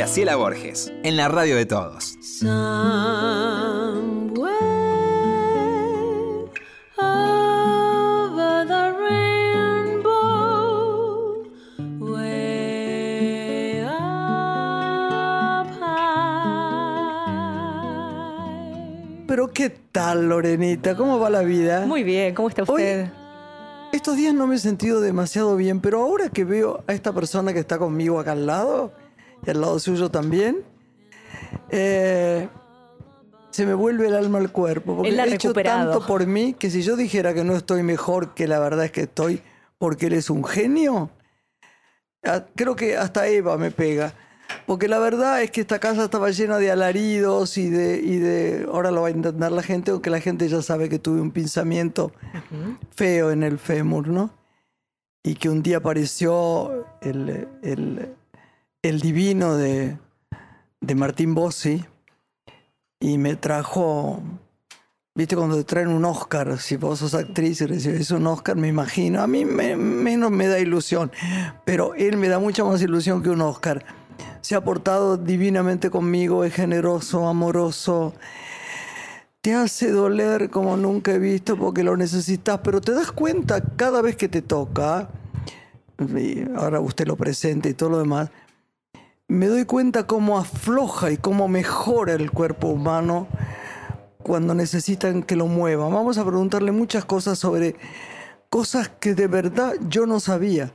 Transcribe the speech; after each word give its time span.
Graciela 0.00 0.34
Borges, 0.34 0.90
en 1.02 1.18
la 1.18 1.28
radio 1.28 1.56
de 1.56 1.66
todos. 1.66 2.16
Pero 19.26 19.48
¿qué 19.52 19.68
tal, 19.92 20.30
Lorenita? 20.30 20.96
¿Cómo 20.96 21.18
va 21.18 21.28
la 21.28 21.42
vida? 21.42 21.84
Muy 21.84 22.04
bien, 22.04 22.34
¿cómo 22.34 22.48
está 22.48 22.62
usted? 22.62 23.10
estos 23.92 24.16
días 24.16 24.32
no 24.32 24.46
me 24.46 24.54
he 24.54 24.58
sentido 24.58 25.02
demasiado 25.02 25.56
bien, 25.56 25.80
pero 25.80 26.00
ahora 26.00 26.30
que 26.30 26.44
veo 26.44 26.84
a 26.86 26.94
esta 26.94 27.12
persona 27.12 27.52
que 27.52 27.58
está 27.58 27.76
conmigo 27.76 28.18
acá 28.18 28.32
al 28.32 28.46
lado, 28.46 28.92
y 29.46 29.50
al 29.50 29.60
lado 29.60 29.78
suyo 29.78 30.10
también, 30.10 30.58
eh, 31.70 32.48
se 33.50 33.66
me 33.66 33.74
vuelve 33.74 34.06
el 34.08 34.14
alma 34.14 34.38
al 34.38 34.52
cuerpo. 34.52 34.96
Porque 34.96 35.10
Él 35.10 35.20
ha 35.20 35.24
he 35.24 35.34
hecho 35.34 35.52
tanto 35.92 36.06
por 36.06 36.26
mí 36.26 36.54
que 36.54 36.70
si 36.70 36.82
yo 36.82 36.96
dijera 36.96 37.34
que 37.34 37.44
no 37.44 37.56
estoy 37.56 37.82
mejor, 37.82 38.34
que 38.34 38.46
la 38.46 38.58
verdad 38.60 38.84
es 38.84 38.92
que 38.92 39.02
estoy 39.02 39.42
porque 39.78 40.06
él 40.06 40.12
es 40.12 40.28
un 40.30 40.44
genio, 40.44 41.10
creo 42.54 42.76
que 42.76 42.96
hasta 42.96 43.26
Eva 43.28 43.56
me 43.56 43.70
pega. 43.70 44.12
Porque 44.66 44.88
la 44.88 44.98
verdad 44.98 45.42
es 45.42 45.50
que 45.52 45.60
esta 45.62 45.78
casa 45.78 46.04
estaba 46.04 46.30
llena 46.30 46.58
de 46.58 46.70
alaridos 46.70 47.56
y 47.56 47.70
de, 47.70 47.98
y 48.00 48.18
de. 48.18 48.66
Ahora 48.70 48.90
lo 48.90 49.02
va 49.02 49.08
a 49.08 49.10
entender 49.10 49.50
la 49.52 49.62
gente, 49.62 49.90
aunque 49.92 50.10
la 50.10 50.20
gente 50.20 50.48
ya 50.48 50.60
sabe 50.60 50.88
que 50.88 50.98
tuve 50.98 51.20
un 51.20 51.30
pinzamiento 51.30 52.12
feo 52.94 53.30
en 53.30 53.42
el 53.44 53.58
fémur, 53.58 54.08
¿no? 54.08 54.30
Y 55.22 55.34
que 55.36 55.48
un 55.48 55.62
día 55.62 55.78
apareció 55.78 56.84
el, 57.00 57.48
el- 57.62 58.14
el 58.82 59.00
divino 59.00 59.56
de, 59.56 59.98
de 60.80 60.94
Martín 60.94 61.34
Bossi 61.34 61.84
y 62.98 63.18
me 63.18 63.36
trajo. 63.36 64.22
¿Viste 65.14 65.36
cuando 65.36 65.56
te 65.56 65.64
traen 65.64 65.88
un 65.88 66.04
Oscar? 66.04 66.58
Si 66.58 66.76
vos 66.76 67.00
sos 67.00 67.14
actriz 67.14 67.60
y 67.60 67.66
recibes 67.66 68.10
un 68.10 68.26
Oscar, 68.26 68.56
me 68.56 68.68
imagino. 68.68 69.20
A 69.20 69.26
mí 69.26 69.44
me- 69.44 69.76
menos 69.76 70.30
me 70.30 70.46
da 70.46 70.58
ilusión, 70.58 71.10
pero 71.64 71.94
él 71.94 72.16
me 72.16 72.28
da 72.28 72.38
mucha 72.38 72.64
más 72.64 72.80
ilusión 72.80 73.22
que 73.22 73.28
un 73.30 73.40
Oscar. 73.42 73.84
Se 74.40 74.54
ha 74.54 74.64
portado 74.64 75.16
divinamente 75.16 75.90
conmigo, 75.90 76.44
es 76.44 76.54
generoso, 76.54 77.28
amoroso. 77.28 78.14
Te 79.42 79.54
hace 79.54 79.90
doler 79.90 80.48
como 80.50 80.76
nunca 80.76 81.12
he 81.12 81.18
visto 81.18 81.56
porque 81.56 81.82
lo 81.82 81.96
necesitas, 81.96 82.60
pero 82.62 82.80
te 82.80 82.92
das 82.92 83.10
cuenta 83.12 83.60
cada 83.76 84.02
vez 84.02 84.16
que 84.16 84.28
te 84.28 84.42
toca, 84.42 85.08
ahora 86.56 86.80
usted 86.80 87.06
lo 87.06 87.16
presenta 87.16 87.68
y 87.68 87.74
todo 87.74 87.90
lo 87.90 87.98
demás, 87.98 88.30
me 89.30 89.46
doy 89.46 89.64
cuenta 89.64 90.08
cómo 90.08 90.38
afloja 90.38 91.12
y 91.12 91.16
cómo 91.16 91.46
mejora 91.46 92.14
el 92.14 92.32
cuerpo 92.32 92.66
humano 92.66 93.28
cuando 94.24 94.54
necesitan 94.54 95.22
que 95.22 95.36
lo 95.36 95.46
mueva. 95.46 95.88
Vamos 95.88 96.18
a 96.18 96.24
preguntarle 96.24 96.72
muchas 96.72 97.04
cosas 97.04 97.38
sobre 97.38 97.76
cosas 98.48 98.88
que 98.88 99.14
de 99.14 99.28
verdad 99.28 99.74
yo 99.88 100.04
no 100.04 100.18
sabía. 100.18 100.72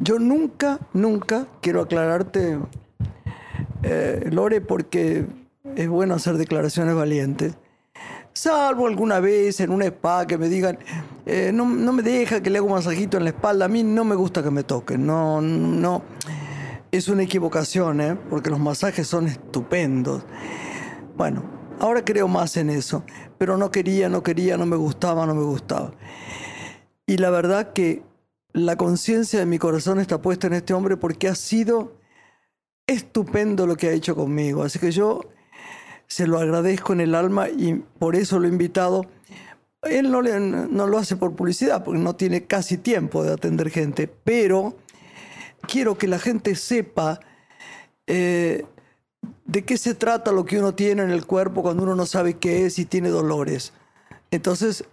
Yo 0.00 0.18
nunca, 0.18 0.80
nunca, 0.94 1.46
quiero 1.60 1.82
aclararte, 1.82 2.58
eh, 3.82 4.26
Lore, 4.32 4.62
porque 4.62 5.26
es 5.76 5.88
bueno 5.88 6.14
hacer 6.14 6.38
declaraciones 6.38 6.94
valientes. 6.94 7.56
Salvo 8.32 8.86
alguna 8.86 9.20
vez 9.20 9.60
en 9.60 9.70
un 9.70 9.82
spa 9.82 10.26
que 10.26 10.38
me 10.38 10.48
digan, 10.48 10.78
eh, 11.26 11.50
no, 11.52 11.66
no 11.66 11.92
me 11.92 12.02
deja 12.02 12.42
que 12.42 12.48
le 12.48 12.56
haga 12.56 12.66
un 12.66 12.72
masajito 12.72 13.18
en 13.18 13.24
la 13.24 13.30
espalda, 13.30 13.66
a 13.66 13.68
mí 13.68 13.82
no 13.82 14.04
me 14.04 14.14
gusta 14.14 14.42
que 14.42 14.50
me 14.50 14.64
toquen, 14.64 15.06
no, 15.06 15.42
no. 15.42 16.02
Es 16.92 17.08
una 17.08 17.22
equivocación, 17.22 18.02
¿eh? 18.02 18.18
porque 18.28 18.50
los 18.50 18.60
masajes 18.60 19.08
son 19.08 19.26
estupendos. 19.26 20.24
Bueno, 21.16 21.42
ahora 21.80 22.04
creo 22.04 22.28
más 22.28 22.58
en 22.58 22.68
eso, 22.68 23.02
pero 23.38 23.56
no 23.56 23.70
quería, 23.70 24.10
no 24.10 24.22
quería, 24.22 24.58
no 24.58 24.66
me 24.66 24.76
gustaba, 24.76 25.24
no 25.24 25.34
me 25.34 25.42
gustaba. 25.42 25.94
Y 27.06 27.16
la 27.16 27.30
verdad 27.30 27.72
que 27.72 28.02
la 28.52 28.76
conciencia 28.76 29.38
de 29.38 29.46
mi 29.46 29.58
corazón 29.58 30.00
está 30.00 30.20
puesta 30.20 30.48
en 30.48 30.52
este 30.52 30.74
hombre 30.74 30.98
porque 30.98 31.28
ha 31.28 31.34
sido 31.34 31.96
estupendo 32.86 33.66
lo 33.66 33.76
que 33.76 33.88
ha 33.88 33.92
hecho 33.92 34.14
conmigo. 34.14 34.62
Así 34.62 34.78
que 34.78 34.90
yo 34.90 35.22
se 36.08 36.26
lo 36.26 36.38
agradezco 36.38 36.92
en 36.92 37.00
el 37.00 37.14
alma 37.14 37.48
y 37.48 37.72
por 37.98 38.16
eso 38.16 38.38
lo 38.38 38.46
he 38.46 38.50
invitado. 38.50 39.06
Él 39.80 40.10
no, 40.10 40.20
no 40.20 40.86
lo 40.86 40.98
hace 40.98 41.16
por 41.16 41.34
publicidad 41.34 41.84
porque 41.84 42.02
no 42.02 42.16
tiene 42.16 42.44
casi 42.44 42.76
tiempo 42.76 43.24
de 43.24 43.32
atender 43.32 43.70
gente, 43.70 44.08
pero 44.08 44.76
quiero 45.66 45.96
que 45.98 46.06
la 46.06 46.18
gente 46.18 46.54
sepa 46.54 47.20
eh, 48.06 48.64
de 49.44 49.64
qué 49.64 49.76
se 49.76 49.94
trata 49.94 50.32
lo 50.32 50.44
que 50.44 50.58
uno 50.58 50.74
tiene 50.74 51.02
en 51.02 51.10
el 51.10 51.26
cuerpo 51.26 51.62
cuando 51.62 51.82
uno 51.82 51.94
no 51.94 52.06
sabe 52.06 52.34
qué 52.34 52.66
es 52.66 52.78
y 52.78 52.84
tiene 52.84 53.08
dolores. 53.08 53.72
Entonces 54.30 54.84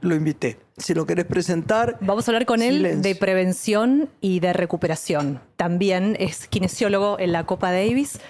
lo 0.00 0.14
invité. 0.14 0.58
Si 0.76 0.94
lo 0.94 1.06
querés 1.06 1.26
presentar, 1.26 1.98
Vamos 2.00 2.28
a 2.28 2.30
hablar 2.30 2.46
con 2.46 2.62
él 2.62 3.02
de 3.02 3.14
prevención 3.14 4.08
y 4.20 4.40
de 4.40 4.52
recuperación. 4.52 5.40
También 5.56 6.16
es 6.18 6.46
kinesiólogo 6.46 7.18
en 7.18 7.32
la 7.32 7.46
Copa 7.46 7.72
Davis, 7.72 8.20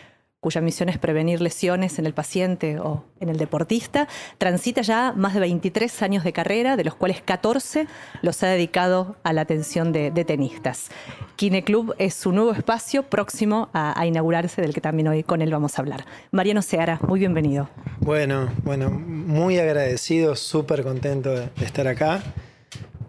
cuya 0.41 0.61
misión 0.61 0.89
es 0.89 0.99
prevenir 0.99 1.41
lesiones 1.41 1.99
en 1.99 2.07
el 2.07 2.15
paciente 2.15 2.79
o 2.79 3.05
en 3.21 3.29
el 3.29 3.39
deportista. 3.39 4.09
Transita 4.39 4.83
ya 4.83 5.13
más 5.17 5.35
de 5.35 5.41
23 5.41 6.03
años 6.03 6.25
de 6.25 6.33
carrera, 6.33 6.77
de 6.77 6.85
los 6.85 6.95
cuales 6.95 7.21
14 7.23 7.87
los 8.23 8.43
ha 8.43 8.49
dedicado 8.49 9.17
a 9.25 9.33
la 9.33 9.41
atención 9.41 9.93
de, 9.93 10.11
de 10.11 10.25
tenistas. 10.25 10.91
Kine 11.39 11.63
Club 11.63 11.95
es 11.99 12.15
su 12.15 12.33
nuevo 12.33 12.53
espacio 12.53 13.05
próximo 13.05 13.69
a, 13.73 14.07
inaugurarse, 14.07 14.61
del 14.61 14.75
que 14.75 14.81
también 14.81 15.09
hoy 15.09 15.23
con 15.23 15.43
él 15.43 15.51
vamos 15.51 15.79
a 15.79 15.83
hablar. 15.83 16.05
Mariano 16.31 16.63
Seara, 16.63 16.99
muy 17.07 17.21
bienvenido. 17.21 17.69
Bueno, 18.01 18.51
bueno, 18.65 18.91
muy 18.91 19.59
agradecido, 19.59 20.35
súper 20.35 20.83
contento 20.83 21.31
de 21.31 21.49
estar 21.65 21.87
acá. 21.87 22.23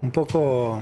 Un 0.02 0.12
poco, 0.12 0.82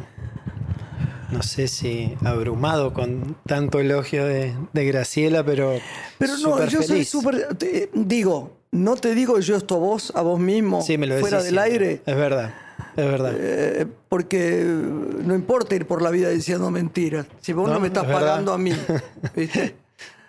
no 1.31 1.43
sé 1.43 1.67
si 1.67 2.15
abrumado 2.23 2.93
con 2.93 3.35
tanto 3.45 3.79
elogio 3.79 4.25
de, 4.25 4.53
de 4.73 4.85
Graciela, 4.85 5.43
pero. 5.43 5.73
Pero 6.17 6.37
no, 6.37 6.65
yo 6.65 6.81
soy 6.83 7.03
súper. 7.03 7.47
Digo, 7.93 8.57
no 8.71 8.95
te 8.95 9.13
digo 9.15 9.39
yo 9.39 9.55
esto 9.55 9.75
a 9.75 9.79
vos, 9.79 10.11
a 10.15 10.21
vos 10.21 10.39
mismo, 10.39 10.81
Sí, 10.81 10.97
me 10.97 11.07
lo 11.07 11.17
fuera 11.19 11.37
del 11.43 11.53
siempre. 11.55 11.71
aire, 11.73 12.01
Es 12.05 12.15
verdad, 12.15 12.53
es 12.95 13.05
verdad. 13.05 13.33
eh, 13.35 13.87
porque 14.09 14.63
no 14.63 15.35
importa 15.35 15.75
ir 15.75 15.85
por 15.85 16.01
la 16.01 16.09
vida 16.11 16.29
diciendo 16.29 16.69
mentiras. 16.71 17.25
Si 17.41 17.53
vos 17.53 17.67
no, 17.67 17.75
No, 17.75 17.79
me 17.79 17.87
estás 17.87 18.05
es 18.05 18.11
pagando 18.13 18.53
a 18.53 18.57
mí, 18.57 18.71
¿viste? 19.35 19.75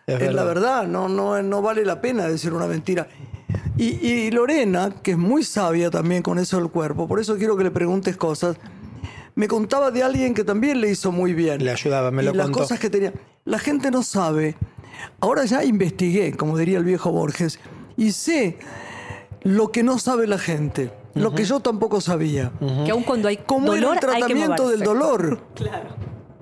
Es 0.07 0.21
es 0.23 0.33
la 0.33 0.45
verdad. 0.45 0.47
verdad, 0.47 0.87
no, 0.89 1.09
no, 1.09 1.43
no 1.43 1.63
vale 1.63 1.85
la 1.85 2.01
pena 2.01 2.27
decir 2.27 2.53
una 2.55 2.67
mentira. 2.67 3.09
Y, 3.77 3.85
y 4.07 4.31
Lorena, 4.31 4.95
que 5.03 5.13
es 5.13 5.19
muy 5.19 5.43
sabia 5.45 5.91
también 5.91 6.23
con 6.23 6.39
eso 6.39 6.59
del 6.59 6.71
cuerpo, 6.71 7.07
por 7.07 7.21
eso 7.21 7.37
quiero 7.37 7.57
que 7.57 7.65
le 7.65 7.71
preguntes 7.71 8.17
cosas, 8.17 8.57
me 9.39 9.47
contaba 9.47 9.93
de 9.93 10.03
alguien 10.03 10.35
que 10.35 10.43
también 10.43 10.81
le 10.81 10.91
hizo 10.91 11.13
muy 11.13 11.33
bien. 11.33 11.65
Le 11.65 11.71
ayudaba, 11.71 12.11
me 12.11 12.25
y 12.25 12.27
lo 12.27 12.33
las 12.35 12.47
contó. 12.47 12.59
cosas 12.59 12.81
que 12.81 12.91
tenía. 12.91 13.13
La 13.45 13.61
gente 13.61 13.93
no 13.93 14.03
sabe. 14.03 14.57
Ahora 15.21 15.45
ya 15.45 15.63
investigué, 15.63 16.33
como 16.37 16.59
diría 16.59 16.79
el 16.79 16.85
viejo 16.85 17.13
Borges, 17.13 17.61
y 17.97 18.11
sé 18.11 18.59
lo 19.43 19.71
que 19.71 19.85
no 19.85 20.01
sabe 20.01 20.27
la 20.27 20.39
gente, 20.39 20.91
lo 21.15 21.37
que 21.37 21.45
yo 21.45 21.61
tampoco 21.61 22.01
sabía. 22.01 22.51
Que 22.85 22.91
aun 22.91 23.05
cuando 23.05 23.29
hay 23.29 23.37
¿Cómo 23.37 23.69
dolor, 23.69 23.99
era 23.99 24.09
el 24.09 24.15
hay 24.17 24.23
que 24.23 24.27
tratamiento 24.35 24.69
del 24.71 24.81
dolor? 24.81 25.41
Claro. 25.55 25.91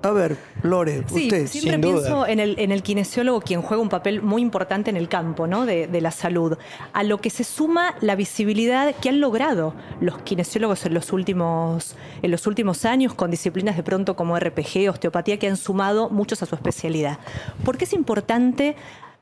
A 0.03 0.11
ver, 0.11 0.37
Lore, 0.61 1.03
Sí, 1.07 1.23
usted. 1.25 1.47
siempre 1.47 1.73
sin 1.73 1.81
duda. 1.81 1.93
pienso 2.01 2.27
en 2.27 2.39
el, 2.39 2.59
en 2.59 2.71
el 2.71 2.83
kinesiólogo 2.83 3.41
quien 3.41 3.61
juega 3.63 3.81
un 3.81 3.89
papel 3.89 4.21
muy 4.21 4.41
importante 4.43 4.89
en 4.91 4.95
el 4.97 5.09
campo 5.09 5.47
¿no? 5.47 5.65
de, 5.65 5.87
de 5.87 6.01
la 6.01 6.11
salud, 6.11 6.55
a 6.93 7.03
lo 7.03 7.17
que 7.17 7.29
se 7.31 7.43
suma 7.43 7.95
la 8.01 8.15
visibilidad 8.15 8.93
que 8.95 9.09
han 9.09 9.19
logrado 9.19 9.73
los 9.99 10.19
kinesiólogos 10.19 10.85
en 10.85 10.93
los 10.93 11.11
últimos, 11.11 11.95
en 12.21 12.29
los 12.31 12.45
últimos 12.45 12.85
años 12.85 13.15
con 13.15 13.31
disciplinas 13.31 13.75
de 13.75 13.83
pronto 13.83 14.15
como 14.15 14.37
RPG, 14.39 14.87
osteopatía, 14.89 15.39
que 15.39 15.47
han 15.47 15.57
sumado 15.57 16.09
muchos 16.11 16.43
a 16.43 16.45
su 16.45 16.53
especialidad. 16.55 17.17
¿Por 17.65 17.77
qué 17.77 17.85
es 17.85 17.93
importante 17.93 18.75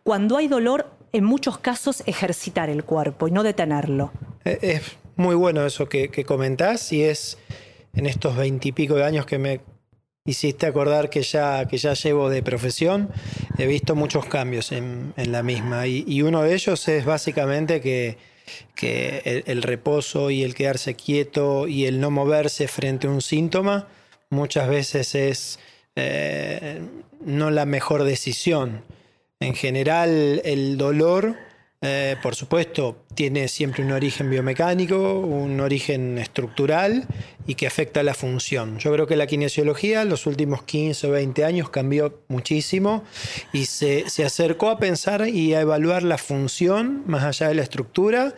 cuando 0.04 0.36
hay 0.38 0.48
dolor, 0.50 0.92
en 1.14 1.24
muchos 1.24 1.58
casos, 1.58 2.04
ejercitar 2.06 2.70
el 2.70 2.84
cuerpo 2.84 3.30
y 3.30 3.32
no 3.32 3.44
detenerlo? 3.44 4.12
Eh, 4.44 4.60
Es 4.62 4.98
muy 5.16 5.36
bueno 5.36 5.66
eso 5.66 5.88
que, 5.88 6.10
que 6.10 6.26
comentás 6.26 6.92
y 6.92 7.02
es 7.02 7.38
en 7.94 8.06
estos 8.06 8.36
veintipico 8.36 8.96
de 8.96 9.06
años 9.06 9.26
que 9.26 9.40
me 9.40 9.62
hiciste 10.27 10.66
acordar 10.66 11.12
que 11.12 11.22
ya, 11.22 11.68
que 11.68 11.77
ya 11.77 11.94
llevo 11.94 12.31
de 12.31 12.42
profesión, 12.42 13.10
he 13.60 13.68
visto 13.68 13.95
muchos 13.95 14.25
cambios 14.25 14.72
en, 14.72 15.13
en 15.18 15.31
la 15.31 15.44
misma 15.44 15.86
y, 15.86 16.22
uno 16.24 16.42
de 16.42 16.56
ellos 16.56 16.88
es 16.88 17.06
básicamente 17.06 17.80
que, 17.80 18.18
que 18.74 19.22
el, 19.24 19.44
el 19.45 19.62
reposo 19.62 20.31
y 20.31 20.42
el 20.42 20.56
quedarse 20.56 20.95
quieto 20.95 21.68
y 21.68 21.86
el 21.86 22.00
no 22.00 22.10
moverse 22.10 22.68
frente 22.68 23.06
a 23.06 23.12
un 23.12 23.22
síntoma 23.22 23.88
muchas 24.31 24.68
veces 24.68 25.13
es 25.13 25.60
eh, 25.95 26.81
no 27.24 27.51
la 27.51 27.68
mejor 27.68 28.04
decisión. 28.04 28.81
En 29.39 29.54
general, 29.54 30.42
el 30.44 30.75
dolor, 30.77 31.36
eh, 31.81 32.16
por 32.24 32.33
supuesto, 32.33 33.06
tiene 33.13 33.48
siempre 33.48 33.83
un 33.83 33.92
origen 33.92 34.31
biomecánico, 34.31 35.19
un 35.19 35.60
origen 35.60 36.18
estructural 36.18 37.06
y 37.48 37.56
que 37.56 37.68
afecta 37.68 38.04
la 38.04 38.14
función. 38.14 38.80
Yo 38.80 38.92
creo 38.92 39.08
que 39.08 39.16
la 39.16 39.28
kinesiología 39.28 40.02
en 40.02 40.10
los 40.10 40.26
últimos 40.26 40.64
15 40.64 41.08
o 41.08 41.12
20 41.12 41.46
años 41.46 41.70
cambió 41.70 42.22
muchísimo 42.28 43.04
y 43.54 43.66
se, 43.66 44.10
se, 44.10 44.26
acercó 44.26 44.70
a 44.70 44.80
pensar 44.80 45.28
y 45.28 45.54
a 45.54 45.62
evaluar 45.62 46.04
la 46.04 46.18
función 46.18 47.04
más 47.06 47.24
allá 47.24 47.50
de 47.50 47.56
la 47.56 47.64
estructura 47.64 48.34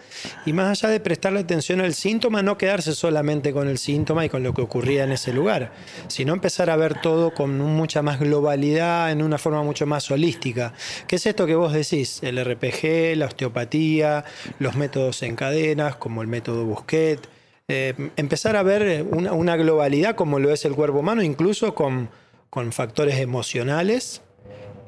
y 0.46 0.54
más 0.54 0.84
allá 0.84 0.92
de 0.92 1.00
prestarle 1.00 1.40
atención 1.40 1.82
al 1.82 1.94
síntoma, 1.94 2.42
no 2.42 2.58
quedarse 2.58 2.94
solamente 2.94 3.54
con 3.54 3.68
el 3.68 3.78
síntoma 3.78 4.26
y 4.26 4.30
con 4.30 4.44
lo 4.44 4.54
que 4.54 4.62
ocurría 4.62 5.04
en 5.04 5.12
ese 5.12 5.34
lugar, 5.34 5.72
sino 6.08 6.34
empezar 6.34 6.70
a 6.70 6.76
ver 6.76 7.00
todo 7.02 7.34
con 7.34 7.58
mucha 7.60 8.02
más 8.02 8.20
globalidad, 8.20 9.12
en 9.12 9.22
una 9.22 9.38
forma 9.38 9.64
mucho 9.64 9.86
más 9.86 10.10
holística. 10.12 10.74
¿Qué 11.08 11.16
es 11.16 11.26
esto 11.26 11.46
que 11.46 11.56
vos 11.56 11.74
decís? 11.74 12.20
El 12.24 12.44
RPG, 12.44 13.16
la 13.18 13.28
osteopatía, 13.28 14.26
los 14.60 14.76
métodos 14.76 15.24
en 15.24 15.36
cadenas, 15.36 15.96
como 15.96 16.22
el 16.22 16.28
método 16.28 16.66
Busquet 16.66 17.37
eh, 17.70 18.12
empezar 18.16 18.56
a 18.56 18.64
ver 18.64 19.06
una, 19.12 19.58
globalidad 19.58 20.16
como 20.16 20.40
lo 20.40 20.52
es 20.52 20.64
el 20.64 20.74
cuerpo 20.74 21.00
humano, 21.00 21.22
incluso 21.22 21.76
con, 21.76 22.10
con 22.50 22.72
factores 22.72 23.20
emocionales 23.20 24.22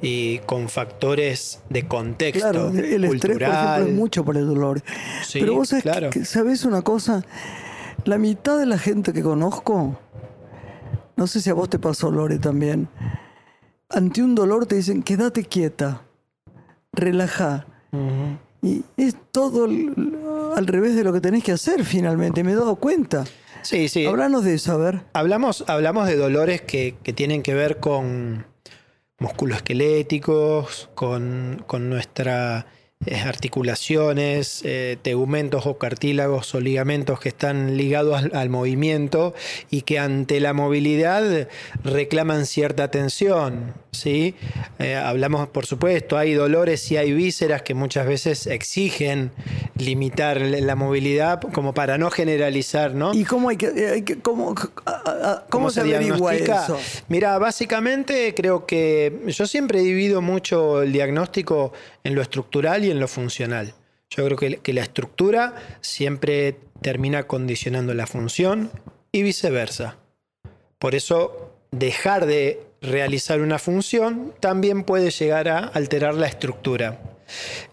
y 0.02 0.40
con 0.40 0.70
factores 0.70 1.60
de 1.70 1.88
contexto. 1.88 2.40
Claro, 2.40 2.70
el 2.70 3.04
estrés, 3.04 3.38
por 3.38 3.44
ejemplo, 3.44 3.86
es 3.86 3.94
mucho 3.94 4.24
por 4.24 4.38
el 4.38 4.48
dolor. 4.48 4.82
Pero 5.34 5.56
vos 5.56 5.74
sabés, 6.24 6.64
una 6.64 6.82
cosa, 6.82 7.26
la 8.06 8.18
mitad 8.18 8.58
de 8.58 8.66
la 8.66 8.78
gente 8.78 9.12
que 9.12 9.24
conozco, 9.24 10.00
no 11.18 11.28
sé 11.28 11.42
si 11.42 11.50
a 11.50 11.54
vos 11.54 11.70
te 11.70 11.80
pasó, 11.80 12.12
Lore, 12.12 12.40
también, 12.40 12.88
ante 13.90 14.24
un 14.24 14.36
dolor 14.36 14.68
te 14.68 14.76
dicen, 14.76 15.04
quédate 15.04 15.44
quieta, 15.44 16.04
relaja. 16.94 17.66
Y 18.62 18.84
es 18.96 19.16
todo 19.32 19.68
al 20.60 20.68
revés 20.68 20.96
de 20.96 21.04
lo 21.04 21.12
que 21.12 21.22
tenés 21.22 21.44
que 21.44 21.54
hacer 21.54 21.84
finalmente, 21.84 22.44
me 22.44 22.52
he 22.52 22.56
dado 22.56 22.76
cuenta. 22.76 23.26
Sí, 23.64 23.90
sí. 23.90 24.06
Háblanos 24.06 24.44
de 24.44 24.54
eso, 24.54 24.74
a 24.74 24.78
ver. 24.78 25.02
Hablamos, 25.14 25.64
hablamos 25.68 26.08
de 26.08 26.16
dolores 26.16 26.62
que, 26.62 26.96
que 27.04 27.14
tienen 27.14 27.42
que 27.42 27.54
ver 27.54 27.80
con 27.80 28.46
musculoesqueléticos, 29.20 30.90
con, 30.96 31.64
con 31.68 31.90
nuestra 31.90 32.68
articulaciones, 33.24 34.62
eh, 34.66 34.98
tegumentos 35.02 35.66
o 35.66 35.78
cartílagos 35.78 36.54
o 36.54 36.60
ligamentos 36.60 37.22
que 37.22 37.30
están 37.30 37.78
ligados 37.78 38.22
al, 38.34 38.50
movimiento 38.50 39.34
y 39.70 39.84
que 39.84 40.00
ante 40.00 40.42
la 40.42 40.52
movilidad 40.52 41.48
reclaman 41.84 42.46
cierta 42.46 42.92
tensión. 42.92 43.74
¿sí? 43.92 44.36
Eh, 44.80 44.96
hablamos, 44.96 45.48
por 45.48 45.66
supuesto, 45.66 46.18
hay 46.18 46.34
dolores 46.34 46.92
y 46.92 46.98
hay 46.98 47.14
vísceras 47.14 47.62
que 47.62 47.74
muchas 47.74 48.06
veces 48.06 48.48
exigen 48.48 49.32
limitar 49.78 50.42
la 50.42 50.76
movilidad 50.76 51.40
como 51.54 51.74
para 51.74 51.98
no 51.98 52.12
generalizar. 52.12 52.96
¿no? 52.96 53.14
¿Y 53.14 53.24
cómo, 53.24 53.48
hay 53.48 53.56
que, 53.56 54.20
cómo, 54.22 54.56
cómo, 55.50 55.70
se, 55.70 55.80
averigua 55.82 56.36
eso? 56.36 56.78
Mira, 57.08 57.38
básicamente 57.38 58.34
creo 58.36 58.66
que 58.66 59.22
yo 59.28 59.48
siempre 59.48 59.80
divido 59.80 60.22
mucho 60.22 60.82
el 60.82 60.92
diagnóstico 60.92 61.72
en 62.04 62.16
lo 62.16 62.22
estructural 62.22 62.84
y 62.84 62.89
en 62.90 63.00
lo 63.00 63.08
funcional. 63.08 63.74
Yo 64.10 64.26
creo 64.26 64.60
que, 64.62 64.74
la 64.74 64.82
estructura 64.82 65.56
siempre 65.82 66.58
termina 66.82 67.28
condicionando 67.28 67.94
la 67.94 68.08
función 68.08 68.72
y 69.12 69.22
viceversa. 69.24 69.98
Por 70.80 70.96
eso, 70.96 71.54
dejar 71.72 72.26
de 72.26 72.62
realizar 72.82 73.42
una 73.42 73.60
función 73.60 74.34
también 74.40 74.84
puede 74.84 75.12
llegar 75.12 75.48
a 75.48 75.60
alterar 75.60 76.16
la 76.16 76.28
estructura. 76.28 77.00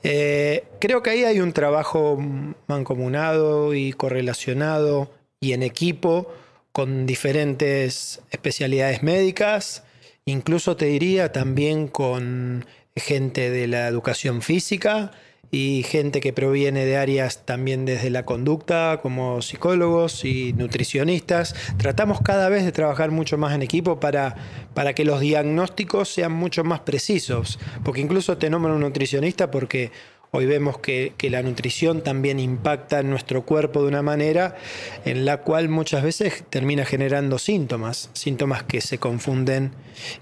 Eh, 0.03 0.65
creo 0.81 1.03
que 1.03 1.11
ahí 1.11 1.25
hay 1.25 1.41
un 1.41 1.53
trabajo 1.53 2.19
mancomunado 2.67 3.73
y 3.73 3.93
correlacionado 3.93 5.11
y 5.41 5.53
en 5.53 5.63
equipo 5.63 6.31
con 6.73 7.07
diferentes 7.07 8.21
especialidades 8.31 9.03
médicas, 9.03 9.85
incluso 10.27 10.77
te 10.77 10.85
diría 10.85 11.33
también 11.33 11.89
con 11.89 12.67
gente 12.97 13.51
de 13.51 13.67
la 13.67 13.87
educación 13.89 14.43
física 14.43 15.13
y 15.51 15.85
gente 15.85 16.21
que 16.21 16.33
proviene 16.33 16.85
de 16.85 16.97
áreas 16.97 17.45
también 17.45 17.85
desde 17.85 18.11
la 18.11 18.25
conducta, 18.25 18.99
como 19.01 19.43
psicólogos 19.43 20.25
y 20.25 20.53
nutricionistas. 20.55 21.55
Tratamos 21.77 22.21
cada 22.21 22.49
vez 22.49 22.65
de 22.65 22.73
trabajar 22.73 23.11
mucho 23.11 23.39
más 23.39 23.55
en 23.55 23.63
equipo 23.63 24.01
para, 24.01 24.35
para 24.75 24.95
que 24.95 25.05
los 25.05 25.21
diagnósticos 25.21 26.09
sean 26.09 26.33
mucho 26.33 26.65
más 26.65 26.81
precisos, 26.81 27.59
porque 27.85 28.01
incluso 28.01 28.39
te 28.39 28.51
nombro 28.51 28.75
un 28.75 28.81
nutricionista 28.81 29.51
porque 29.51 29.93
Hoy 30.33 30.47
vemos 30.47 30.79
que, 30.79 31.15
la 31.31 31.43
nutrición 31.43 32.03
también 32.03 32.39
impacta 32.39 33.01
en 33.01 33.11
nuestro 33.11 33.45
cuerpo 33.45 33.83
de 33.83 33.89
una 33.89 34.03
manera 34.03 34.57
en 35.05 35.25
la 35.25 35.39
cual 35.39 35.69
muchas 35.69 36.03
veces 36.03 36.45
termina 36.51 36.85
generando 36.85 37.39
síntomas, 37.39 38.11
síntomas 38.13 38.63
que 38.63 38.81
se 38.81 38.99
confunden 38.99 39.73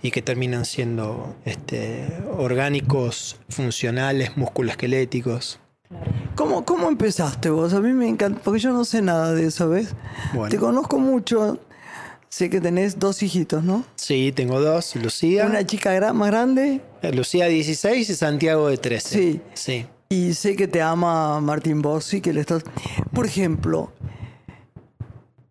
y 0.03 0.11
que 0.11 0.23
terminan 0.23 0.65
siendo 0.65 1.37
este, 1.45 2.07
orgánicos, 2.37 3.39
funcionales, 3.49 4.37
musculoesqueléticos. 4.37 5.61
¿Cómo, 6.35 6.65
¿Cómo 6.65 6.89
empezaste 6.89 7.51
vos? 7.51 7.75
A 7.75 7.81
mí 7.81 7.93
me 7.93 8.09
encanta, 8.09 8.41
porque 8.43 8.61
yo 8.61 8.73
no 8.73 8.85
sé 8.85 9.03
nada 9.03 9.35
de 9.35 9.47
eso, 9.47 9.69
¿ves? 9.69 9.95
Te 10.51 10.59
conozco 10.59 10.99
mucho, 10.99 11.61
sé 12.29 12.51
que 12.51 12.61
tenés 12.61 12.99
dos 12.99 13.23
hijitos, 13.23 13.63
¿no? 13.63 13.85
Sí, 13.95 14.33
tengo 14.35 14.61
dos, 14.61 14.97
Lucía. 14.97 15.47
Una 15.47 15.65
chica 15.65 16.13
más 16.13 16.31
grande. 16.31 16.81
Lucía 17.13 17.47
16 17.47 18.11
y 18.11 18.15
Santiago 18.15 18.69
de 18.69 18.79
13. 18.79 19.09
Sí. 19.09 19.41
Sí. 19.55 19.87
Y 20.15 20.33
sé 20.35 20.55
que 20.55 20.69
te 20.69 20.81
ama 20.81 21.41
Martín 21.41 21.83
Bossi, 21.83 22.21
que 22.21 22.33
le 22.33 22.41
estás... 22.41 22.63
Por 23.13 23.27
ejemplo, 23.27 23.91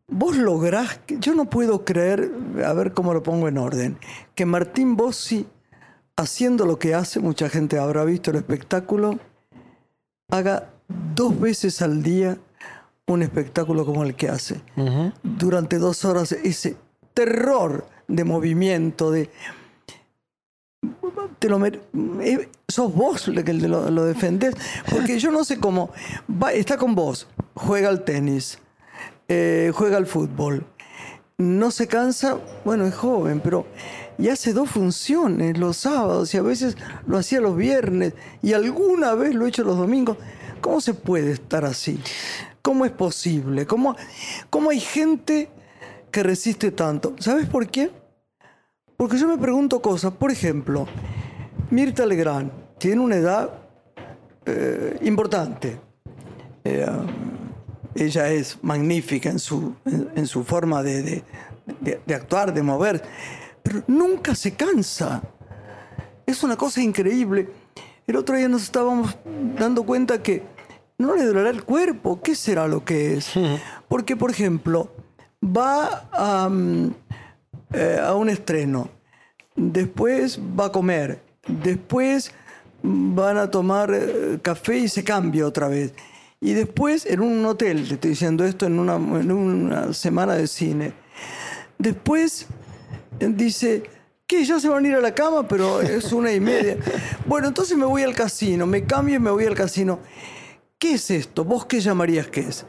vos 0.08 0.38
lográs... 0.38 1.02
Yo 1.20 1.36
no 1.36 1.50
puedo 1.50 1.84
creer, 1.84 2.32
a 2.66 2.72
ver 2.72 2.94
cómo 2.94 3.14
lo 3.14 3.22
pongo 3.24 3.50
en 3.50 3.58
orden, 3.58 3.98
que 4.36 4.46
Martín 4.46 4.96
Bossi, 4.96 5.46
haciendo 6.16 6.66
lo 6.66 6.80
que 6.80 6.96
hace, 6.96 7.20
mucha 7.20 7.50
gente 7.50 7.78
habrá 7.78 8.06
visto 8.06 8.32
el 8.32 8.38
espectáculo, 8.38 9.20
haga 10.32 10.70
dos 11.14 11.38
veces 11.38 11.82
al 11.82 12.02
día 12.02 12.38
un 13.08 13.22
espectáculo 13.22 13.86
como 13.86 14.06
el 14.06 14.16
que 14.16 14.30
hace. 14.30 14.62
Durante 15.24 15.78
dos 15.78 16.06
horas 16.06 16.32
ese 16.32 16.78
terror 17.14 17.86
de 18.08 18.24
movimiento, 18.24 19.12
de 19.12 19.30
te 21.40 21.50
lo 21.50 21.66
eh, 21.66 22.50
sos 22.74 22.94
vos 22.94 23.28
el 23.28 23.44
que 23.44 23.54
lo, 23.54 23.90
lo, 23.90 24.06
defendés. 24.06 24.56
Porque 24.90 25.20
yo 25.20 25.32
no 25.32 25.44
sé 25.44 25.60
cómo. 25.60 25.92
está 26.54 26.78
con 26.78 26.96
vos, 26.96 27.28
juega 27.54 27.90
al 27.90 28.04
tenis, 28.04 28.60
eh, 29.28 29.72
juega 29.74 29.98
al 29.98 30.08
fútbol. 30.08 30.66
No 31.38 31.72
se 31.72 31.88
cansa, 31.88 32.38
bueno, 32.64 32.86
es 32.86 32.96
joven, 32.96 33.42
pero 33.44 33.66
y 34.18 34.30
hace 34.30 34.54
dos 34.54 34.70
funciones 34.70 35.58
los 35.58 35.78
sábados 35.78 36.34
y 36.34 36.38
a 36.38 36.42
veces 36.42 36.78
lo 37.08 37.18
hacía 37.18 37.42
los 37.42 37.58
viernes 37.58 38.14
y 38.42 38.54
alguna 38.54 39.16
vez 39.16 39.34
lo 39.34 39.46
he 39.46 39.50
hecho 39.50 39.64
los 39.64 39.78
domingos. 39.78 40.18
¿Cómo 40.62 40.80
se 40.80 40.94
puede 40.94 41.32
estar 41.32 41.66
así? 41.66 42.00
¿Cómo 42.62 42.86
es 42.86 42.92
posible? 42.92 43.66
¿Cómo, 43.66 43.96
cómo 44.50 44.70
hay 44.70 44.80
gente 44.80 45.50
que 46.12 46.24
resiste 46.24 46.72
tanto? 46.72 47.16
¿Sabes 47.20 47.48
por 47.48 47.68
qué? 47.68 47.92
Porque 48.96 49.18
yo 49.18 49.28
me 49.28 49.38
pregunto 49.38 49.82
cosas. 49.82 50.14
Por 50.14 50.32
ejemplo, 50.32 50.88
Mirta 51.70 52.06
Legrand 52.06 52.63
tiene 52.84 53.00
una 53.00 53.16
edad 53.16 53.50
eh, 54.46 54.98
importante. 55.04 55.80
Eh, 56.66 56.86
ella 57.96 58.30
es 58.30 58.62
magnífica 58.62 59.30
en 59.30 59.40
su, 59.40 59.74
en, 59.86 60.28
su 60.28 60.44
forma 60.44 60.84
de, 60.84 61.24
actuar, 62.14 62.54
de 62.54 62.62
mover, 62.62 63.02
pero 63.64 63.84
nunca 63.88 64.36
se 64.36 64.56
cansa. 64.56 65.22
Es 66.26 66.44
una 66.44 66.58
cosa 66.58 66.82
increíble. 66.82 67.48
El 68.06 68.18
otro 68.18 68.36
día 68.36 68.50
nos 68.50 68.64
estábamos 68.64 69.16
dando 69.58 69.84
cuenta 69.84 70.22
que 70.22 70.44
no 70.98 71.16
le 71.16 71.24
dolerá 71.24 71.52
el 71.52 71.64
cuerpo. 71.64 72.22
¿Qué 72.22 72.36
será 72.36 72.68
lo 72.68 72.84
que 72.84 73.14
es? 73.14 73.32
Porque, 73.88 74.18
por 74.18 74.30
ejemplo, 74.30 74.92
va 75.42 76.10
a, 76.12 76.50
mm, 76.50 76.94
eh, 77.76 78.02
a 78.06 78.14
un 78.14 78.28
estreno, 78.28 78.90
después 79.56 80.38
va 80.38 80.66
a 80.66 80.72
comer, 80.74 81.22
después 81.48 82.34
van 82.84 83.38
a 83.38 83.50
tomar 83.50 83.92
eh, 83.94 84.40
café 84.42 84.78
y 84.78 84.88
se 84.88 85.04
cambia 85.04 85.48
otra 85.48 85.68
vez. 85.68 85.94
Y 86.42 86.54
después 86.54 87.06
en 87.06 87.22
un 87.22 87.46
hotel, 87.46 87.88
te 87.88 87.94
estoy 87.96 88.10
diciendo 88.12 88.44
esto 88.44 88.66
en 88.66 88.78
una, 88.78 88.96
en 88.96 89.32
una 89.32 89.94
semana 89.94 90.36
de 90.36 90.48
cine. 90.48 90.94
Después 91.78 92.48
eh, 93.20 93.32
dice, 93.34 93.84
que 94.28 94.44
ya 94.44 94.60
se 94.60 94.68
van 94.68 94.84
a 94.84 94.88
ir 94.88 94.96
a 94.96 95.02
la 95.02 95.16
cama, 95.16 95.48
pero 95.48 95.82
es 95.82 96.12
una 96.12 96.32
y 96.32 96.40
media. 96.40 96.78
Bueno, 97.26 97.48
entonces 97.48 97.78
me 97.78 97.86
voy 97.86 98.04
al 98.04 98.14
casino, 98.14 98.68
me 98.68 98.84
cambio 98.84 99.16
y 99.16 99.20
me 99.20 99.32
voy 99.32 99.46
al 99.46 99.56
casino. 99.56 100.00
¿Qué 100.78 100.96
es 100.96 101.10
esto? 101.10 101.46
¿Vos 101.46 101.66
qué 101.66 101.80
llamarías 101.80 102.28
que 102.28 102.42
es? 102.42 102.66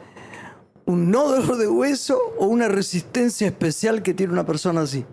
¿Un 0.84 1.10
nódulo 1.10 1.56
de 1.56 1.66
hueso 1.66 2.20
o 2.38 2.46
una 2.46 2.68
resistencia 2.68 3.48
especial 3.48 4.02
que 4.02 4.14
tiene 4.14 4.32
una 4.32 4.46
persona 4.46 4.82
así? 4.82 5.04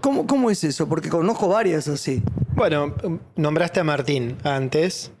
¿Cómo, 0.00 0.26
cómo 0.26 0.50
es 0.50 0.62
eso? 0.64 0.88
Porque 0.88 1.08
conozco 1.08 1.48
varias 1.48 1.88
así. 1.88 2.22
Bueno, 2.54 2.94
nombraste 3.36 3.80
a 3.80 3.84
Martín 3.84 4.36
antes, 4.44 5.12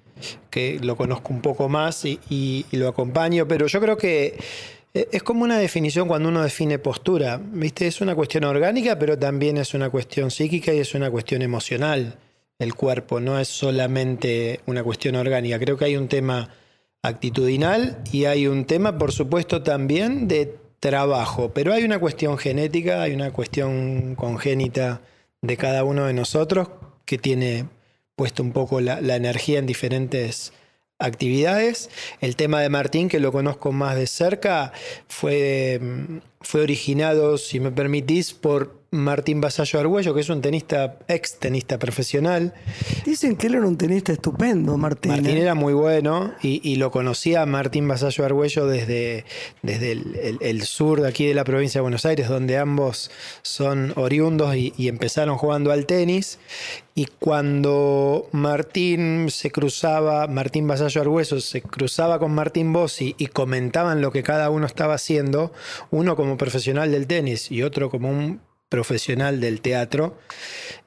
que 0.50 0.78
lo 0.80 0.96
conozco 0.96 1.32
un 1.32 1.40
poco 1.40 1.68
más 1.68 2.04
y, 2.04 2.66
lo 2.72 2.88
acompaño, 2.88 3.46
pero 3.46 3.66
yo 3.66 3.80
creo 3.80 3.96
que 3.96 4.36
Eh, 4.94 5.06
Es 5.12 5.22
como 5.22 5.44
una 5.44 5.58
definición 5.58 6.08
cuando 6.08 6.30
uno 6.30 6.42
define 6.42 6.78
postura, 6.78 7.38
¿viste? 7.52 7.86
Es 7.86 8.00
una 8.00 8.14
cuestión 8.14 8.44
orgánica, 8.44 8.98
pero 8.98 9.18
también 9.18 9.58
es 9.58 9.74
una 9.74 9.90
cuestión 9.90 10.30
psíquica 10.30 10.72
y 10.72 10.78
es 10.78 10.94
una 10.94 11.10
cuestión 11.10 11.42
emocional. 11.42 12.16
El 12.58 12.74
cuerpo 12.74 13.20
no 13.20 13.38
es 13.38 13.48
solamente 13.48 14.60
una 14.66 14.82
cuestión 14.82 15.14
orgánica. 15.16 15.58
Creo 15.58 15.76
que 15.76 15.84
hay 15.84 15.96
un 15.96 16.08
tema 16.08 16.48
actitudinal 17.02 17.98
y 18.10 18.24
hay 18.24 18.46
un 18.46 18.64
tema, 18.64 18.96
por 18.98 19.12
supuesto, 19.12 19.62
también 19.62 20.26
de 20.26 20.56
trabajo, 20.80 21.52
pero 21.52 21.72
hay 21.72 21.84
una 21.84 21.98
cuestión 21.98 22.38
genética, 22.38 23.02
hay 23.02 23.12
una 23.12 23.32
cuestión 23.32 24.14
congénita 24.14 25.00
de 25.42 25.56
cada 25.56 25.84
uno 25.84 26.06
de 26.06 26.12
nosotros 26.12 26.68
que 27.04 27.18
tiene 27.18 27.66
puesto 28.16 28.42
un 28.42 28.52
poco 28.52 28.80
la, 28.80 29.00
la 29.00 29.16
energía 29.16 29.58
en 29.58 29.66
diferentes 29.66 30.52
actividades. 30.98 31.90
El 32.20 32.36
tema 32.36 32.60
de 32.60 32.68
Martín, 32.68 33.08
que 33.08 33.20
lo 33.20 33.32
conozco 33.32 33.72
más 33.72 33.96
de 33.96 34.06
cerca, 34.06 34.72
fue, 35.08 35.78
mm, 35.80 36.18
fue 36.40 36.62
originado, 36.62 37.38
si 37.38 37.60
me 37.60 37.70
permitís, 37.72 38.32
por 38.32 38.76
Martín 38.90 39.42
Basallo 39.42 39.80
Argüello, 39.80 40.14
que 40.14 40.22
es 40.22 40.30
un 40.30 40.40
tenista, 40.40 40.98
ex 41.08 41.38
tenista 41.38 41.78
profesional. 41.78 42.54
Dicen 43.04 43.36
que 43.36 43.48
él 43.48 43.56
era 43.56 43.66
un 43.66 43.76
tenista 43.76 44.12
estupendo, 44.12 44.78
Martín. 44.78 45.12
Martín 45.12 45.36
¿eh? 45.36 45.42
era 45.42 45.54
muy 45.54 45.74
bueno 45.74 46.32
y, 46.42 46.60
y 46.66 46.76
lo 46.76 46.90
conocía 46.90 47.44
Martín 47.44 47.86
Basallo 47.86 48.24
Argüello 48.24 48.66
desde, 48.66 49.26
desde 49.62 49.92
el, 49.92 50.16
el- 50.22 50.38
el 50.40 50.62
sur 50.62 51.02
de 51.02 51.08
aquí 51.08 51.26
de 51.26 51.34
la 51.34 51.44
provincia 51.44 51.80
de 51.80 51.82
Buenos 51.82 52.06
Aires, 52.06 52.28
donde 52.28 52.56
ambos 52.56 53.10
son 53.42 53.92
oriundos 53.96 54.56
y, 54.56 54.72
y 54.78 54.88
empezaron 54.88 55.36
jugando 55.36 55.70
al 55.70 55.84
tenis. 55.84 56.38
Y 56.94 57.06
cuando 57.18 58.28
Martín 58.32 59.30
se 59.30 59.50
cruzaba, 59.52 60.26
Martín 60.26 60.66
Basallo 60.66 61.00
Argüello 61.00 61.40
se 61.40 61.62
cruzaba 61.62 62.18
con 62.18 62.32
Martín 62.34 62.72
Bossi 62.72 63.14
y 63.18 63.26
comentaban 63.28 64.00
lo 64.00 64.10
que 64.10 64.24
cada 64.24 64.50
uno 64.50 64.66
estaba 64.66 64.94
haciendo, 64.94 65.52
uno 65.92 66.16
como 66.16 66.27
profesional 66.36 66.90
del 66.92 67.06
tenis 67.06 67.50
y 67.50 67.62
otro 67.62 67.90
como 67.90 68.10
un 68.10 68.40
profesional 68.68 69.40
del 69.40 69.60
teatro, 69.62 70.18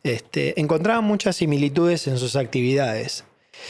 este, 0.03 0.59
encontraban 0.59 1.03
muchas 1.03 1.37
similitudes 1.37 2.07
en 2.07 2.17
sus 2.17 2.35
actividades. 2.35 3.23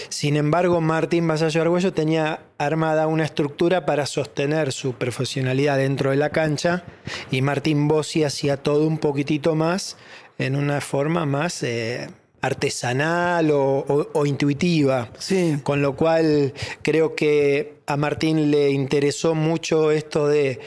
Sin 0.09 0.35
embargo, 0.37 0.79
Martín 0.81 1.27
Basallo 1.27 1.61
Argüello 1.61 1.91
tenía 1.93 2.41
armada 2.57 3.07
una 3.07 3.25
estructura 3.25 3.85
para 3.85 4.05
sostener 4.05 4.71
su 4.71 4.93
profesionalidad 4.93 5.77
dentro 5.77 6.11
de 6.11 6.17
la 6.17 6.29
cancha 6.29 6.83
y 7.29 7.41
Martín 7.41 7.87
Bossi 7.87 8.23
hacía 8.23 8.57
todo 8.57 8.87
un 8.87 8.97
poquitito 8.99 9.55
más 9.55 9.97
en 10.37 10.55
una 10.55 10.79
forma 10.81 11.25
más 11.25 11.61
eh, 11.63 12.09
artesanal 12.41 13.51
o, 13.51 13.79
o- 13.79 14.09
o 14.13 14.25
intuitiva. 14.25 15.09
Sí. 15.19 15.57
Con 15.63 15.81
lo 15.81 15.95
cual 15.95 16.53
creo 16.81 17.15
que 17.15 17.75
a 17.85 17.97
Martín 17.97 18.49
le 18.51 18.69
interesó 18.71 19.35
mucho 19.35 19.91
esto 19.91 20.27
de 20.27 20.59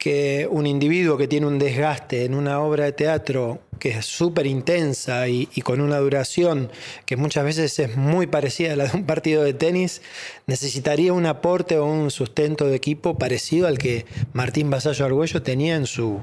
que 0.00 0.48
un 0.50 0.66
individuo 0.66 1.18
que 1.18 1.28
tiene 1.28 1.46
un 1.46 1.58
desgaste 1.58 2.24
en 2.24 2.34
una 2.34 2.60
obra 2.60 2.86
de 2.86 2.92
teatro 2.92 3.60
que 3.80 3.90
es 3.90 4.06
súper 4.06 4.46
intensa 4.46 5.26
y, 5.28 5.48
y 5.54 5.62
con 5.62 5.80
una 5.80 5.98
duración 5.98 6.70
que 7.06 7.16
muchas 7.16 7.44
veces 7.44 7.76
es 7.80 7.96
muy 7.96 8.28
parecida 8.28 8.74
a 8.74 8.76
la 8.76 8.84
de 8.84 8.96
un 8.96 9.04
partido 9.04 9.42
de 9.42 9.54
tenis, 9.54 10.02
necesitaría 10.46 11.12
un 11.12 11.26
aporte 11.26 11.78
o 11.78 11.84
un 11.86 12.10
sustento 12.10 12.66
de 12.66 12.76
equipo 12.76 13.18
parecido 13.18 13.66
al 13.66 13.78
que 13.78 14.06
Martín 14.32 14.70
Basallo 14.70 15.04
Argüello 15.04 15.42
tenía 15.42 15.76
en 15.76 15.86
su, 15.86 16.20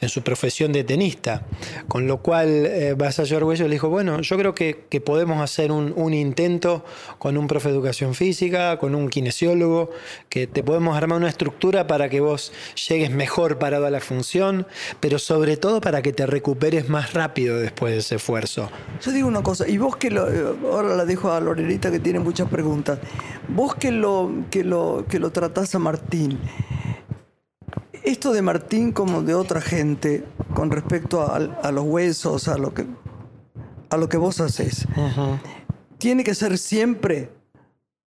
en 0.00 0.08
su 0.08 0.22
profesión 0.22 0.72
de 0.72 0.84
tenista. 0.84 1.46
Con 1.86 2.06
lo 2.06 2.18
cual 2.18 2.66
eh, 2.66 2.94
Basallo 2.96 3.36
Argüello 3.36 3.66
le 3.66 3.74
dijo, 3.74 3.88
bueno, 3.88 4.20
yo 4.20 4.36
creo 4.36 4.54
que, 4.54 4.84
que 4.88 5.00
podemos 5.00 5.40
hacer 5.42 5.72
un, 5.72 5.92
un 5.96 6.14
intento 6.14 6.84
con 7.18 7.36
un 7.36 7.46
profe 7.46 7.68
de 7.68 7.74
educación 7.74 8.14
física, 8.14 8.78
con 8.78 8.94
un 8.94 9.08
kinesiólogo, 9.08 9.90
que 10.28 10.46
te 10.46 10.62
podemos 10.62 10.96
armar 10.96 11.18
una 11.18 11.28
estructura 11.28 11.86
para 11.86 12.08
que 12.08 12.20
vos 12.20 12.52
llegues 12.88 13.10
mejor 13.10 13.58
parado 13.58 13.86
a 13.86 13.90
la 13.90 14.00
función, 14.00 14.66
pero 15.00 15.18
sobre 15.18 15.56
todo 15.56 15.80
para 15.80 16.02
que 16.02 16.12
te 16.12 16.26
recuperes 16.26 16.87
más 16.88 17.12
rápido 17.14 17.58
después 17.58 17.92
de 17.92 17.98
ese 17.98 18.16
esfuerzo. 18.16 18.70
Yo 19.02 19.12
digo 19.12 19.28
una 19.28 19.42
cosa, 19.42 19.68
y 19.68 19.78
vos 19.78 19.96
que 19.96 20.10
lo, 20.10 20.30
eh, 20.30 20.56
ahora 20.70 20.96
la 20.96 21.04
dejo 21.04 21.32
a 21.32 21.40
Lorelita 21.40 21.90
que 21.90 22.00
tiene 22.00 22.18
muchas 22.18 22.48
preguntas. 22.48 22.98
Vos 23.48 23.74
que 23.74 23.90
lo, 23.90 24.30
que 24.50 24.64
lo, 24.64 25.06
que 25.08 25.18
lo 25.18 25.30
tratás 25.30 25.74
a 25.74 25.78
Martín, 25.78 26.38
esto 28.02 28.32
de 28.32 28.42
Martín 28.42 28.92
como 28.92 29.22
de 29.22 29.34
otra 29.34 29.60
gente 29.60 30.24
con 30.54 30.70
respecto 30.70 31.22
a, 31.22 31.36
a 31.36 31.72
los 31.72 31.84
huesos, 31.84 32.48
a 32.48 32.56
lo 32.56 32.72
que 32.74 32.86
a 33.90 33.96
lo 33.96 34.08
que 34.08 34.16
vos 34.16 34.40
haces, 34.40 34.86
tiene 35.98 36.24
que 36.24 36.34
ser 36.34 36.58
siempre, 36.58 37.30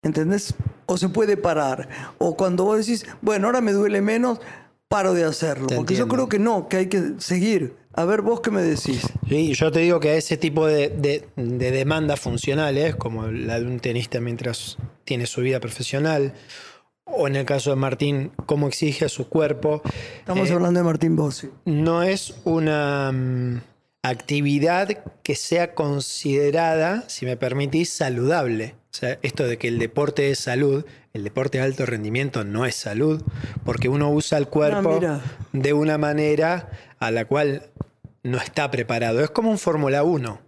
¿entendés? 0.03 0.55
O 0.87 0.97
se 0.97 1.09
puede 1.09 1.37
parar. 1.37 1.89
O 2.19 2.37
cuando 2.37 2.65
vos 2.65 2.79
decís, 2.79 3.07
bueno, 3.23 3.47
ahora 3.47 3.61
me 3.61 3.73
duele 3.73 4.01
menos, 4.01 4.41
paro 4.89 5.15
de 5.15 5.25
hacerlo. 5.25 5.69
Te 5.69 5.77
Porque 5.77 5.95
yo 5.95 6.05
entiendo. 6.05 6.27
creo 6.27 6.29
que 6.29 6.39
no, 6.39 6.69
que 6.69 6.77
hay 6.77 6.87
que 6.89 7.15
seguir. 7.19 7.77
A 7.95 8.05
ver, 8.05 8.23
vos 8.23 8.41
qué 8.41 8.51
me 8.51 8.63
decís. 8.63 9.03
Sí, 9.29 9.53
yo 9.55 9.71
te 9.73 9.81
digo 9.81 9.99
que 10.01 10.11
a 10.11 10.15
ese 10.15 10.37
tipo 10.37 10.67
de, 10.67 10.89
de, 10.91 11.27
de 11.37 11.71
demandas 11.71 12.21
funcionales, 12.21 12.95
como 12.97 13.27
la 13.27 13.59
de 13.61 13.67
un 13.67 13.81
tenista 13.81 14.21
mientras 14.21 14.79
tiene 15.05 15.27
su 15.27 15.41
vida 15.41 15.59
profesional, 15.61 16.33
o 17.05 17.27
en 17.27 17.35
el 17.37 17.45
caso 17.45 17.71
de 17.71 17.77
Martín, 17.77 18.31
cómo 18.47 18.69
exige 18.69 19.05
a 19.07 19.09
su 19.09 19.29
cuerpo, 19.29 19.83
Estamos 20.19 20.49
eh, 20.49 20.53
hablando 20.53 20.79
de 20.81 20.85
Martín 20.85 21.17
Bossi. 21.17 21.49
no 21.65 22.03
es 22.05 22.35
una 22.45 23.11
mm, 23.13 23.61
actividad 24.05 24.89
que 25.25 25.35
sea 25.35 25.75
considerada, 25.75 27.05
si 27.09 27.27
me 27.27 27.37
permitís, 27.37 27.91
saludable. 27.91 28.77
O 28.93 28.97
sea, 28.97 29.19
esto 29.23 29.47
de 29.47 29.57
que 29.57 29.69
el 29.69 29.79
deporte 29.79 30.31
es 30.31 30.41
salud, 30.41 30.85
el 31.13 31.23
deporte 31.23 31.59
de 31.59 31.65
alto 31.65 31.87
rendimiento 31.87 32.43
no 32.43 32.67
es 32.67 32.75
salud, 32.75 33.23
porque 33.65 33.89
uno 33.89 34.11
usa 34.11 34.37
el 34.37 34.49
cuerpo 34.49 35.01
de 35.53 35.73
una 35.73 35.97
manera 35.97 36.71
a 36.99 37.11
la 37.13 37.25
cual 37.25 37.71
no 38.25 38.39
está 38.39 38.71
preparado. 38.71 39.21
Es 39.21 39.31
como 39.31 39.51
un 39.51 39.59
Fórmula 39.59 40.03
1. 40.03 40.41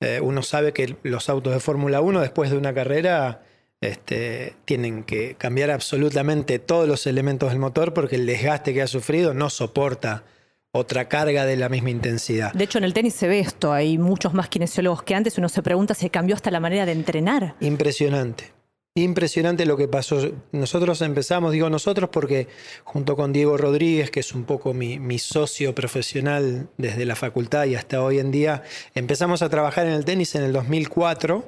Eh, 0.00 0.20
uno 0.20 0.42
sabe 0.42 0.72
que 0.72 0.96
los 1.04 1.28
autos 1.28 1.52
de 1.52 1.60
Fórmula 1.60 2.00
1 2.00 2.20
después 2.20 2.50
de 2.50 2.56
una 2.56 2.74
carrera 2.74 3.42
este, 3.80 4.54
tienen 4.64 5.04
que 5.04 5.36
cambiar 5.36 5.70
absolutamente 5.70 6.58
todos 6.58 6.88
los 6.88 7.06
elementos 7.06 7.50
del 7.50 7.60
motor 7.60 7.94
porque 7.94 8.16
el 8.16 8.26
desgaste 8.26 8.74
que 8.74 8.82
ha 8.82 8.88
sufrido 8.88 9.34
no 9.34 9.50
soporta 9.50 10.24
otra 10.72 11.08
carga 11.08 11.44
de 11.46 11.56
la 11.56 11.68
misma 11.68 11.90
intensidad. 11.90 12.52
De 12.52 12.64
hecho, 12.64 12.78
en 12.78 12.84
el 12.84 12.94
tenis 12.94 13.14
se 13.14 13.28
ve 13.28 13.40
esto. 13.40 13.72
Hay 13.72 13.98
muchos 13.98 14.34
más 14.34 14.48
kinesiólogos 14.48 15.02
que 15.02 15.14
antes. 15.14 15.38
Uno 15.38 15.48
se 15.48 15.62
pregunta 15.62 15.94
si 15.94 16.10
cambió 16.10 16.34
hasta 16.34 16.50
la 16.50 16.60
manera 16.60 16.86
de 16.86 16.92
entrenar. 16.92 17.54
Impresionante. 17.60 18.52
Impresionante 18.94 19.64
lo 19.64 19.76
que 19.76 19.86
pasó. 19.86 20.32
Nosotros 20.50 21.00
empezamos, 21.02 21.52
digo 21.52 21.70
nosotros 21.70 22.10
porque 22.12 22.48
junto 22.84 23.16
con 23.16 23.32
Diego 23.32 23.56
Rodríguez, 23.56 24.10
que 24.10 24.20
es 24.20 24.34
un 24.34 24.44
poco 24.44 24.74
mi, 24.74 24.98
mi 24.98 25.18
socio 25.18 25.74
profesional 25.74 26.68
desde 26.78 27.04
la 27.04 27.14
facultad 27.14 27.66
y 27.66 27.76
hasta 27.76 28.02
hoy 28.02 28.18
en 28.18 28.32
día, 28.32 28.64
empezamos 28.94 29.42
a 29.42 29.48
trabajar 29.48 29.86
en 29.86 29.92
el 29.92 30.04
tenis 30.04 30.34
en 30.34 30.42
el 30.42 30.52
2004, 30.52 31.44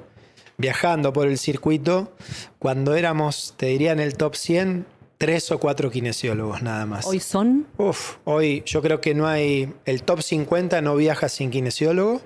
viajando 0.57 1.11
por 1.11 1.27
el 1.27 1.37
circuito, 1.37 2.13
cuando 2.57 2.95
éramos, 2.95 3.53
te 3.57 3.65
diría, 3.65 3.91
en 3.91 3.99
el 3.99 4.15
top 4.15 4.35
100, 4.35 4.85
tres 5.21 5.51
o 5.51 5.59
cuatro 5.59 5.91
kinesiólogos 5.91 6.61
nada 6.63 6.85
más. 6.85 7.05
Hoy 7.05 7.19
son 7.19 7.67
Uf, 7.77 8.15
hoy 8.25 8.63
yo 8.65 8.81
creo 8.81 8.99
que 8.99 9.13
no 9.13 9.27
hay. 9.27 9.71
El 9.85 10.01
top 10.03 10.21
50 10.21 10.81
no 10.81 10.95
viaja 10.95 11.29
sin 11.29 11.51
kinesiólogo. 11.51 12.21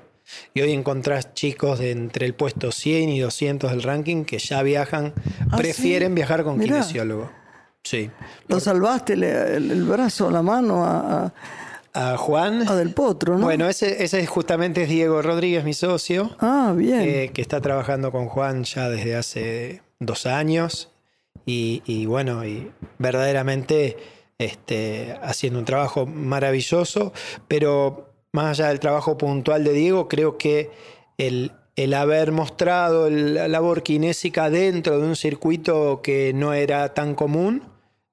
Y 0.56 0.62
hoy 0.62 0.72
encontrás 0.72 1.36
chicos 1.36 1.78
de 1.78 1.92
entre 1.92 2.25
el 2.25 2.34
puesto 2.34 2.72
100 2.72 3.10
y 3.10 3.20
200 3.20 3.70
del 3.70 3.84
ranking 3.84 4.24
que 4.25 4.40
ya 4.40 4.64
viajan, 4.64 5.14
Ah, 5.52 5.58
prefieren 5.58 6.10
¿sí? 6.12 6.16
viajar 6.16 6.44
con 6.44 6.58
Mirá. 6.58 6.75
kinesiólogo. 6.78 7.30
Sí. 7.84 8.10
Lo 8.48 8.60
salvaste 8.60 9.14
el, 9.14 9.24
el 9.24 9.84
brazo, 9.84 10.32
la 10.32 10.42
mano 10.42 10.84
a, 10.84 11.25
a- 11.94 12.14
A 12.14 12.18
Juan. 12.18 12.68
a 12.68 12.75
Del 12.75 12.94
Potro, 12.94 13.38
¿no? 13.38 13.46
Bueno, 13.46 13.70
ese, 13.70 14.04
ese 14.04 14.25
justamente 14.25 14.84
es 14.84 14.90
Diego 14.90 15.22
Rodríguez, 15.22 15.64
mi 15.64 15.74
socio, 15.75 16.36
Ah, 16.40 16.74
bien. 16.75 17.02
eh, 17.02 17.32
que 17.34 17.42
está 17.44 17.62
trabajando 17.62 18.12
con 18.12 18.25
Juan 18.28 18.64
ya 18.64 18.90
desde 18.90 19.16
hace 19.16 19.82
dos 20.00 20.25
años. 20.25 20.90
Y, 21.46 22.06
bueno, 22.08 22.46
y 22.46 22.72
verdaderamente 22.98 23.98
este, 24.40 25.16
haciendo 25.22 25.60
un 25.60 25.66
trabajo 25.66 26.06
maravilloso, 26.06 27.14
pero 27.48 28.10
más 28.32 28.60
allá 28.60 28.70
del 28.70 28.80
trabajo 28.80 29.18
puntual 29.18 29.64
de 29.64 29.74
Diego, 29.74 30.08
creo 30.08 30.38
que 30.38 30.72
el, 31.18 31.52
el 31.75 31.94
haber 31.94 32.32
mostrado 32.32 33.10
la 33.10 33.48
labor 33.48 33.84
kinésica 33.84 34.50
dentro 34.50 35.00
de 35.00 35.08
un 35.08 35.16
circuito 35.16 36.02
que 36.02 36.34
no 36.34 36.54
era 36.54 36.94
tan 36.94 37.16
común, 37.16 37.64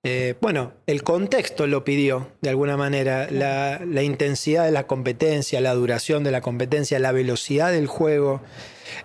eh, 0.04 0.34
bueno, 0.40 0.72
el 0.86 1.04
contexto 1.04 1.66
lo 1.68 1.84
pidió 1.84 2.28
de 2.40 2.50
alguna 2.50 2.76
manera, 2.76 3.28
la, 3.30 3.80
la 3.86 4.02
intensidad 4.02 4.64
de 4.64 4.72
la 4.72 4.86
competencia, 4.88 5.60
la 5.60 5.74
duración 5.74 6.24
de 6.24 6.32
la 6.32 6.40
competencia, 6.40 6.98
la 6.98 7.12
velocidad 7.12 7.70
del 7.70 7.86
juego, 7.86 8.40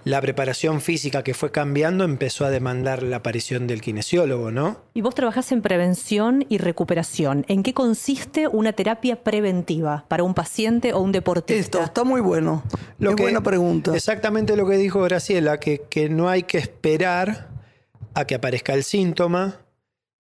la 0.06 0.20
preparación 0.22 0.82
física 0.82 1.24
que 1.24 1.36
fue 1.36 1.51
cambiando 1.51 2.04
empezó 2.04 2.46
a 2.46 2.50
demandar 2.50 3.04
la 3.04 3.18
aparición 3.18 3.68
del 3.68 3.80
kinesiólogo, 3.82 4.50
¿no? 4.50 4.82
Y 4.96 5.01
vos 5.01 5.13
trabajás 5.13 5.51
en 5.51 5.62
prevención 5.62 6.46
y 6.50 6.58
recuperación. 6.58 7.46
¿En 7.48 7.62
qué 7.62 7.75
consiste 7.75 8.48
una 8.48 8.74
terapia 8.74 9.24
preventiva 9.24 10.06
para 10.08 10.24
un 10.24 10.34
paciente 10.34 10.94
o 10.94 11.00
un 11.01 11.12
deportista? 11.12 11.60
Esto 11.62 11.84
está 11.84 12.04
muy 12.04 12.22
bueno. 12.22 12.63
Lo 12.98 13.12
Qué 13.12 13.18
que- 13.18 13.24
buena 13.24 13.44
pregunta. 13.44 13.96
Exactamente 13.96 14.58
lo 14.58 14.68
que 14.68 14.77
dijo 14.77 15.01
Graciela, 15.04 15.60
que, 15.60 15.84
que 15.89 16.10
no 16.10 16.27
hay 16.27 16.42
que 16.44 16.58
esperar 16.58 17.50
a 18.16 18.25
que 18.25 18.34
aparezca 18.34 18.74
el 18.74 18.84
síntoma, 18.84 19.60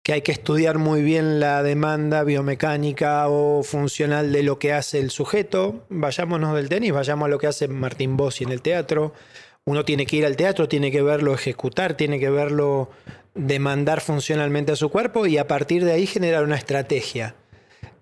que 0.05 0.13
hay 0.13 0.21
que 0.21 0.33
estudiar 0.33 0.77
muy 0.77 1.03
bien 1.03 1.41
la 1.41 1.63
demanda 1.63 2.25
biomecánica 2.25 3.27
o 3.29 3.63
funcional 3.63 4.33
de 4.33 4.43
lo 4.43 4.59
que 4.59 4.75
hace 4.75 5.01
el 5.01 5.11
sujeto. 5.11 5.87
Vayámonos 5.89 6.55
del 6.55 6.69
tenis, 6.69 6.93
vayamos 6.93 7.25
a 7.25 7.31
lo 7.31 7.39
que 7.39 7.47
hace 7.47 7.69
Martín 7.69 8.19
Bossi 8.19 8.45
en 8.45 8.53
el 8.53 8.61
teatro. 8.61 9.15
Uno 9.65 9.87
tiene 9.87 10.05
que 10.05 10.17
ir 10.17 10.27
al 10.27 10.37
teatro, 10.37 10.69
tiene 10.69 10.91
que 10.91 11.01
verlo 11.01 11.33
ejecutar, 11.33 11.95
tiene 11.95 12.21
que 12.21 12.29
verlo 12.29 12.91
demandar 13.35 14.03
funcionalmente 14.03 14.73
a 14.73 14.77
su 14.77 14.91
cuerpo 14.91 15.27
y 15.27 15.39
a 15.39 15.49
partir 15.49 15.87
de 15.87 15.93
ahí 15.93 16.07
generar 16.07 16.45
una 16.45 16.57
estrategia 16.57 17.35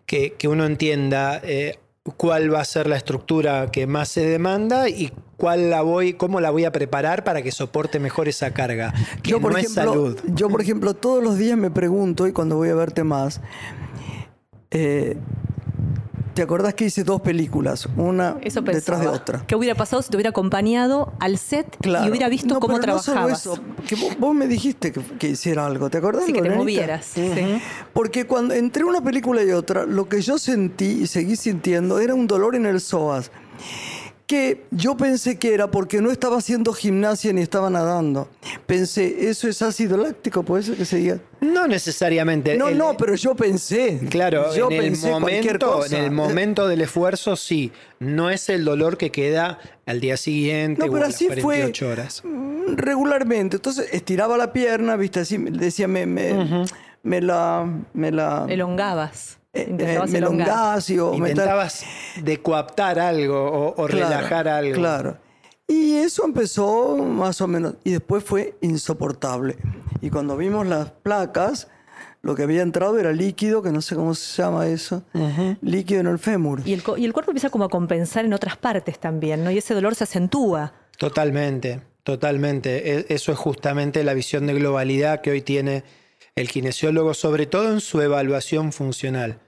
que, 0.05 0.33
que 0.33 0.49
uno 0.49 0.67
entienda 0.67 1.41
eh, 1.45 1.79
cuál 2.17 2.53
va 2.53 2.61
a 2.61 2.65
ser 2.65 2.87
la 2.89 2.97
estructura 2.97 3.71
que 3.71 3.87
más 3.87 4.09
se 4.09 4.27
demanda 4.27 4.89
y 4.89 5.13
cuál 5.37 5.71
la 5.71 5.83
voy, 5.83 6.15
cómo 6.15 6.41
la 6.41 6.51
voy 6.51 6.65
a 6.65 6.73
preparar 6.73 7.25
para 7.25 7.43
que 7.43 7.53
soporte 7.53 8.01
mejor 8.01 8.29
esa 8.29 8.53
carga. 8.53 8.93
Que 9.23 9.31
Yo 9.31 9.41
por, 9.41 9.53
no 9.53 9.59
es 9.59 9.65
ejemplo, 9.65 9.93
salud. 9.93 10.21
yo, 10.35 10.49
por 10.49 10.61
ejemplo, 10.61 10.95
todos 10.95 11.23
los 11.23 11.39
días 11.39 11.57
me 11.57 11.71
pregunto, 11.71 12.27
y 12.27 12.33
cuando 12.33 12.57
voy 12.57 12.71
a 12.71 12.75
verte 12.75 13.05
más, 13.05 13.41
eh, 14.71 15.17
¿te 16.35 16.43
acordás 16.43 16.75
que 16.75 16.87
hice 16.87 17.05
dos 17.05 17.21
películas? 17.21 17.89
Una 17.97 18.37
Eso 18.41 18.61
detrás 18.63 19.01
de 19.01 19.09
otra. 19.09 19.45
¿Qué 19.47 19.55
hubiera 19.57 19.75
pasado 19.75 20.03
si 20.03 20.11
te 20.11 20.17
hubiera 20.17 20.31
acompañado 20.31 21.13
al 21.21 21.39
set 21.39 21.77
Claro. 21.81 22.07
y 22.07 22.11
hubiera 22.11 22.29
visto 22.29 22.55
No, 22.55 22.61
cómo 22.61 22.79
pero 22.81 22.95
no 22.95 23.03
solo 23.03 23.15
trabajabas? 23.27 23.41
eso, 23.41 23.59
que 23.87 23.95
vos, 23.97 24.19
vos 24.19 24.35
me 24.35 24.47
dijiste 24.47 24.93
que, 24.93 25.01
que 25.19 25.29
hiciera 25.29 25.67
algo, 25.67 25.91
¿te 25.91 25.99
acordás? 25.99 26.25
Así 26.25 26.33
que 26.33 26.43
te 26.43 26.51
movieras. 26.51 27.05
sí. 27.07 27.31
Porque 27.93 28.27
cuando 28.27 28.55
entre 28.55 28.85
una 28.85 29.01
película 29.03 29.43
y 29.43 29.51
otra, 29.53 29.85
lo 29.87 30.09
que 30.09 30.21
yo 30.23 30.39
sentí 30.39 31.03
y 31.03 31.07
seguí 31.07 31.37
sintiendo 31.37 31.99
era 31.99 32.15
un 32.15 32.27
dolor 32.27 32.55
en 32.57 32.67
el 32.67 32.81
psoas. 32.81 33.31
Que 34.33 34.65
yo 34.71 34.97
pensé 34.97 35.39
que 35.39 35.53
era 35.53 35.71
porque 35.71 36.01
no 36.01 36.11
estaba 36.11 36.39
haciendo 36.39 36.73
gimnasia 36.73 37.35
ni 37.35 37.43
estaba 37.43 37.69
nadando. 37.69 38.31
Pensé, 38.67 39.29
eso 39.29 39.47
es 39.47 39.61
ácido 39.61 39.99
láctico, 39.99 40.43
puede 40.43 40.63
ser 40.63 40.77
que 40.77 40.87
se 40.87 40.97
diga. 40.97 41.19
No 41.43 41.67
necesariamente. 41.69 42.57
No, 42.57 42.69
El- 42.69 42.79
no, 42.79 42.97
pero 42.97 43.15
yo 43.15 43.35
pensé. 43.35 44.01
Claro, 44.09 44.55
yo 44.55 44.69
en 44.71 44.73
el, 44.73 44.83
pensé 44.85 45.11
cualquier 45.11 45.45
momento, 45.45 45.73
cosa. 45.73 45.99
en 45.99 46.05
el 46.05 46.11
momento 46.13 46.67
del 46.67 46.81
esfuerzo 46.81 47.37
sí, 47.37 47.73
no 47.99 48.31
es 48.31 48.49
el 48.49 48.65
dolor 48.65 48.97
que 48.97 49.11
queda 49.11 49.59
al 49.85 50.01
día 50.01 50.17
siguiente 50.17 50.81
No, 50.81 50.87
o 50.87 50.93
pero 50.93 51.05
a 51.05 51.09
las 51.09 51.17
así 51.17 51.27
fue 51.27 51.37
48 51.43 51.89
horas. 51.91 52.23
mm, 52.25 52.77
regularmente. 52.77 53.57
Entonces 53.57 53.91
estiraba 53.93 54.39
la 54.39 54.55
pierna, 54.55 54.97
viste, 54.97 55.21
así, 55.21 55.37
me- 55.37 55.51
decía, 55.51 55.89
me, 55.89 56.07
me, 56.07 56.65
me 57.03 57.21
la. 57.21 57.69
Me 57.93 58.11
la 58.11 58.47
Elongabas. 58.49 59.37
Eh, 59.55 59.67
eh, 59.79 59.99
Intentabas 60.07 60.91
o 60.91 61.15
Intentabas 61.15 61.85
de 62.23 62.41
coaptar 62.41 62.99
algo 62.99 63.37
o, 63.51 63.69
o 63.83 63.87
Claro, 63.87 64.09
relajar 64.09 64.49
algo. 64.49 64.75
Claro. 64.75 65.19
Y 65.69 65.95
eso 65.95 66.25
empezó 66.25 66.97
más 66.99 67.41
o 67.41 67.47
menos. 67.49 67.75
Y 67.85 67.93
después 67.93 68.25
fue 68.25 68.57
insoportable. 68.61 69.57
Y 70.01 70.11
cuando 70.11 70.37
vimos 70.37 70.67
las 70.67 70.91
placas, 70.91 71.69
lo 72.21 72.35
que 72.35 72.43
había 72.43 72.63
entrado 72.63 72.99
era 72.99 73.13
líquido, 73.13 73.63
que 73.63 73.71
no 73.73 73.81
sé 73.81 73.95
cómo 73.95 74.15
se 74.15 74.43
llama 74.43 74.67
eso. 74.67 75.03
Líquido 75.63 76.01
en 76.01 76.07
el 76.09 76.19
fémur. 76.19 76.61
Y 76.65 76.73
el, 76.75 76.83
y 76.99 77.05
el 77.05 77.13
cuerpo 77.13 77.31
empieza 77.31 77.49
como 77.51 77.65
a 77.65 77.69
compensar 77.69 78.25
en 78.25 78.33
otras 78.35 78.57
partes 78.57 78.99
también, 78.99 79.45
¿no? 79.45 79.51
Y 79.51 79.59
ese 79.59 79.73
dolor 79.75 79.95
se 79.95 80.05
acentúa. 80.05 80.73
Totalmente, 80.99 81.81
totalmente. 82.03 82.99
E- 82.99 83.07
Eso 83.09 83.33
es 83.33 83.39
justamente 83.39 84.05
la 84.05 84.15
visión 84.15 84.47
de 84.47 84.55
globalidad 84.55 85.21
que 85.21 85.31
hoy 85.31 85.43
tiene 85.43 85.85
el 86.35 86.49
kinesiólogo, 86.49 87.15
sobre 87.15 87.47
todo 87.47 87.73
en 87.73 87.81
su 87.81 88.01
evaluación 88.01 88.73
funcional. 88.73 89.39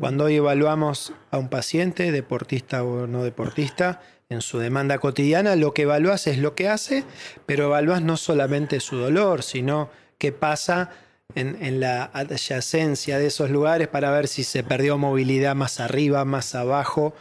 Cuando 0.00 0.24
hoy 0.24 0.36
evaluamos 0.36 1.12
a 1.30 1.38
un 1.38 1.48
paciente, 1.48 2.12
deportista 2.12 2.84
o 2.84 3.06
no 3.06 3.24
deportista, 3.24 4.00
en 4.28 4.40
su 4.40 4.58
demanda 4.58 4.98
cotidiana, 4.98 5.56
lo 5.56 5.74
que 5.74 5.82
evalúas 5.82 6.26
es 6.26 6.38
lo 6.38 6.54
que 6.54 6.68
hace, 6.68 7.04
pero 7.46 7.66
evalúas 7.66 8.02
no 8.02 8.16
solamente 8.16 8.80
su 8.80 8.96
dolor, 8.96 9.42
sino 9.42 9.90
qué 10.18 10.32
pasa 10.32 10.90
en, 11.34 11.58
en 11.62 11.80
la 11.80 12.04
adyacencia 12.04 13.18
de 13.18 13.26
esos 13.26 13.50
lugares 13.50 13.88
para 13.88 14.10
ver 14.10 14.28
si 14.28 14.42
se 14.44 14.64
perdió 14.64 14.96
movilidad 14.96 15.54
más 15.54 15.80
arriba, 15.80 16.24
más 16.24 16.54
abajo, 16.54 17.14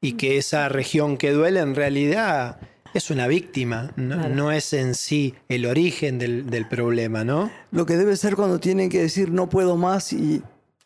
y 0.00 0.14
que 0.14 0.38
esa 0.38 0.68
región 0.68 1.18
que 1.18 1.30
duele 1.30 1.60
en 1.60 1.74
realidad 1.74 2.58
es 2.94 3.10
una 3.10 3.26
víctima, 3.26 3.92
no, 3.96 4.16
Claro. 4.16 4.34
no 4.34 4.52
es 4.52 4.72
en 4.72 4.94
sí 4.94 5.34
el 5.48 5.66
origen 5.66 6.18
del, 6.18 6.50
del 6.50 6.66
problema, 6.68 7.24
¿no? 7.24 7.50
Lo 7.70 7.86
que 7.86 7.96
debe 7.96 8.16
ser 8.16 8.36
cuando 8.36 8.58
tienen 8.60 8.88
que 8.90 9.00
decir 9.00 9.30
no 9.30 9.48
puedo 9.48 9.76
más 9.76 10.12
y 10.12 10.42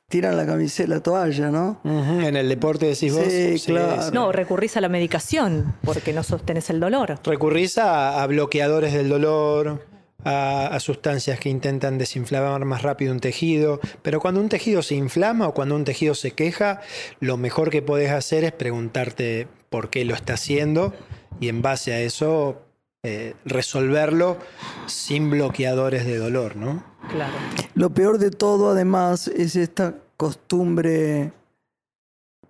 tiran 0.08 0.36
la 0.36 0.46
camiseta, 0.46 0.88
la 0.90 1.00
toalla, 1.00 1.50
¿no? 1.50 1.80
En 1.84 2.36
el 2.36 2.48
deporte 2.48 2.86
decís 2.86 3.12
vos. 3.14 3.24
Sí, 3.28 3.56
claro. 3.66 4.10
No, 4.12 4.30
recurrís 4.32 4.76
a 4.76 4.80
la 4.80 4.88
medicación 4.88 5.74
porque 5.82 6.12
no 6.12 6.22
sostenés 6.22 6.70
el 6.70 6.78
dolor. 6.78 7.18
Recurrís 7.24 7.78
a, 7.78 8.22
a 8.22 8.26
bloqueadores 8.26 8.92
del 8.92 9.08
dolor, 9.08 9.84
a, 10.22 10.68
a 10.68 10.80
sustancias 10.80 11.40
que 11.40 11.48
intentan 11.48 11.98
desinflamar 11.98 12.64
más 12.64 12.82
rápido 12.82 13.12
un 13.12 13.20
tejido, 13.20 13.80
pero 14.02 14.20
cuando 14.20 14.40
un 14.40 14.48
tejido 14.48 14.82
se 14.82 14.94
inflama 14.94 15.48
o 15.48 15.54
cuando 15.54 15.74
un 15.74 15.84
tejido 15.84 16.14
se 16.14 16.30
queja, 16.30 16.80
lo 17.20 17.36
mejor 17.36 17.70
que 17.70 17.82
podés 17.82 18.10
hacer 18.12 18.44
es 18.44 18.52
preguntarte 18.52 19.48
por 19.68 19.90
qué 19.90 20.04
lo 20.04 20.14
está 20.14 20.34
haciendo 20.34 20.94
y 21.40 21.48
en 21.48 21.62
base 21.62 21.92
a 21.92 22.00
eso 22.00 22.62
eh, 23.02 23.34
resolverlo 23.44 24.38
sin 24.86 25.30
bloqueadores 25.30 26.06
de 26.06 26.16
dolor, 26.18 26.56
¿no? 26.56 26.82
Claro. 27.10 27.34
Lo 27.74 27.90
peor 27.90 28.18
de 28.18 28.30
todo, 28.30 28.70
además, 28.70 29.28
es 29.28 29.56
esta 29.56 29.94
costumbre 30.16 31.32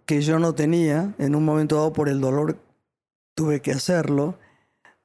que 0.06 0.20
yo 0.22 0.38
no 0.38 0.54
tenía, 0.54 1.14
en 1.18 1.34
un 1.34 1.44
momento 1.44 1.76
dado 1.76 1.92
por 1.92 2.08
el 2.08 2.20
dolor 2.20 2.58
tuve 3.34 3.60
que 3.60 3.72
hacerlo, 3.72 4.38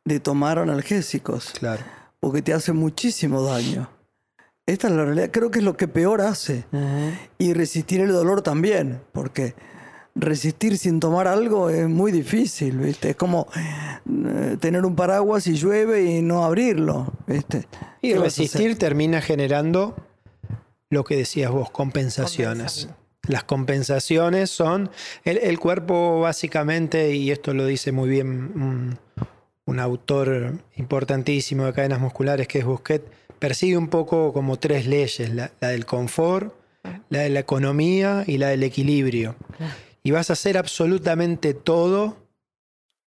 de 0.06 0.20
tomar 0.20 0.60
analgésicos, 0.60 1.52
Claro. 1.52 1.84
porque 2.20 2.42
te 2.42 2.54
hace 2.54 2.74
muchísimo 2.74 3.42
daño. 3.44 3.90
Esta 4.66 4.88
es 4.88 4.94
la 4.94 5.06
realidad, 5.06 5.30
creo 5.32 5.50
que 5.50 5.60
es 5.60 5.66
lo 5.66 5.76
que 5.78 5.88
peor 5.88 6.22
hace. 6.22 6.66
Y 7.40 7.54
resistir 7.54 8.02
el 8.02 8.12
dolor 8.12 8.42
también, 8.44 9.02
porque 9.14 9.56
resistir 10.20 10.78
sin 10.78 11.00
tomar 11.00 11.28
algo 11.28 11.70
es 11.70 11.88
muy 11.88 12.12
difícil, 12.12 12.78
¿viste? 12.78 13.12
Es 13.12 13.16
como 13.16 13.48
eh, 13.56 14.58
tener 14.60 14.86
un 14.86 14.96
paraguas 14.96 15.48
y 15.48 15.56
llueve 15.56 16.04
y 16.04 16.22
no 16.22 16.44
abrirlo, 16.44 17.14
¿viste? 17.28 17.68
Y 18.02 18.14
resistir 18.14 18.78
termina 18.78 19.22
generando 19.22 19.96
lo 20.90 21.04
que 21.04 21.18
decías 21.18 21.52
vos, 21.52 21.70
compensaciones. 21.72 22.90
Las 23.28 23.44
compensaciones 23.44 24.50
son, 24.50 24.90
el, 25.24 25.38
el 25.38 25.60
cuerpo 25.60 26.22
básicamente, 26.22 27.14
y 27.14 27.32
esto 27.32 27.54
lo 27.54 27.66
dice 27.66 27.92
muy 27.92 28.10
bien 28.10 28.28
un, 28.28 29.00
un 29.66 29.80
autor 29.80 30.56
importantísimo 30.78 31.66
de 31.66 31.74
cadenas 31.74 32.00
musculares 32.00 32.48
que 32.48 32.60
es 32.60 32.66
Busquet, 32.66 33.04
persigue 33.38 33.78
un 33.78 33.88
poco 33.88 34.34
como 34.34 34.58
tres 34.58 34.88
leyes, 34.88 35.34
la, 35.34 35.52
la 35.60 35.70
del 35.70 35.86
confort, 35.86 36.54
la 37.10 37.20
de 37.20 37.30
la 37.30 37.40
economía 37.42 38.24
y 38.26 38.38
la 38.38 38.48
del 38.48 38.64
equilibrio. 38.64 39.36
Y 40.10 40.12
vas 40.12 40.32
a 40.32 40.34
hacer 40.34 40.58
absolutamente 40.58 41.54
todo 41.54 42.18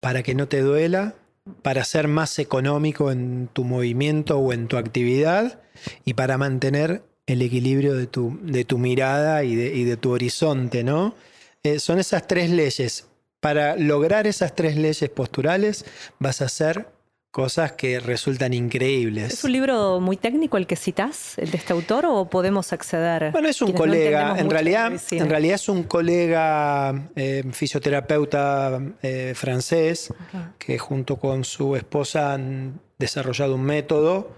para 0.03 0.23
que 0.23 0.35
no 0.35 0.49
te 0.49 0.61
duela, 0.61 1.15
para 1.63 1.83
ser 1.83 2.09
más 2.09 2.39
económico 2.39 3.11
en 3.11 3.49
tu 3.51 3.65
movimiento 3.65 4.39
o 4.39 4.53
en 4.53 4.69
tu 4.69 4.77
actividad 4.77 5.63
y 6.05 6.13
para 6.13 6.37
mantener 6.37 7.03
el 7.25 7.41
equilibrio 7.41 7.95
de 7.95 8.07
tu, 8.07 8.39
de 8.43 8.67
tu 8.67 8.77
mirada 8.77 9.45
y 9.45 9.55
de, 9.55 9.75
y 9.75 9.85
de 9.85 9.97
tu 9.97 10.11
horizonte, 10.11 10.85
¿no? 10.85 11.15
Eh, 11.63 11.79
son 11.79 11.99
esas 11.99 12.27
tres 12.27 12.51
leyes. 12.51 13.07
Para 13.41 13.77
lograr 13.77 14.27
esas 14.27 14.55
tres 14.55 14.77
leyes 14.77 15.09
posturales 15.09 15.87
vas 16.19 16.43
a 16.43 16.45
hacer 16.45 16.87
cosas 17.31 17.73
que 17.73 18.01
resultan 18.01 18.53
increíbles. 18.53 19.33
¿Es 19.33 19.45
un 19.45 19.53
libro 19.53 20.01
muy 20.01 20.17
técnico 20.17 20.57
el 20.57 20.67
que 20.67 20.77
citas, 20.77 21.39
el 21.39 21.51
de 21.51 21.59
este 21.59 21.73
autor, 21.73 22.05
o 22.07 22.29
podemos 22.29 22.73
acceder? 22.73 23.31
Bueno, 23.31 23.49
es 23.49 23.63
un 23.63 23.71
no 23.73 23.79
colega, 23.79 24.37
en 24.39 24.51
realidad, 24.51 24.93
en 25.11 25.31
realidad 25.31 25.55
es 25.55 25.69
un 25.69 25.85
colega 25.85 27.09
eh, 27.15 27.45
fisioterapeuta 27.53 28.81
eh, 29.03 29.35
francés 29.37 30.13
Ajá. 30.29 30.55
que 30.59 30.79
junto 30.79 31.17
con 31.17 31.45
su 31.45 31.77
esposa 31.77 32.35
han 32.35 32.81
desarrollado 32.99 33.55
un 33.55 33.63
método 33.63 34.33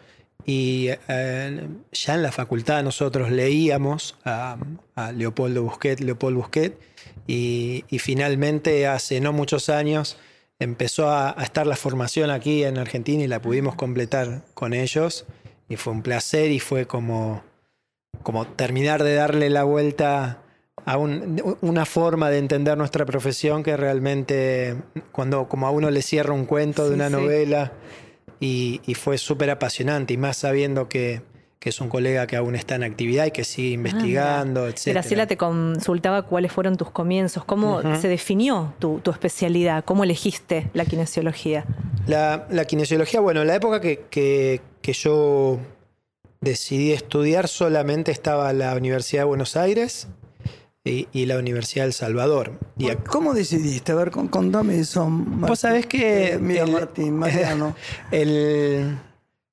y 0.45 0.89
eh, 1.09 1.69
ya 1.93 2.15
en 2.15 2.23
la 2.23 2.33
facultad 2.33 2.83
nosotros 2.83 3.31
leíamos 3.31 4.17
a, 4.25 4.59
a 4.97 5.13
Leopoldo 5.13 5.63
Busquet, 5.63 6.01
Leopold 6.01 6.37
Busquet, 6.37 6.79
y, 7.27 7.85
y 7.89 7.99
finalmente 8.01 8.87
hace 8.87 9.21
no 9.21 9.33
muchos 9.33 9.69
años 9.69 10.19
empezó 10.63 11.09
a, 11.09 11.39
a 11.39 11.43
estar 11.45 11.67
la 11.67 11.77
formación 11.77 12.31
aquí 12.31 12.65
en 12.65 12.79
Argentina 12.79 13.23
y 13.23 13.29
la 13.29 13.41
pudimos 13.43 13.75
completar 13.75 14.43
con 14.55 14.73
ellos 14.75 15.25
y 15.69 15.77
fue 15.77 15.93
un 15.93 16.03
placer 16.03 16.51
y 16.51 16.61
fue 16.61 16.87
como, 16.87 17.43
como 18.23 18.47
terminar 18.47 19.03
de 19.03 19.15
darle 19.15 19.51
la 19.51 19.65
vuelta 19.65 20.39
a 20.85 20.97
un- 20.97 21.57
una 21.61 21.85
forma 21.87 22.31
de 22.31 22.39
entender 22.39 22.77
nuestra 22.77 23.05
profesión 23.07 23.63
que 23.63 23.77
realmente 23.77 24.77
cuando 25.13 25.49
como 25.49 25.67
a 25.67 25.71
uno 25.71 25.91
le 25.91 26.03
cierra 26.03 26.33
un 26.33 26.45
cuento 26.47 26.89
de 26.89 26.95
una 26.95 27.09
sí. 27.09 27.13
novela 27.15 27.73
y, 28.41 28.81
y 28.87 28.95
fue 28.95 29.19
súper 29.19 29.51
apasionante 29.51 30.15
y 30.15 30.17
más 30.17 30.37
sabiendo 30.39 30.89
que, 30.89 31.23
que 31.63 31.69
es 31.69 31.81
un 31.81 31.89
colega 31.89 32.27
que 32.27 32.35
aún 32.35 32.57
está 32.57 32.75
en 32.75 32.83
actividad 32.83 33.25
y 33.27 33.31
que 33.31 33.45
sigue 33.45 33.69
investigando, 33.71 34.67
etc. 34.67 34.87
Graciela 34.89 35.29
te 35.29 35.37
consultaba 35.37 36.23
cuáles 36.23 36.51
fueron 36.51 36.77
tus 36.77 36.91
comienzos, 36.91 37.45
cómo 37.45 37.81
se 38.01 38.09
definió 38.09 38.75
tu, 38.81 38.99
tu 38.99 39.13
especialidad, 39.13 39.85
cómo 39.85 40.03
elegiste 40.03 40.69
la 40.75 40.85
kinesiología. 40.85 41.65
La, 42.09 42.49
la 42.51 42.65
kinesiología, 42.65 43.21
bueno, 43.21 43.45
la 43.45 43.55
época 43.55 43.81
que, 43.81 44.07
que- 44.11 44.61
que 44.81 44.93
yo 44.93 45.61
decidí 46.41 46.91
estudiar 46.91 47.47
solamente 47.47 48.11
estaba 48.11 48.53
la 48.53 48.75
Universidad 48.75 49.21
de 49.23 49.27
Buenos 49.27 49.57
Aires 49.57 50.09
y, 50.85 51.07
y 51.13 51.27
la 51.27 51.39
Universidad 51.39 51.85
del 51.85 51.93
Salvador. 51.93 52.59
Y 52.77 52.87
ac- 52.87 53.05
¿Cómo 53.07 53.35
decidiste? 53.35 53.93
A 53.93 53.95
ver, 53.95 54.11
con- 54.11 54.27
contame 54.27 54.81
eso. 54.81 55.09
Martín. 55.09 55.41
Vos 55.47 55.61
sabés 55.61 55.87
que 55.87 56.33
Eh, 56.33 56.39
mira, 56.41 56.65
el- 56.65 56.73
Martín, 56.73 57.17
Mariano. 57.17 57.77
el- 58.11 58.99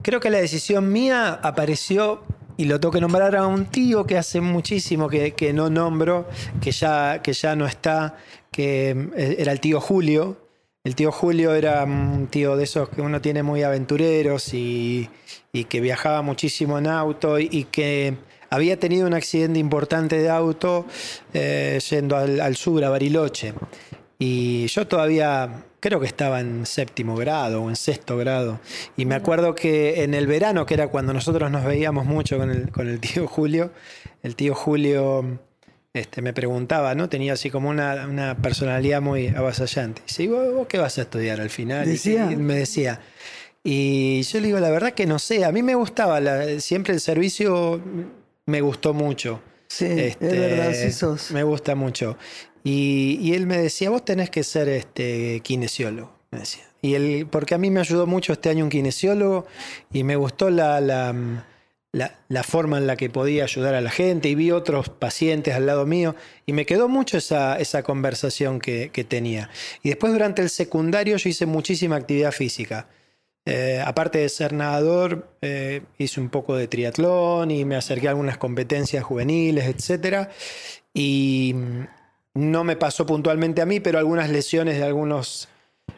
creo 0.01 0.19
que 0.19 0.29
la 0.29 0.39
decisión 0.39 0.91
mía 0.91 1.39
apareció, 1.41 2.23
y 2.57 2.65
lo 2.65 2.79
tengo 2.79 2.91
que 2.91 2.99
nombrar 2.99 3.37
a 3.37 3.47
un 3.47 3.67
tío 3.67 4.05
que 4.05 4.17
hace 4.17 4.41
muchísimo 4.41 5.07
que, 5.07 5.31
que 5.31 5.53
no 5.53 5.69
nombro, 5.69 6.27
que 6.59 6.71
ya, 6.71 7.21
que 7.21 7.31
ya 7.31 7.55
no 7.55 7.65
está, 7.65 8.17
que 8.51 8.89
eh, 9.15 9.35
era 9.39 9.53
el 9.53 9.61
tío 9.61 9.79
Julio. 9.79 10.37
El 10.83 10.95
tío 10.95 11.11
Julio 11.11 11.53
era 11.53 11.83
un 11.85 12.27
tío 12.27 12.57
de 12.57 12.65
esos 12.65 12.89
que 12.89 13.01
uno 13.01 13.21
tiene 13.21 13.43
muy 13.43 13.63
aventureros 13.63 14.53
y, 14.53 15.09
y 15.53 15.65
que 15.65 15.79
viajaba 15.79 16.21
muchísimo 16.21 16.77
en 16.79 16.87
auto 16.87 17.39
y, 17.39 17.65
que 17.71 18.17
había 18.49 18.77
tenido 18.77 19.07
un 19.07 19.13
accidente 19.13 19.59
importante 19.59 20.17
de 20.17 20.29
auto 20.29 20.85
eh, 21.33 21.79
yendo 21.89 22.17
al 22.17 22.55
sur, 22.57 22.83
a 22.83 22.89
Bariloche. 22.89 23.53
Y 24.21 24.67
yo 24.67 24.85
todavía 24.85 25.63
creo 25.79 25.99
que 26.01 26.05
estaba 26.05 26.41
en 26.41 26.65
séptimo 26.65 27.15
grado 27.15 27.63
o 27.63 27.69
en 27.69 27.77
sexto 27.77 28.17
grado. 28.17 28.59
Y 28.97 29.05
me 29.05 29.15
acuerdo 29.15 29.55
que 29.55 30.03
en 30.03 30.13
el 30.13 30.27
verano, 30.27 30.65
que 30.65 30.73
era 30.73 30.89
cuando 30.89 31.13
nosotros 31.13 31.49
nos 31.49 31.63
veíamos 31.63 32.05
mucho 32.05 32.37
con 32.37 32.51
el, 32.51 32.69
con 32.69 32.89
el 32.89 32.99
tío 32.99 33.27
Julio, 33.27 33.71
el 34.21 34.35
tío 34.35 34.53
Julio 34.55 35.39
este, 35.93 36.21
me 36.21 36.33
preguntaba, 36.33 36.93
¿no? 36.95 37.07
Tenía 37.07 37.31
así 37.33 37.49
como 37.49 37.69
una, 37.69 38.07
una 38.09 38.35
personalidad 38.35 39.01
muy 39.01 39.29
avasallante. 39.29 40.01
Dice, 40.05 40.23
¿y 40.23 40.27
vos, 40.27 40.53
vos 40.53 40.67
qué 40.67 40.77
vas 40.79 40.97
a 40.97 41.03
estudiar 41.03 41.39
al 41.39 41.49
final? 41.49 41.87
Y- 41.87 41.91
Decía. 41.91 42.27
y 42.29 42.35
me 42.35 42.55
decía. 42.55 42.99
Y 43.63 44.21
yo 44.23 44.39
le 44.41 44.47
digo, 44.47 44.59
la 44.59 44.69
verdad 44.69 44.91
que 44.93 45.05
no 45.05 45.17
sé, 45.19 45.45
a 45.45 45.51
mí 45.53 45.63
me 45.63 45.75
gustaba, 45.75 46.19
la- 46.19 46.59
siempre 46.59 46.93
el 46.93 46.99
servicio 46.99 47.81
me 48.45 48.59
gustó 48.59 48.93
mucho. 48.93 49.41
Sí, 49.71 49.85
Este, 49.85 50.27
es 50.27 50.39
verdad, 50.39 50.73
sí 50.73 50.91
sos. 50.91 51.29
Me 51.31 51.43
gusta 51.43 51.75
mucho. 51.75 52.17
Y, 52.71 53.33
él 53.33 53.47
me 53.47 53.57
decía, 53.57 53.89
vos 53.89 54.05
tenés 54.05 54.29
que 54.29 54.43
ser 54.43 54.69
este 54.69 55.39
kinesiólogo, 55.43 56.11
me 56.29 56.39
decía. 56.39 56.63
Y 56.83 56.93
él, 56.93 57.27
porque 57.29 57.55
a 57.55 57.57
mí 57.57 57.71
me 57.71 57.79
ayudó 57.79 58.05
mucho 58.05 58.33
este 58.33 58.49
año 58.49 58.63
un 58.63 58.69
kinesiólogo 58.69 59.47
y 59.91 60.03
me 60.03 60.15
gustó 60.15 60.51
la, 60.51 60.79
la, 60.79 61.15
la- 61.91 62.43
forma 62.43 62.77
en 62.77 62.85
la 62.85 62.95
que 62.95 63.09
podía 63.09 63.43
ayudar 63.43 63.73
a 63.73 63.81
la 63.81 63.89
gente 63.89 64.29
y 64.29 64.35
vi 64.35 64.51
otros 64.51 64.89
pacientes 64.89 65.55
al 65.55 65.65
lado 65.65 65.87
mío 65.87 66.15
y 66.45 66.53
me 66.53 66.67
quedó 66.67 66.87
mucho 66.87 67.17
esa, 67.17 67.57
esa 67.57 67.81
conversación 67.81 68.59
que, 68.59 68.91
que 68.91 69.03
tenía. 69.03 69.49
Y 69.81 69.89
después 69.89 70.13
durante 70.13 70.43
el 70.43 70.51
secundario 70.51 71.17
yo 71.17 71.27
hice 71.27 71.47
muchísima 71.47 71.95
actividad 71.95 72.31
física. 72.31 72.87
Eh, 73.45 73.81
aparte 73.83 74.19
de 74.19 74.29
ser 74.29 74.53
nadador, 74.53 75.27
eh, 75.41 75.81
hice 75.97 76.21
un 76.21 76.29
poco 76.29 76.55
de 76.55 76.67
triatlón 76.67 77.49
y 77.49 77.65
me 77.65 77.75
acerqué 77.75 78.07
a 78.07 78.11
algunas 78.11 78.37
competencias 78.37 79.03
juveniles, 79.03 79.65
etc. 79.65 80.29
Y 80.93 81.55
no 82.39 82.63
me 82.63 82.75
pasó 82.75 83.05
puntualmente 83.05 83.61
a 83.61 83.65
mí, 83.65 83.79
pero 83.79 83.99
algunas 83.99 84.29
lesiones 84.29 84.77
de 84.77 84.83
algunos 84.83 85.49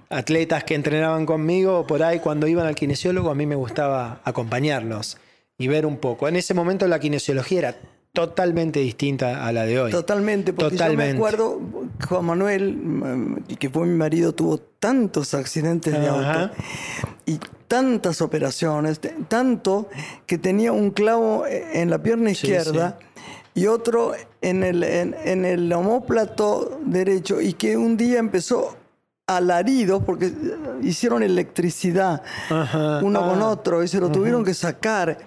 atletas 0.09 0.63
que 0.63 0.75
entrenaban 0.75 1.25
conmigo, 1.25 1.85
por 1.87 2.03
ahí 2.03 2.19
cuando 2.19 2.47
iban 2.47 2.67
al 2.67 2.75
kinesiólogo, 2.75 3.29
a 3.29 3.35
mí 3.35 3.45
me 3.45 3.55
gustaba 3.55 4.21
acompañarlos 4.23 5.17
y 5.57 5.67
ver 5.67 5.85
un 5.85 5.97
poco. 5.97 6.27
En 6.27 6.35
ese 6.35 6.53
momento 6.53 6.87
la 6.87 6.99
kinesiología 6.99 7.59
era 7.59 7.75
totalmente 8.13 8.79
distinta 8.79 9.45
a 9.45 9.51
la 9.53 9.65
de 9.65 9.79
hoy. 9.79 9.91
Totalmente, 9.91 10.51
porque 10.51 10.75
yo 10.75 10.77
Totalmente. 10.79 11.13
me 11.13 11.17
acuerdo, 11.17 11.61
Juan 12.09 12.25
Manuel, 12.25 12.75
mm, 12.75 13.35
que 13.57 13.69
fue 13.69 13.85
mi 13.87 13.95
marido, 13.95 14.33
tuvo 14.33 14.57
tantos 14.57 15.33
accidentes 15.33 15.93
de 15.93 16.07
Ajá. 16.07 16.41
auto 16.43 16.55
y 17.25 17.39
tantas 17.67 18.21
operaciones, 18.21 18.99
tanto 19.29 19.87
que 20.25 20.37
tenía 20.37 20.73
un 20.73 20.91
clavo 20.91 21.45
eh, 21.45 21.81
en 21.81 21.89
la 21.89 22.03
pierna 22.03 22.25
Sí, 22.29 22.31
izquierda 22.33 22.99
y 23.53 23.67
otro 23.67 24.13
en 24.41 24.63
el, 24.63 24.83
en, 24.83 25.15
en 25.23 25.45
el 25.45 25.71
omóplato 25.73 26.79
derecho 26.85 27.41
y 27.41 27.53
que 27.53 27.75
un 27.77 27.97
día 27.97 28.19
empezó 28.19 28.77
alaridos 29.27 30.03
porque 30.03 30.31
hicieron 30.81 31.23
electricidad 31.23 32.21
Ajá. 32.49 32.99
uno 33.03 33.19
Ah. 33.23 33.29
con 33.29 33.41
otro 33.41 33.83
y 33.83 33.87
se 33.87 33.99
lo 33.99 34.09
tuvieron 34.11 34.43
que 34.43 34.53
sacar. 34.53 35.17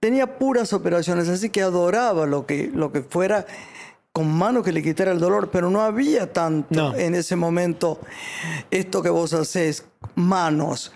Tenía 0.00 0.38
puras 0.38 0.72
operaciones, 0.72 1.28
así 1.28 1.50
que 1.50 1.62
adoraba 1.62 2.26
lo 2.26 2.46
que, 2.46 2.70
lo 2.74 2.92
que 2.92 3.02
fuera 3.02 3.46
con 4.12 4.30
mano 4.30 4.62
que 4.62 4.70
le 4.70 4.82
quitara 4.82 5.10
el 5.12 5.18
dolor, 5.18 5.50
pero 5.50 5.70
no 5.70 5.80
había 5.82 6.32
tanto 6.32 6.68
No. 6.74 6.94
en 6.94 7.14
ese 7.14 7.34
momento 7.36 7.98
esto 8.70 9.02
que 9.02 9.08
vos 9.10 9.32
haces, 9.34 9.84
manos. 10.14 10.92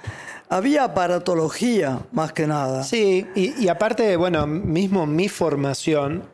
Había 0.50 0.84
aparatología 0.84 2.00
más 2.12 2.32
que 2.32 2.46
nada. 2.46 2.82
Sí, 2.82 3.26
y, 3.34 3.62
y 3.62 3.68
aparte, 3.68 4.16
bueno, 4.16 4.46
mismo 4.46 5.06
mi 5.06 5.28
formación 5.28 6.24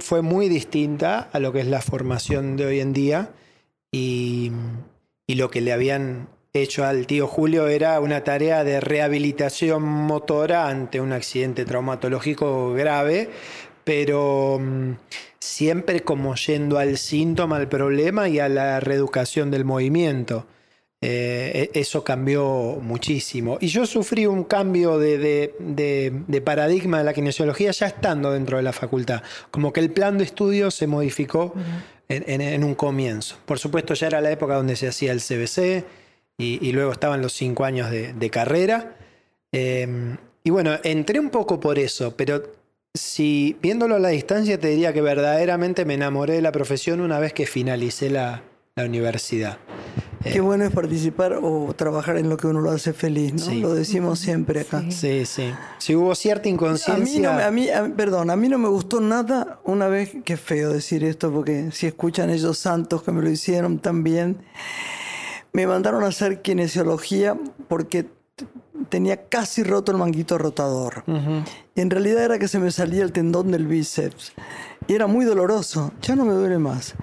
fue 0.00 0.22
muy 0.22 0.48
distinta 0.48 1.28
a 1.32 1.38
lo 1.38 1.52
que 1.52 1.60
es 1.60 1.66
la 1.66 1.82
formación 1.82 2.56
de 2.56 2.64
hoy 2.66 2.80
en 2.80 2.92
día. 2.92 3.30
Y, 3.90 4.52
y 5.26 5.34
lo 5.34 5.50
que 5.50 5.60
le 5.60 5.72
habían 5.72 6.28
hecho 6.54 6.84
al 6.84 7.06
tío 7.06 7.26
Julio 7.26 7.68
era 7.68 8.00
una 8.00 8.24
tarea 8.24 8.64
de 8.64 8.80
rehabilitación 8.80 9.82
motora 9.82 10.68
ante 10.68 11.00
un 11.00 11.12
accidente 11.12 11.64
traumatológico 11.64 12.72
grave, 12.72 13.30
pero 13.84 14.58
mm, 14.60 14.92
siempre 15.38 16.00
como 16.00 16.34
yendo 16.34 16.78
al 16.78 16.98
síntoma, 16.98 17.56
al 17.56 17.68
problema 17.68 18.28
y 18.28 18.38
a 18.38 18.48
la 18.48 18.80
reeducación 18.80 19.50
del 19.50 19.64
movimiento. 19.64 20.46
Eh, 21.04 21.68
e- 21.74 21.80
eso 21.80 22.04
cambió 22.04 22.78
muchísimo. 22.80 23.58
Y 23.60 23.66
yo 23.66 23.86
sufrí 23.86 24.24
un 24.26 24.44
cambio 24.44 24.98
de, 24.98 25.18
de- 25.18 25.54
de- 25.58 26.12
de 26.28 26.40
paradigma 26.40 26.98
de 26.98 27.04
la 27.04 27.12
kinesiología 27.12 27.72
ya 27.72 27.86
estando 27.88 28.30
dentro 28.30 28.56
de 28.56 28.62
la 28.62 28.72
facultad. 28.72 29.22
Como 29.50 29.72
que 29.72 29.80
el 29.80 29.90
plan 29.90 30.16
de 30.16 30.24
estudio 30.24 30.70
se 30.70 30.86
modificó 30.86 31.54
en, 32.08 32.24
en- 32.28 32.40
en 32.40 32.62
un 32.62 32.76
comienzo. 32.76 33.36
Por 33.46 33.58
supuesto, 33.58 33.94
ya 33.94 34.06
era 34.06 34.20
la 34.20 34.30
época 34.30 34.54
donde 34.54 34.76
se 34.76 34.86
hacía 34.86 35.10
el 35.10 35.20
CBC 35.20 35.84
y, 36.38 36.66
y 36.68 36.72
luego 36.72 36.92
estaban 36.92 37.20
los 37.20 37.32
cinco 37.32 37.64
años 37.64 37.90
de, 37.90 38.12
de 38.12 38.30
carrera. 38.30 38.96
Eh, 39.50 40.16
y 40.44 40.50
bueno, 40.50 40.78
entré 40.84 41.18
un 41.18 41.30
poco 41.30 41.58
por 41.58 41.78
eso, 41.80 42.16
pero 42.16 42.42
si 42.94 43.56
viéndolo 43.60 43.96
a 43.96 43.98
la 43.98 44.08
distancia 44.10 44.58
te 44.58 44.68
diría 44.68 44.92
que 44.92 45.00
verdaderamente 45.00 45.84
me 45.84 45.94
enamoré 45.94 46.34
de 46.34 46.42
la 46.42 46.52
profesión 46.52 47.00
una 47.00 47.18
vez 47.18 47.32
que 47.32 47.46
finalicé 47.46 48.08
la, 48.10 48.42
la 48.76 48.84
universidad. 48.84 49.58
Qué 50.22 50.40
bueno 50.40 50.64
es 50.64 50.70
participar 50.72 51.38
o 51.42 51.74
trabajar 51.74 52.16
en 52.16 52.28
lo 52.28 52.36
que 52.36 52.46
uno 52.46 52.60
lo 52.60 52.70
hace 52.70 52.92
feliz, 52.92 53.32
¿no? 53.34 53.38
Sí. 53.40 53.60
Lo 53.60 53.74
decimos 53.74 54.18
siempre 54.18 54.60
acá. 54.60 54.84
Sí, 54.90 55.24
sí. 55.26 55.52
Si 55.78 55.94
hubo 55.96 56.14
cierta 56.14 56.42
A 56.42 56.44
mí, 56.44 56.50
inconsciencia. 56.54 57.32
no, 57.32 57.44
a 57.44 57.50
mí, 57.50 57.68
a- 57.70 57.90
perdón, 57.96 58.30
a 58.30 58.36
mí 58.36 58.48
no 58.48 58.58
me 58.58 58.68
gustó 58.68 59.00
nada 59.00 59.60
una 59.64 59.88
vez, 59.88 60.12
qué 60.24 60.36
feo 60.36 60.72
decir 60.72 61.02
esto, 61.04 61.32
porque 61.32 61.70
si 61.72 61.86
escuchan 61.86 62.30
ellos 62.30 62.58
santos 62.58 63.02
que 63.02 63.10
me 63.12 63.22
lo 63.22 63.30
hicieron 63.30 63.78
también, 63.78 64.38
me 65.52 65.66
mandaron 65.66 66.04
a 66.04 66.08
hacer 66.08 66.40
kinesiología 66.42 67.36
porque 67.68 68.06
tenía 68.88 69.28
casi 69.28 69.62
roto 69.62 69.92
el 69.92 69.98
manguito 69.98 70.38
rotador. 70.38 71.04
Y 71.74 71.80
en 71.80 71.90
realidad 71.90 72.24
era 72.24 72.38
que 72.38 72.48
se 72.48 72.58
me 72.58 72.70
salía 72.70 73.02
el 73.02 73.12
tendón 73.12 73.50
del 73.50 73.66
bíceps. 73.66 74.32
Y 74.88 74.94
era 74.94 75.06
muy 75.06 75.24
doloroso. 75.24 75.92
Ya 76.02 76.16
no 76.16 76.24
me 76.24 76.32
duele 76.32 76.58
más. 76.58 76.94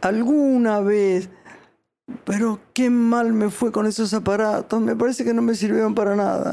Alguna 0.00 0.80
vez, 0.80 1.28
pero 2.24 2.58
qué 2.72 2.90
mal 2.90 3.32
me 3.32 3.50
fue 3.50 3.70
con 3.72 3.86
esos 3.86 4.12
aparatos. 4.14 4.80
Me 4.80 4.96
parece 4.96 5.24
que 5.24 5.34
no 5.34 5.42
me 5.42 5.54
sirvieron 5.54 5.94
para 5.94 6.16
nada. 6.16 6.52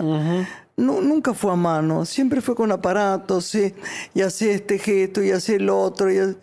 Nu- 0.77 1.01
nunca 1.01 1.33
fue 1.33 1.53
a 1.53 1.55
mano, 1.55 2.03
siempre 2.05 2.41
fue 2.41 2.53
con 2.55 2.71
aparatos, 2.71 3.45
sí, 3.45 3.73
y 4.13 4.21
hacía 4.21 4.51
este 4.53 4.77
gesto 4.77 5.23
y 5.23 5.31
hacía 5.31 5.55
el 5.55 5.69
otro. 5.69 6.11
Y 6.11 6.17
ha- 6.17 6.35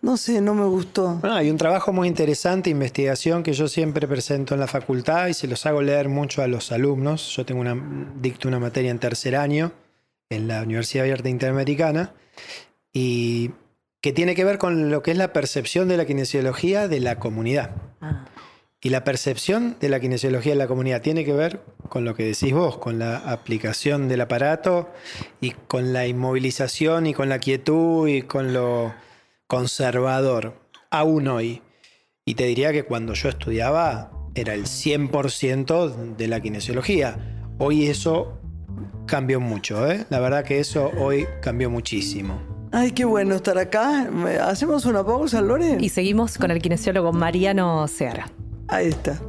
No 0.00 0.18
sé, 0.18 0.40
no 0.42 0.52
me 0.54 0.66
gustó. 0.66 1.18
Ah, 1.22 1.36
hay 1.36 1.50
un 1.50 1.56
trabajo 1.56 1.90
muy 1.90 2.06
interesante, 2.08 2.68
investigación, 2.68 3.42
que 3.42 3.54
yo 3.54 3.68
siempre 3.68 4.06
presento 4.06 4.52
en 4.52 4.60
la 4.60 4.66
facultad 4.66 5.28
y 5.28 5.34
se 5.34 5.48
los 5.48 5.64
hago 5.64 5.80
leer 5.80 6.10
mucho 6.10 6.42
a 6.42 6.46
los 6.46 6.72
alumnos. 6.72 7.34
Yo 7.34 7.46
tengo 7.46 7.62
una, 7.62 7.74
dicto 8.20 8.46
una 8.46 8.58
materia 8.60 8.90
en 8.90 8.98
tercer 8.98 9.34
año 9.34 9.72
en 10.28 10.46
la 10.46 10.62
Universidad 10.62 11.04
Abierta 11.04 11.30
Interamericana 11.30 12.12
y 12.92 13.52
que 14.02 14.12
tiene 14.12 14.34
que 14.34 14.44
ver 14.44 14.58
con 14.58 14.90
lo 14.90 15.02
que 15.02 15.12
es 15.12 15.16
la 15.16 15.32
percepción 15.32 15.88
de 15.88 15.96
la 15.96 16.04
kinesiología 16.04 16.86
de 16.86 17.00
la 17.00 17.18
comunidad. 17.18 17.70
Ah. 18.02 18.26
Y 18.84 18.90
la 18.90 19.02
percepción 19.02 19.76
de 19.80 19.88
la 19.88 19.98
kinesiología 19.98 20.52
de 20.52 20.58
la 20.58 20.66
comunidad 20.66 21.00
tiene 21.00 21.24
que 21.24 21.32
ver 21.32 21.62
con 21.88 22.04
lo 22.04 22.14
que 22.14 22.24
decís 22.24 22.52
vos, 22.52 22.76
con 22.76 22.98
la 22.98 23.16
aplicación 23.16 24.08
del 24.08 24.20
aparato 24.20 24.90
y 25.40 25.52
con 25.52 25.94
la 25.94 26.06
inmovilización 26.06 27.06
y 27.06 27.14
con 27.14 27.30
la 27.30 27.38
quietud 27.38 28.06
y 28.08 28.20
con 28.20 28.52
lo 28.52 28.92
conservador, 29.46 30.60
aún 30.90 31.28
hoy. 31.28 31.62
Y 32.26 32.34
te 32.34 32.44
diría 32.44 32.72
que 32.72 32.82
cuando 32.82 33.14
yo 33.14 33.30
estudiaba 33.30 34.10
era 34.34 34.52
el 34.52 34.64
100% 34.64 36.16
de 36.16 36.28
la 36.28 36.40
kinesiología. 36.40 37.16
Hoy 37.56 37.86
eso 37.86 38.38
cambió 39.06 39.40
mucho, 39.40 39.90
¿eh? 39.90 40.04
La 40.10 40.20
verdad 40.20 40.44
que 40.44 40.60
eso 40.60 40.90
hoy 40.98 41.26
cambió 41.40 41.70
muchísimo. 41.70 42.38
Ay, 42.70 42.90
qué 42.90 43.06
bueno 43.06 43.34
estar 43.34 43.56
acá. 43.56 44.10
¿Hacemos 44.42 44.84
una 44.84 45.02
pausa, 45.06 45.40
Lore? 45.40 45.78
Y 45.80 45.88
seguimos 45.88 46.36
con 46.36 46.50
el 46.50 46.60
kinesiólogo 46.60 47.14
Mariano 47.14 47.88
Seara. 47.88 48.26
Ahí 48.68 48.88
está. 48.88 49.20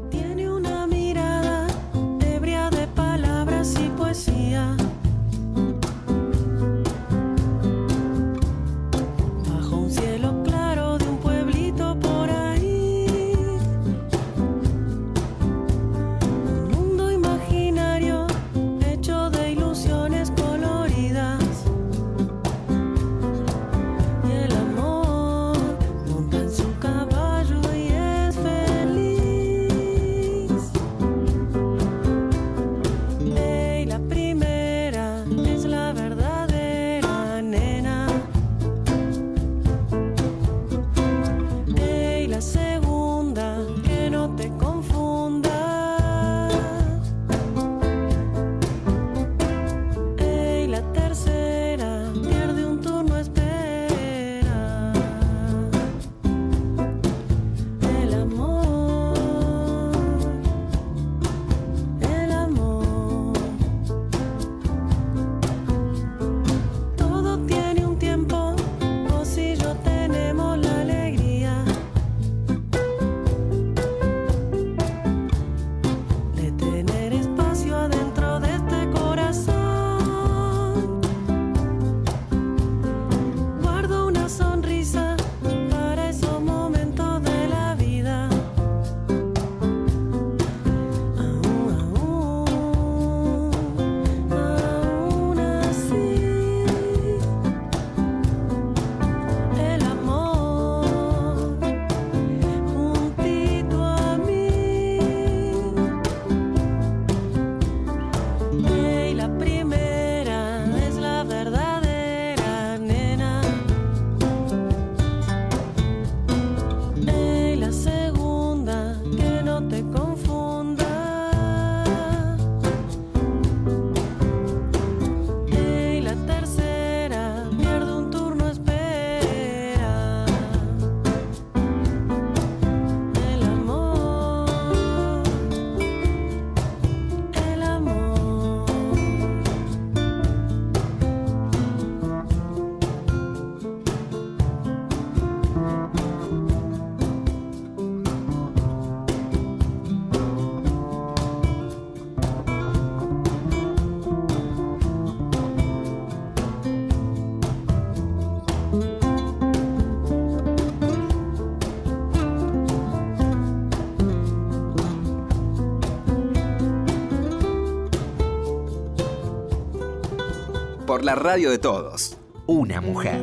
Por 170.95 171.03
la 171.03 171.13
radio 171.15 171.51
de 171.51 171.57
todos. 171.57 172.17
Una 172.47 172.79
mujer. 172.79 173.19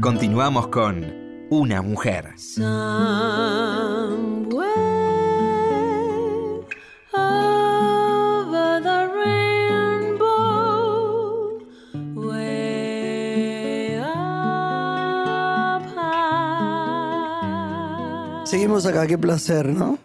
Continuamos 0.00 0.68
con 0.68 1.04
Una 1.50 1.82
mujer. 1.82 2.32
Qué 19.06 19.18
placer, 19.18 19.66
¿no? 19.66 19.98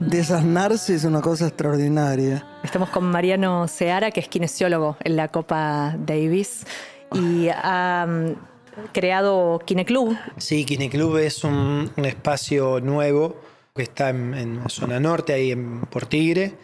Desasnarse 0.00 0.94
es 0.94 1.04
una 1.04 1.20
cosa 1.20 1.48
extraordinaria. 1.48 2.46
Estamos 2.62 2.90
con 2.90 3.04
Mariano 3.04 3.66
Seara, 3.66 4.10
que 4.10 4.20
es 4.20 4.28
kinesiólogo 4.28 4.96
en 5.02 5.16
la 5.16 5.28
Copa 5.28 5.96
Davis 5.98 6.64
y 7.12 7.48
ha 7.50 8.06
mm, 8.08 8.90
creado 8.92 9.60
Kineclub. 9.64 10.16
Sí, 10.36 10.64
Kineclub 10.64 11.16
es 11.16 11.42
un, 11.42 11.90
un 11.96 12.04
espacio 12.04 12.80
nuevo 12.80 13.40
que 13.74 13.82
está 13.82 14.10
en, 14.10 14.34
en 14.34 14.68
zona 14.68 15.00
norte, 15.00 15.32
ahí 15.32 15.50
en, 15.50 15.80
por 15.82 16.06
Tigre. 16.06 16.54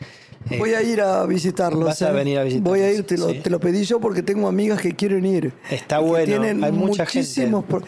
Eh, 0.50 0.58
Voy 0.58 0.74
a 0.74 0.82
ir 0.82 1.00
a 1.00 1.24
visitarlos. 1.26 1.84
Vas 1.84 2.02
a 2.02 2.10
¿eh? 2.10 2.12
venir 2.12 2.38
a 2.38 2.44
visitarlos, 2.44 2.70
Voy 2.70 2.80
a 2.80 2.92
ir, 2.92 3.04
te 3.04 3.18
lo, 3.18 3.30
sí. 3.30 3.40
te 3.40 3.50
lo 3.50 3.58
pedí 3.60 3.84
yo 3.84 4.00
porque 4.00 4.22
tengo 4.22 4.48
amigas 4.48 4.80
que 4.80 4.94
quieren 4.94 5.24
ir. 5.24 5.52
Está 5.70 5.98
bueno, 5.98 6.26
tienen 6.26 6.62
hay 6.62 6.72
mucha 6.72 7.04
muchísimos 7.04 7.64
gente. 7.68 7.86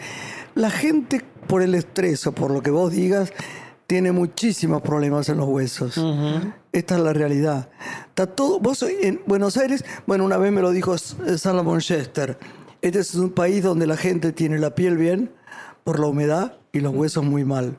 La 0.55 0.69
gente, 0.69 1.21
por 1.47 1.61
el 1.61 1.75
estrés 1.75 2.25
o 2.27 2.31
por 2.31 2.51
lo 2.51 2.61
que 2.61 2.71
vos 2.71 2.91
digas, 2.91 3.31
tiene 3.87 4.11
muchísimos 4.11 4.81
problemas 4.81 5.29
en 5.29 5.37
los 5.37 5.47
huesos. 5.47 5.99
Esta 6.71 6.95
es 6.95 7.01
la 7.01 7.13
realidad. 7.13 7.69
Está 8.09 8.25
todo. 8.27 8.59
Vos 8.59 8.83
en 8.83 9.21
Buenos 9.25 9.57
Aires, 9.57 9.85
bueno, 10.07 10.25
una 10.25 10.37
vez 10.37 10.51
me 10.51 10.61
lo 10.61 10.71
dijo 10.71 10.95
S- 10.95 11.37
Salomon 11.37 11.79
Chester. 11.79 12.37
Este 12.81 12.99
es 12.99 13.15
un 13.15 13.29
país 13.31 13.63
donde 13.63 13.87
la 13.87 13.97
gente 13.97 14.31
tiene 14.31 14.57
la 14.59 14.75
piel 14.75 14.97
bien 14.97 15.31
por 15.83 15.99
la 15.99 16.07
humedad 16.07 16.57
y 16.71 16.79
los 16.79 16.93
huesos 16.93 17.23
muy 17.23 17.45
mal. 17.45 17.77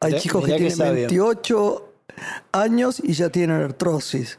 Hay 0.00 0.18
chicos 0.18 0.44
que 0.44 0.52
que 0.52 0.56
tienen 0.58 0.76
sabio. 0.76 1.08
28 1.08 1.88
años 2.52 3.00
y 3.02 3.12
ya 3.14 3.30
tienen 3.30 3.60
artrosis. 3.62 4.38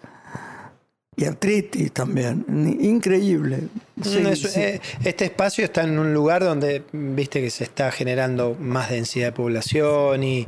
Y 1.15 1.25
artritis 1.25 1.91
también. 1.91 2.45
Increíble. 2.81 3.59
Sí, 4.01 4.19
Mm, 4.19 4.35
sí. 4.35 4.47
eh, 4.55 4.81
este 5.03 5.25
espacio 5.25 5.63
está 5.63 5.83
en 5.83 5.99
un 5.99 6.13
lugar 6.15 6.43
donde 6.43 6.81
viste 6.91 7.41
que 7.41 7.51
se 7.51 7.63
está 7.63 7.91
generando 7.91 8.57
más 8.59 8.89
densidad 8.89 9.27
de 9.27 9.31
población 9.33 10.23
y, 10.23 10.47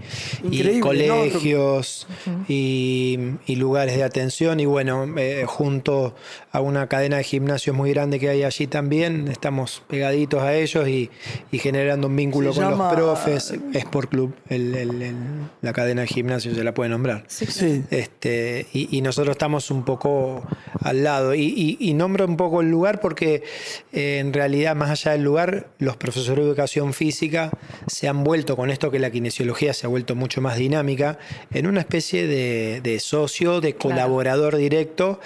colegios 0.81 2.07
y, 2.47 3.19
y 3.45 3.55
lugares 3.55 3.95
de 3.97 4.03
atención 4.03 4.59
y 4.59 4.65
bueno, 4.65 5.05
eh, 5.17 5.43
junto 5.45 6.15
a 6.55 6.61
una 6.61 6.87
cadena 6.87 7.17
de 7.17 7.23
gimnasios 7.23 7.75
muy 7.75 7.91
grande 7.91 8.19
que 8.19 8.29
hay 8.29 8.43
allí 8.43 8.67
también, 8.67 9.27
estamos 9.27 9.83
pegaditos 9.87 10.41
a 10.41 10.53
ellos 10.55 10.87
y, 10.87 11.09
y 11.51 11.59
generando 11.59 12.07
un 12.07 12.15
vínculo 12.15 12.53
Se 12.53 12.61
con 12.61 12.71
llama- 12.71 12.93
los 12.93 12.95
profes. 13.19 13.53
Sport 13.73 14.09
Club, 14.09 14.33
el- 14.49 14.73
el- 14.75 15.01
el- 15.01 15.15
la 15.61 15.73
cadena 15.73 16.01
de 16.01 16.07
gimnasios 16.07 16.55
se 16.55 16.63
la 16.63 16.73
puede 16.73 16.89
nombrar. 16.89 17.25
Sí. 17.27 17.83
Este, 17.91 18.67
y, 18.73 18.97
y 18.97 19.01
nosotros 19.01 19.33
estamos 19.33 19.69
un 19.69 19.83
poco 19.83 20.47
al 20.81 21.03
lado. 21.03 21.35
Y, 21.35 21.77
y- 21.79 21.93
nombro 21.93 22.25
un 22.25 22.37
poco 22.37 22.61
el 22.61 22.69
lugar 22.69 22.99
porque 23.01 23.43
eh, 23.91 24.19
en 24.19 24.31
realidad, 24.33 24.75
más 24.75 24.89
allá 24.91 25.11
del 25.11 25.23
lugar, 25.23 25.67
los 25.79 25.97
profesores 25.97 26.43
de 26.43 26.49
educación 26.51 26.93
física 26.93 27.51
se 27.87 28.07
han 28.07 28.23
vuelto, 28.23 28.55
con 28.55 28.69
esto 28.69 28.91
que 28.91 28.99
la 28.99 29.09
kinesiología 29.11 29.73
se 29.73 29.87
ha 29.87 29.89
vuelto 29.89 30.15
mucho 30.15 30.39
más 30.41 30.57
dinámica, 30.57 31.17
en 31.53 31.67
una 31.67 31.81
especie 31.81 32.27
de, 32.27 32.79
de 32.81 32.99
socio, 32.99 33.59
de 33.59 33.75
colaborador 33.75 34.55
directo. 34.55 35.19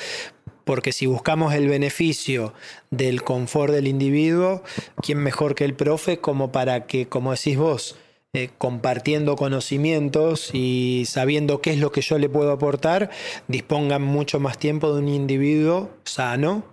Porque 0.69 0.91
si 0.91 1.07
buscamos 1.07 1.55
el 1.55 1.67
beneficio 1.67 2.53
del 2.91 3.23
confort 3.23 3.73
del 3.73 3.87
individuo, 3.87 4.61
¿quién 5.01 5.17
mejor 5.17 5.55
que 5.55 5.65
el 5.65 5.73
profe 5.73 6.19
como 6.19 6.51
para 6.51 6.85
que, 6.85 7.07
como 7.07 7.31
decís 7.31 7.57
vos, 7.57 7.95
eh, 8.33 8.51
compartiendo 8.59 9.35
conocimientos 9.35 10.51
y 10.53 11.05
sabiendo 11.07 11.59
qué 11.59 11.71
es 11.71 11.79
lo 11.79 11.91
que 11.91 12.01
yo 12.01 12.19
le 12.19 12.29
puedo 12.29 12.51
aportar, 12.51 13.09
dispongan 13.47 14.03
mucho 14.03 14.39
más 14.39 14.59
tiempo 14.59 14.93
de 14.93 14.99
un 14.99 15.07
individuo 15.07 15.89
sano, 16.03 16.63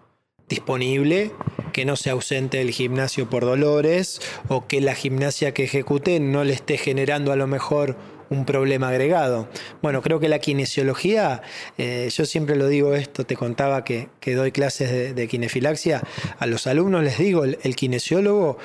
disponible, 0.46 1.32
que 1.72 1.86
no 1.86 1.96
se 1.96 2.10
ausente 2.10 2.58
del 2.58 2.72
gimnasio 2.72 3.30
por 3.30 3.46
dolores 3.46 4.20
o 4.48 4.66
que 4.66 4.82
la 4.82 4.94
gimnasia 4.94 5.54
que 5.54 5.64
ejecute 5.64 6.20
no 6.20 6.44
le 6.44 6.52
esté 6.52 6.76
generando 6.76 7.32
a 7.32 7.36
lo 7.36 7.46
mejor 7.46 7.96
un 8.30 8.44
problema 8.44 8.88
agregado. 8.88 9.48
Bueno, 9.82 10.02
creo 10.02 10.18
que 10.20 10.28
la 10.28 10.38
kinesiología, 10.38 11.42
eh, 11.78 12.08
yo 12.12 12.24
siempre 12.26 12.56
lo 12.56 12.68
digo 12.68 12.94
esto, 12.94 13.24
te 13.24 13.36
contaba 13.36 13.84
que, 13.84 14.08
que 14.20 14.34
doy 14.34 14.52
clases 14.52 14.90
de, 14.90 15.14
de 15.14 15.28
kinefilaxia, 15.28 16.02
a 16.38 16.46
los 16.46 16.66
alumnos 16.66 17.02
les 17.04 17.18
digo, 17.18 17.44
el, 17.44 17.58
el 17.62 17.76
kinesiólogo 17.76 18.58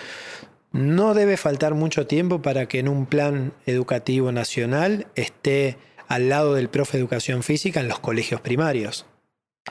no 0.71 1.13
debe 1.13 1.35
faltar 1.37 1.73
mucho 1.73 2.07
tiempo 2.07 2.41
para 2.41 2.67
que 2.67 2.79
en 2.79 2.87
un 2.87 3.05
plan 3.05 3.53
educativo 3.65 4.31
nacional 4.31 5.07
esté 5.15 5.77
al 6.07 6.29
lado 6.29 6.53
del 6.55 6.69
profe 6.69 6.97
de 6.97 7.01
educación 7.01 7.43
física 7.43 7.79
en 7.81 7.87
los 7.87 7.99
colegios 7.99 8.41
primarios. 8.41 9.05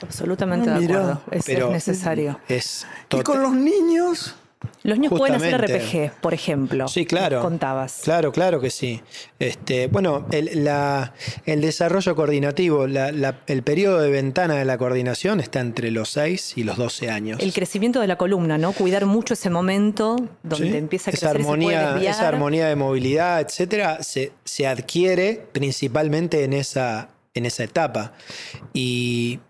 Absolutamente 0.01 0.71
Ah, 0.71 0.79
de 0.79 0.85
acuerdo. 0.85 1.23
Es, 1.31 1.39
es 1.39 1.45
Pero- 1.47 1.71
necesario. 1.71 2.39
Es 2.49 2.87
Y 3.13 3.23
con 3.23 3.43
los 3.43 3.53
niños, 3.55 4.37
Los 4.83 4.99
niños 4.99 5.19
pueden 5.19 5.37
hacer. 5.37 5.59
RPG, 5.61 6.21
por 6.21 6.35
ejemplo. 6.35 6.87
Sí, 6.89 7.07
claro. 7.07 7.41
Contabas. 7.41 8.01
Claro, 8.05 8.31
claro 8.31 8.61
que 8.61 8.69
sí. 8.71 9.01
Este, 9.39 9.87
bueno, 9.87 10.27
el, 10.33 10.65
la- 10.65 11.15
el 11.47 11.61
desarrollo 11.63 12.15
coordinativo, 12.15 12.87
la- 12.87 13.11
la- 13.11 13.41
el 13.47 13.63
periodo 13.63 14.01
de 14.01 14.11
ventana 14.11 14.57
de 14.57 14.65
la 14.67 14.77
coordinación 14.77 15.41
está 15.41 15.61
entre 15.61 15.91
los 15.91 16.11
6 16.11 16.55
y 16.57 16.65
los 16.65 16.77
12 16.77 17.11
años. 17.11 17.41
El 17.41 17.53
crecimiento 17.55 18.01
de 18.01 18.07
la 18.07 18.17
columna, 18.17 18.59
¿no? 18.59 18.73
Cuidar 18.73 19.07
mucho 19.07 19.33
ese 19.35 19.49
momento 19.49 20.17
donde 20.43 20.71
Sí. 20.71 20.77
empieza 20.77 21.11
a 21.11 21.15
esa 21.15 21.21
crecer 21.31 21.37
se 21.37 21.43
armonía, 21.43 21.93
desviar. 21.93 22.15
esa 22.15 22.29
armonía 22.29 22.67
de 22.69 22.77
movilidad, 22.77 23.41
etcétera, 23.41 24.03
se, 24.03 24.33
se 24.45 24.67
adquiere 24.67 25.43
principalmente 25.53 26.45
en 26.45 26.53
esa, 26.53 27.09
en 27.33 27.47
esa 27.47 27.65
etapa. 27.65 28.13
Y 28.75 29.41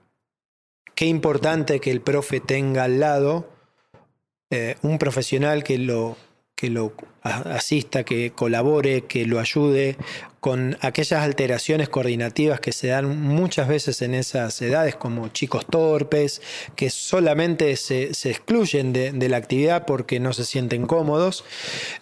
qué 0.95 1.07
importante 1.07 1.81
que 1.81 1.91
el 1.91 2.01
profe 2.01 2.39
tenga 2.41 2.85
al 2.85 3.01
lado 3.01 3.49
eh, 4.51 4.77
un 4.83 4.99
profesional 4.99 5.63
que 5.63 5.79
lo, 5.79 6.17
que 6.55 6.71
lo 6.71 6.93
asista, 7.23 8.05
que 8.05 8.33
colabore, 8.33 9.03
que 9.03 9.25
lo 9.27 9.39
ayude 9.41 9.97
con 10.41 10.77
aquellas 10.81 11.23
alteraciones 11.23 11.89
coordinativas 11.89 12.61
que 12.61 12.73
se 12.73 12.89
dan 12.89 13.21
muchas 13.21 13.69
veces 13.69 14.03
en 14.03 14.15
esas 14.15 14.61
edades, 14.63 14.97
como 14.97 15.29
chicos 15.29 15.67
torpes, 15.67 16.43
que 16.77 16.91
solamente 16.91 17.77
se, 17.77 18.15
se 18.15 18.31
excluyen 18.31 18.93
de, 18.93 19.13
de 19.13 19.29
la 19.29 19.37
actividad 19.37 19.87
porque 19.87 20.19
no 20.21 20.33
se 20.33 20.45
sienten 20.45 20.87
cómodos. 20.87 21.45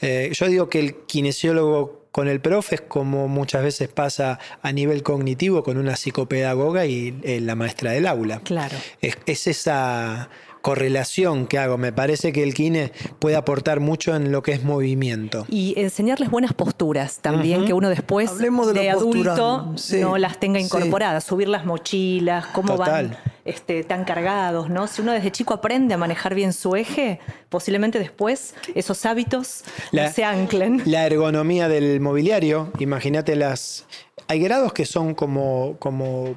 Eh, 0.00 0.30
yo 0.32 0.46
digo 0.46 0.68
que 0.68 0.80
el 0.80 0.94
kinesiólogo 1.06 2.08
con 2.10 2.26
el 2.26 2.40
profe 2.40 2.76
es 2.76 2.80
como 2.80 3.28
muchas 3.28 3.62
veces 3.62 3.88
pasa 3.88 4.38
a 4.62 4.72
nivel 4.72 5.02
cognitivo 5.02 5.62
con 5.62 5.76
una 5.76 5.94
psicopedagoga 5.94 6.86
y 6.86 7.16
eh, 7.22 7.40
la 7.40 7.54
maestra 7.54 7.92
del 7.92 8.06
aula. 8.06 8.40
Claro. 8.40 8.76
Es, 9.00 9.18
es 9.26 9.46
esa 9.46 10.30
correlación 10.62 11.46
que 11.46 11.58
hago. 11.58 11.78
Me 11.78 11.92
parece 11.92 12.32
que 12.32 12.42
el 12.42 12.54
kine 12.54 12.92
puede 13.18 13.36
aportar 13.36 13.80
mucho 13.80 14.14
en 14.14 14.32
lo 14.32 14.42
que 14.42 14.52
es 14.52 14.64
movimiento. 14.64 15.46
Y 15.48 15.74
enseñarles 15.76 16.30
buenas 16.30 16.52
posturas 16.52 17.18
también, 17.20 17.66
que 17.66 17.72
uno 17.72 17.88
después 17.88 18.30
Hablemos 18.30 18.72
de 18.74 18.90
adulto 18.90 19.72
sí, 19.76 20.00
no 20.00 20.18
las 20.18 20.38
tenga 20.40 20.58
sí. 20.58 20.66
incorporadas. 20.66 21.24
Subir 21.24 21.48
las 21.48 21.64
mochilas, 21.64 22.46
cómo 22.46 22.76
Total. 22.76 23.08
van 23.08 23.18
este, 23.48 23.82
tan 23.82 24.04
cargados, 24.04 24.68
¿no? 24.68 24.86
Si 24.86 25.00
uno 25.00 25.12
desde 25.12 25.32
chico 25.32 25.54
aprende 25.54 25.94
a 25.94 25.96
manejar 25.96 26.34
bien 26.34 26.52
su 26.52 26.76
eje, 26.76 27.18
posiblemente 27.48 27.98
después 27.98 28.54
esos 28.74 29.06
hábitos 29.06 29.64
no 29.90 30.12
se 30.12 30.24
anclen. 30.24 30.82
La 30.84 31.06
ergonomía 31.06 31.68
del 31.68 32.00
mobiliario, 32.00 32.70
imagínate 32.78 33.36
las... 33.36 33.86
Hay 34.28 34.40
grados 34.40 34.74
que 34.74 34.84
son 34.84 35.14
como, 35.14 35.76
como 35.78 36.36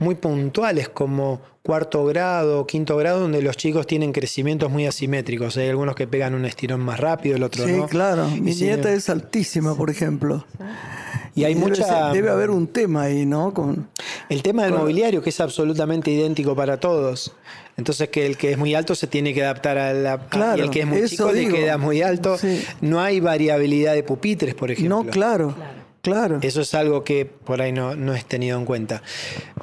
muy 0.00 0.16
puntuales, 0.16 0.88
como 0.88 1.40
cuarto 1.62 2.04
grado, 2.06 2.66
quinto 2.66 2.96
grado, 2.96 3.20
donde 3.20 3.42
los 3.42 3.56
chicos 3.56 3.86
tienen 3.86 4.12
crecimientos 4.12 4.70
muy 4.70 4.86
asimétricos. 4.86 5.56
Hay 5.56 5.68
algunos 5.68 5.94
que 5.94 6.06
pegan 6.08 6.34
un 6.34 6.44
estirón 6.46 6.80
más 6.80 6.98
rápido, 6.98 7.36
el 7.36 7.42
otro 7.44 7.64
sí, 7.66 7.72
no. 7.72 7.86
claro. 7.86 8.28
Y 8.34 8.40
Mi 8.40 8.52
si- 8.54 8.64
nieta 8.64 8.92
es 8.92 9.08
altísima, 9.08 9.76
por 9.76 9.90
ejemplo. 9.90 10.44
Y 11.34 11.44
hay 11.44 11.54
debe 11.54 11.66
mucha... 11.68 11.84
ser- 11.84 12.12
debe 12.12 12.30
haber 12.30 12.50
un 12.50 12.66
tema 12.66 13.02
ahí, 13.02 13.24
¿no? 13.26 13.54
Con, 13.54 13.88
El 14.28 14.42
tema 14.42 14.64
del 14.64 14.72
Con- 14.72 14.80
mobiliario, 14.82 15.22
que 15.22 15.30
es 15.30 15.40
absolutamente 15.40 16.10
idéntico 16.10 16.56
para 16.56 16.80
todos. 16.80 17.32
Entonces, 17.76 18.08
que 18.08 18.26
el 18.26 18.36
que 18.36 18.50
es 18.52 18.58
muy 18.58 18.74
alto 18.74 18.94
se 18.94 19.06
tiene 19.06 19.32
que 19.32 19.42
adaptar 19.44 19.78
a 19.78 19.92
la. 19.94 20.18
Claro, 20.28 20.58
y 20.58 20.64
el 20.66 20.70
que 20.70 20.80
es 20.80 20.86
muy 20.86 21.08
chico 21.08 21.32
digo. 21.32 21.52
le 21.52 21.56
queda 21.62 21.78
muy 21.78 22.02
alto. 22.02 22.36
Sí. 22.36 22.62
No 22.82 23.00
hay 23.00 23.20
variabilidad 23.20 23.94
de 23.94 24.02
pupitres, 24.02 24.54
por 24.54 24.70
ejemplo. 24.70 25.02
no, 25.04 25.10
claro. 25.10 25.54
Claro. 25.56 25.79
Eso 26.42 26.62
es 26.62 26.74
algo 26.74 27.04
que 27.04 27.26
por 27.26 27.60
ahí 27.60 27.72
no, 27.72 27.94
no 27.94 28.14
es 28.14 28.24
tenido 28.24 28.58
en 28.58 28.64
cuenta. 28.64 29.02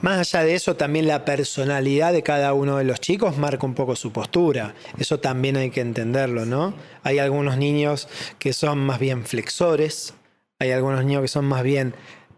Más 0.01 0.19
allá 0.19 0.45
de 0.45 0.55
eso, 0.55 0.75
también 0.75 1.07
la 1.07 1.25
personalidad 1.25 2.13
de 2.13 2.21
cada 2.23 2.53
uno 2.53 2.77
de 2.77 2.83
los 2.83 2.99
chicos 2.99 3.37
marca 3.37 3.65
un 3.65 3.73
poco 3.73 3.95
su 3.95 4.11
postura. 4.11 4.75
Eso 4.99 5.19
también 5.19 5.57
hay 5.57 5.71
que 5.71 5.81
entenderlo, 5.81 6.45
¿no? 6.45 6.73
Hay 7.03 7.19
algunos 7.19 7.57
niños 7.57 8.07
que 8.37 8.53
son 8.53 8.79
más 8.79 8.99
bien 8.99 9.25
flexores, 9.25 10.13
hay 10.59 10.71
algunos 10.71 11.03
niños 11.03 11.21
que 11.21 11.27
son 11.27 11.45
más 11.45 11.63
bien 11.63 11.93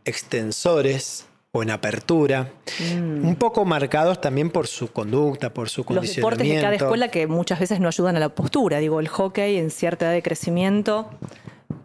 extensores 0.06 1.26
o 1.52 1.64
en 1.64 1.72
apertura, 1.72 2.52
un 2.96 3.36
poco 3.36 3.66
marcados 3.66 4.22
también 4.22 4.52
por 4.52 4.68
su 4.68 4.92
conducta, 4.92 5.52
por 5.52 5.68
su 5.68 5.82
Mm. 5.82 5.94
Los 5.94 6.16
deportes 6.16 6.22
de 6.22 6.22
cada 6.22 6.38
condicionamiento. 6.38 6.86
escuela 6.86 7.08
que 7.10 7.26
muchas 7.26 7.60
veces 7.60 7.80
no 7.80 7.88
ayudan 7.88 8.16
a 8.18 8.20
la 8.20 8.30
postura. 8.30 8.78
Digo, 8.78 9.00
el 9.00 9.08
hockey 9.08 9.58
en 9.58 9.72
cierta 9.72 10.06
edad 10.06 10.14
de 10.14 10.22
crecimiento 10.22 11.10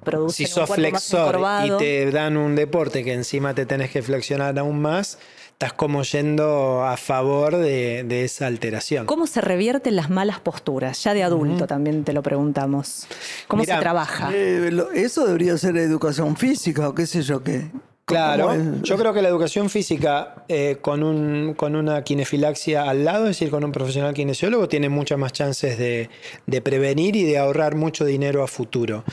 produce 0.05 0.37
si 0.37 0.45
un 0.45 0.49
sos 0.51 0.69
más 0.71 0.77
flexor 0.79 1.41
y 1.65 1.71
te 1.79 2.11
dan 2.11 2.37
un 2.37 2.55
deporte 2.55 3.03
que 3.03 3.13
encima 3.15 3.55
te 3.55 3.67
tenés 3.67 3.91
que 3.91 4.03
flexionar 4.03 4.59
aún 4.59 4.81
más, 4.81 5.19
estás 5.53 5.73
como 5.73 6.03
yendo 6.03 6.85
a 6.85 6.97
favor 6.97 7.57
de, 7.57 8.05
de 8.05 8.25
esa 8.25 8.47
alteración. 8.47 9.07
¿Cómo 9.07 9.27
se 9.27 9.41
revierten 9.41 9.97
las 9.97 10.11
malas 10.11 10.41
posturas? 10.41 11.03
Ya 11.05 11.15
de 11.15 11.23
adulto 11.23 11.67
también 11.67 12.05
te 12.05 12.13
lo 12.13 12.23
preguntamos. 12.23 13.07
¿Cómo 13.49 13.63
Mirá, 13.63 13.77
se 13.77 13.81
trabaja? 13.81 14.31
Eh, 14.35 14.71
lo- 14.73 14.91
eso 14.93 15.27
debería 15.27 15.57
ser 15.59 15.77
educación 15.77 16.37
física 16.37 16.89
o 16.89 16.95
qué 16.95 17.07
sé 17.07 17.23
yo 17.23 17.43
qué. 17.43 17.71
Claro, 18.07 18.55
yo 18.83 18.99
creo 18.99 19.15
que 19.15 19.23
la 19.23 19.31
educación 19.31 19.71
física 19.71 20.45
eh, 20.49 20.77
con, 20.83 21.03
un, 21.03 21.55
con 21.55 21.75
una 21.75 22.03
kinefilaxia 22.05 22.83
al 22.91 23.03
lado, 23.03 23.23
es 23.25 23.31
decir, 23.39 23.49
con 23.49 23.65
un 23.65 23.73
profesional 23.73 24.13
kinesiólogo, 24.13 24.69
tiene 24.69 24.91
muchas 24.91 25.19
más 25.19 25.33
chances 25.33 25.79
de, 25.79 26.11
de 26.47 26.61
prevenir 26.61 27.17
y 27.17 27.23
de 27.25 27.39
ahorrar 27.39 27.77
mucho 27.77 28.05
dinero 28.05 28.43
a 28.43 28.47
futuro. 28.47 29.05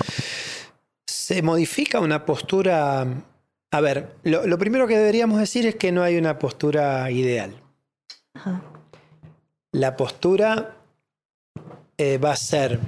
Se 1.32 1.41
modifica 1.41 2.02
una 2.02 2.26
postura... 2.26 3.08
A 3.74 3.80
ver, 3.80 4.17
lo, 4.24 4.46
lo 4.46 4.58
primero 4.58 4.86
que 4.86 4.98
deberíamos 4.98 5.39
decir 5.39 5.65
es 5.65 5.76
que 5.76 5.94
no 5.94 6.04
hay 6.04 6.17
una 6.17 6.38
postura 6.38 7.10
ideal. 7.10 7.56
Ajá. 8.34 8.62
La 9.72 9.96
postura 9.96 10.76
eh, 11.98 12.17
va 12.17 12.34
a 12.34 12.36
ser 12.36 12.82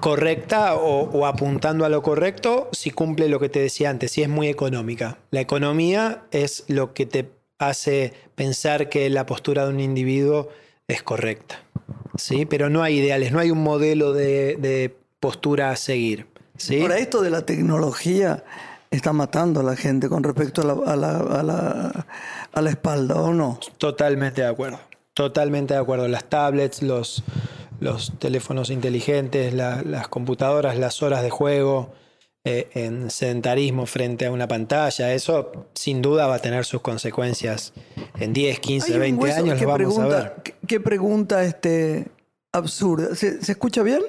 correcta 0.00 0.74
o, 0.74 1.08
o 1.08 1.24
apuntando 1.24 1.84
a 1.84 1.88
lo 1.88 2.02
correcto 2.02 2.68
si 2.72 2.90
cumple 2.90 3.28
lo 3.28 3.38
que 3.38 3.48
te 3.48 3.60
decía 3.60 3.88
antes, 3.88 4.10
si 4.10 4.22
es 4.22 4.28
muy 4.28 4.48
económica. 4.48 5.18
La 5.30 5.40
economía 5.40 6.24
es 6.32 6.64
lo 6.66 6.94
que 6.94 7.06
te 7.06 7.30
hace 7.60 8.12
pensar 8.34 8.88
que 8.88 9.08
la 9.08 9.24
postura 9.24 9.66
de 9.66 9.70
un 9.70 9.78
individuo 9.78 10.48
es 10.88 11.04
correcta. 11.04 11.62
¿sí? 12.16 12.44
Pero 12.44 12.70
no 12.70 12.82
hay 12.82 12.98
ideales, 12.98 13.30
no 13.30 13.38
hay 13.38 13.52
un 13.52 13.62
modelo 13.62 14.12
de, 14.12 14.56
de 14.56 14.96
postura 15.22 15.70
a 15.70 15.76
seguir. 15.76 16.26
¿sí? 16.56 16.82
Ahora, 16.82 16.98
esto 16.98 17.22
de 17.22 17.30
la 17.30 17.46
tecnología 17.46 18.42
está 18.90 19.12
matando 19.12 19.60
a 19.60 19.62
la 19.62 19.76
gente 19.76 20.08
con 20.08 20.24
respecto 20.24 20.62
a 20.62 20.64
la, 20.64 20.92
a 20.92 20.96
la, 20.96 21.16
a 21.38 21.42
la, 21.44 22.06
a 22.52 22.60
la 22.60 22.70
espalda, 22.70 23.14
¿o 23.14 23.32
no? 23.32 23.60
Totalmente 23.78 24.42
de 24.42 24.48
acuerdo. 24.48 24.80
Totalmente 25.14 25.74
de 25.74 25.80
acuerdo. 25.80 26.08
Las 26.08 26.24
tablets, 26.24 26.82
los, 26.82 27.22
los 27.78 28.18
teléfonos 28.18 28.68
inteligentes, 28.70 29.54
la- 29.54 29.82
las 29.82 30.08
computadoras, 30.08 30.76
las 30.76 31.02
horas 31.04 31.22
de 31.22 31.30
juego, 31.30 31.92
eh, 32.44 32.68
en 32.74 33.08
sedentarismo 33.08 33.86
frente 33.86 34.26
a 34.26 34.32
una 34.32 34.48
pantalla, 34.48 35.14
eso 35.14 35.68
sin 35.74 36.02
duda 36.02 36.26
va 36.26 36.34
a 36.34 36.38
tener 36.40 36.64
sus 36.64 36.80
consecuencias 36.80 37.72
en 38.18 38.32
10, 38.32 38.58
15, 38.58 38.86
Hay 38.88 38.94
un 38.94 39.00
20 39.00 39.22
hueso 39.22 39.38
años, 39.38 39.60
lo 39.60 39.68
vamos 39.68 39.74
a 39.74 39.76
pregunta, 39.76 40.16
ver. 40.16 40.32
¿Qué, 40.42 40.54
qué 40.66 40.80
pregunta 40.80 41.44
este, 41.44 42.08
absurda? 42.50 43.14
¿Se, 43.14 43.40
se 43.44 43.52
escucha 43.52 43.84
bien? 43.84 44.02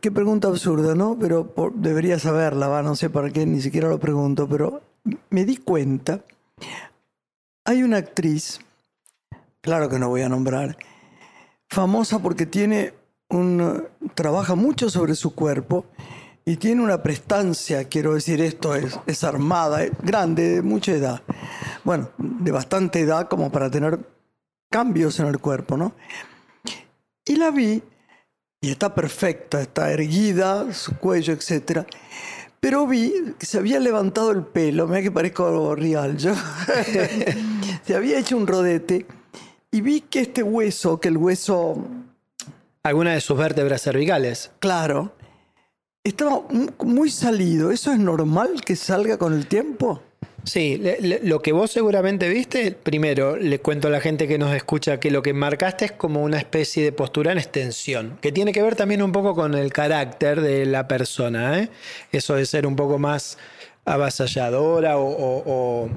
Qué 0.00 0.10
pregunta 0.10 0.48
absurda, 0.48 0.94
¿no? 0.94 1.16
Pero 1.18 1.46
por- 1.54 1.72
debería 1.74 2.18
saberla, 2.18 2.68
va, 2.68 2.82
no 2.82 2.94
sé 2.96 3.10
para 3.10 3.30
qué, 3.30 3.46
ni 3.46 3.60
siquiera 3.60 3.88
lo 3.88 3.98
pregunto, 3.98 4.48
pero 4.48 4.82
me 5.30 5.44
di 5.44 5.56
cuenta. 5.56 6.20
Hay 7.64 7.82
una 7.82 7.98
actriz, 7.98 8.60
claro 9.60 9.88
que 9.88 9.98
no 9.98 10.08
voy 10.08 10.22
a 10.22 10.28
nombrar, 10.28 10.76
famosa 11.68 12.18
porque 12.18 12.46
tiene 12.46 12.92
un. 13.30 13.84
trabaja 14.14 14.54
mucho 14.54 14.90
sobre 14.90 15.14
su 15.14 15.34
cuerpo 15.34 15.86
y 16.44 16.56
tiene 16.56 16.82
una 16.82 17.02
prestancia, 17.02 17.84
quiero 17.88 18.12
decir, 18.14 18.42
esto 18.42 18.74
es, 18.74 18.98
es 19.06 19.24
armada, 19.24 19.82
es 19.84 19.92
grande, 20.02 20.56
de 20.56 20.62
mucha 20.62 20.92
edad. 20.92 21.22
Bueno, 21.84 22.10
de 22.18 22.50
bastante 22.50 23.00
edad 23.00 23.28
como 23.28 23.50
para 23.50 23.70
tener 23.70 23.98
cambios 24.70 25.18
en 25.20 25.26
el 25.26 25.38
cuerpo, 25.38 25.78
¿no? 25.78 25.94
Y 27.24 27.36
la 27.36 27.50
vi, 27.50 27.82
y 28.64 28.70
está 28.70 28.94
perfecta, 28.94 29.60
está 29.60 29.90
erguida, 29.92 30.72
su 30.72 30.96
cuello, 30.96 31.34
etc. 31.34 31.80
Pero 32.60 32.86
vi 32.86 33.12
que 33.38 33.44
se 33.46 33.58
había 33.58 33.78
levantado 33.78 34.30
el 34.30 34.42
pelo, 34.42 34.86
mira 34.88 35.02
que 35.02 35.10
parezco 35.10 35.74
real 35.74 36.16
yo. 36.16 36.32
se 37.86 37.94
había 37.94 38.18
hecho 38.18 38.36
un 38.36 38.46
rodete 38.46 39.06
y 39.70 39.80
vi 39.80 40.00
que 40.00 40.20
este 40.20 40.42
hueso, 40.42 40.98
que 41.00 41.08
el 41.08 41.16
hueso 41.18 41.76
Alguna 42.82 43.12
de 43.14 43.20
sus 43.22 43.38
vértebras 43.38 43.82
cervicales. 43.82 44.50
Claro. 44.60 45.14
Estaba 46.02 46.42
mu- 46.50 46.68
muy 46.84 47.10
salido. 47.10 47.70
¿Eso 47.70 47.92
es 47.92 47.98
normal 47.98 48.60
que 48.64 48.76
salga 48.76 49.16
con 49.16 49.32
el 49.32 49.46
tiempo? 49.46 50.02
Sí, 50.44 50.76
le- 50.76 51.20
lo 51.22 51.40
que 51.40 51.52
vos 51.52 51.70
seguramente 51.70 52.28
viste, 52.28 52.72
primero 52.72 53.36
le 53.36 53.60
cuento 53.60 53.88
a 53.88 53.90
la 53.90 54.00
gente 54.00 54.28
que 54.28 54.36
nos 54.36 54.54
escucha 54.54 55.00
que 55.00 55.10
lo 55.10 55.22
que 55.22 55.32
marcaste 55.32 55.86
es 55.86 55.92
como 55.92 56.22
una 56.22 56.36
especie 56.38 56.84
de 56.84 56.92
postura 56.92 57.32
en 57.32 57.38
extensión, 57.38 58.18
que 58.20 58.30
tiene 58.30 58.52
que 58.52 58.62
ver 58.62 58.76
también 58.76 59.02
un 59.02 59.10
poco 59.10 59.34
con 59.34 59.54
el 59.54 59.72
carácter 59.72 60.42
de 60.42 60.66
la 60.66 60.86
persona, 60.86 61.60
¿eh? 61.60 61.70
eso 62.12 62.34
de 62.34 62.44
ser 62.44 62.66
un 62.66 62.76
poco 62.76 62.98
más 62.98 63.38
avasalladora 63.86 64.98
o- 64.98 65.88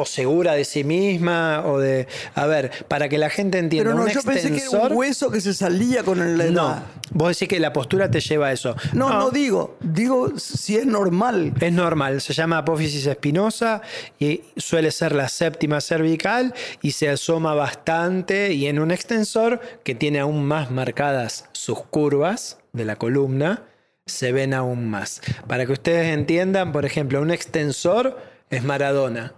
o 0.00 0.06
segura 0.06 0.54
de 0.54 0.64
sí 0.64 0.84
misma, 0.84 1.64
o 1.66 1.78
de, 1.78 2.06
a 2.36 2.46
ver, 2.46 2.70
para 2.86 3.08
que 3.08 3.18
la 3.18 3.30
gente 3.30 3.58
entienda, 3.58 3.90
Pero 3.90 3.98
no, 3.98 4.04
un 4.04 4.10
yo 4.10 4.22
pensé 4.22 4.42
que 4.52 4.58
era 4.58 4.66
extensor- 4.66 4.90
un 4.92 4.96
hueso 4.96 5.28
que 5.32 5.40
se 5.40 5.52
salía 5.52 6.04
con 6.04 6.22
edad. 6.22 6.50
no, 6.50 6.82
vos 7.10 7.30
decís 7.30 7.48
que 7.48 7.58
la 7.58 7.72
postura 7.72 8.08
te 8.08 8.20
lleva 8.20 8.46
a 8.46 8.52
eso. 8.52 8.76
No, 8.92 9.08
no, 9.10 9.30
digo. 9.30 9.76
Digo 9.80 10.38
si 10.38 10.76
es 10.76 10.86
normal. 10.86 11.52
Es 11.60 11.72
normal, 11.72 12.20
se 12.20 12.32
llama 12.32 12.58
apófisis 12.58 13.06
espinosa 13.06 13.82
y 14.20 14.42
suele 14.56 14.92
ser 14.92 15.16
la 15.16 15.28
séptima 15.28 15.80
cervical 15.80 16.54
y 16.80 16.92
se 16.92 17.08
asoma 17.08 17.54
bastante 17.54 18.52
y 18.52 18.68
en 18.68 18.78
un 18.78 18.92
extensor 18.92 19.60
que 19.82 19.96
tiene 19.96 20.20
aún 20.20 20.44
más 20.44 20.70
marcadas 20.70 21.46
sus 21.50 21.80
curvas 21.82 22.58
de 22.72 22.84
la 22.84 22.94
columna, 22.94 23.64
se 24.06 24.30
ven 24.30 24.54
aún 24.54 24.88
más. 24.88 25.20
Para 25.48 25.66
que 25.66 25.72
ustedes 25.72 26.14
entiendan, 26.14 26.70
por 26.70 26.84
ejemplo, 26.84 27.20
un 27.20 27.32
extensor 27.32 28.16
es 28.48 28.62
Maradona 28.62 29.34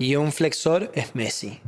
y 0.00 0.16
un 0.16 0.32
flexor 0.32 0.90
es 0.94 1.14
Messi. 1.14 1.60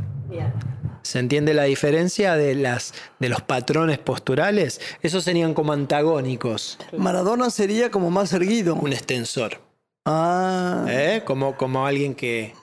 ¿Se 1.02 1.18
entiende 1.18 1.52
la 1.52 1.64
diferencia 1.64 2.34
de, 2.36 2.54
las, 2.54 2.94
de 3.18 3.28
los 3.28 3.42
patrones 3.42 3.98
posturales? 3.98 4.80
Esos 5.02 5.22
serían 5.24 5.52
como 5.54 5.72
antagónicos, 5.72 6.78
Maradona 6.96 7.50
sería 7.50 7.90
como 7.90 8.10
más 8.10 8.32
erguido. 8.32 8.74
un 8.74 8.92
extensor. 8.92 9.60
Ah. 10.06 10.84
¿eh? 10.88 11.22
Como, 11.24 11.56
como 11.56 11.86
alguien 11.86 12.14
que, 12.14 12.54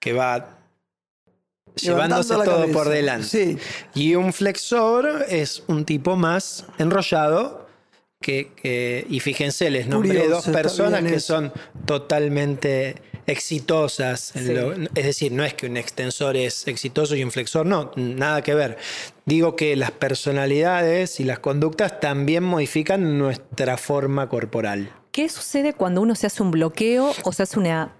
que 0.00 0.12
va 0.12 0.58
llevándose 1.74 2.34
todo 2.34 2.44
cabeza. 2.44 2.72
por 2.72 2.88
delante. 2.88 3.26
Sí. 3.28 3.58
Y 3.94 4.14
un 4.14 4.32
flexor 4.32 5.26
es 5.28 5.62
un 5.68 5.84
tipo 5.84 6.16
más 6.16 6.64
enrollado. 6.78 7.62
Que, 8.20 8.52
que- 8.54 9.04
y 9.10 9.18
fíjense, 9.18 9.68
les 9.70 9.88
nombré 9.88 10.20
Curioso, 10.20 10.30
dos 10.30 10.48
personas 10.56 11.02
que 11.02 11.18
son 11.18 11.52
totalmente 11.84 12.94
exitosas. 13.26 14.34
en 14.36 14.46
Sí. 14.46 14.52
lo- 14.54 14.72
es 14.72 15.04
decir, 15.04 15.32
no 15.32 15.44
es 15.44 15.54
que 15.54 15.66
un 15.66 15.76
extensor 15.76 16.36
es 16.36 16.66
exitoso 16.68 17.14
y 17.16 17.24
un 17.24 17.30
flexor 17.30 17.66
no, 17.66 17.90
nada 17.96 18.42
que 18.42 18.54
ver. 18.54 18.78
Digo 19.26 19.56
que 19.56 19.76
las 19.76 19.90
personalidades 19.92 21.20
y 21.20 21.24
las 21.24 21.38
conductas 21.38 22.00
también 22.00 22.42
modifican 22.42 23.18
nuestra 23.18 23.76
forma 23.76 24.28
corporal. 24.28 24.90
¿Qué 25.12 25.28
sucede 25.28 25.74
cuando 25.74 26.00
uno 26.00 26.14
se 26.14 26.26
hace 26.26 26.42
un 26.42 26.50
bloqueo 26.50 27.12
o 27.24 27.32
se 27.32 27.42
hace 27.42 27.58
una 27.58 27.92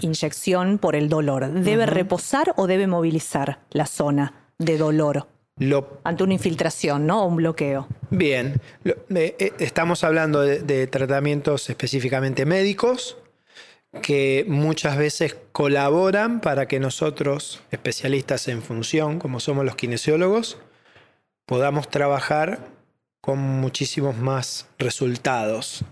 inyección 0.00 0.78
por 0.78 0.94
el 0.96 1.08
dolor? 1.08 1.50
¿Debe 1.52 1.86
reposar 1.86 2.54
o 2.56 2.66
debe 2.66 2.86
movilizar 2.86 3.60
la 3.70 3.86
zona 3.86 4.34
de 4.58 4.78
dolor 4.78 5.26
Lo 5.58 5.98
ante 6.04 6.22
una 6.22 6.32
infiltración, 6.34 7.06
¿no? 7.06 7.22
O 7.24 7.26
un 7.26 7.36
bloqueo. 7.36 7.86
Bien, 8.10 8.60
Lo- 8.84 8.94
eh, 9.14 9.36
eh, 9.38 9.52
estamos 9.58 10.04
hablando 10.04 10.40
de, 10.40 10.60
de 10.60 10.86
tratamientos 10.86 11.68
específicamente 11.68 12.46
médicos 12.46 13.18
que 14.02 14.44
muchas 14.48 14.96
veces 14.96 15.36
colaboran 15.52 16.40
para 16.40 16.66
que 16.66 16.78
nosotros, 16.78 17.62
especialistas 17.70 18.48
en 18.48 18.62
función, 18.62 19.18
como 19.18 19.40
somos 19.40 19.64
los 19.64 19.74
kinesiólogos, 19.74 20.58
podamos 21.44 21.88
trabajar 21.88 22.68
con 23.20 23.38
muchísimos 23.38 24.16
más 24.16 24.68
resultados. 24.78 25.84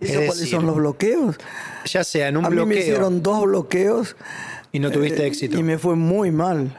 ¿Eso 0.00 0.12
Es 0.12 0.26
cuáles 0.26 0.38
decir, 0.38 0.56
son 0.56 0.66
los 0.66 0.76
bloqueos? 0.76 1.36
Ya 1.86 2.04
sea 2.04 2.28
en 2.28 2.36
un 2.36 2.44
A 2.44 2.50
mí 2.50 2.64
me 2.66 2.76
hicieron 2.76 3.22
dos 3.22 3.42
bloqueos 3.44 4.16
y 4.72 4.78
no 4.78 4.90
tuviste 4.90 5.22
eh, 5.22 5.26
éxito. 5.26 5.58
y 5.58 5.62
me 5.62 5.78
fue 5.78 5.96
muy 5.96 6.30
mal. 6.30 6.76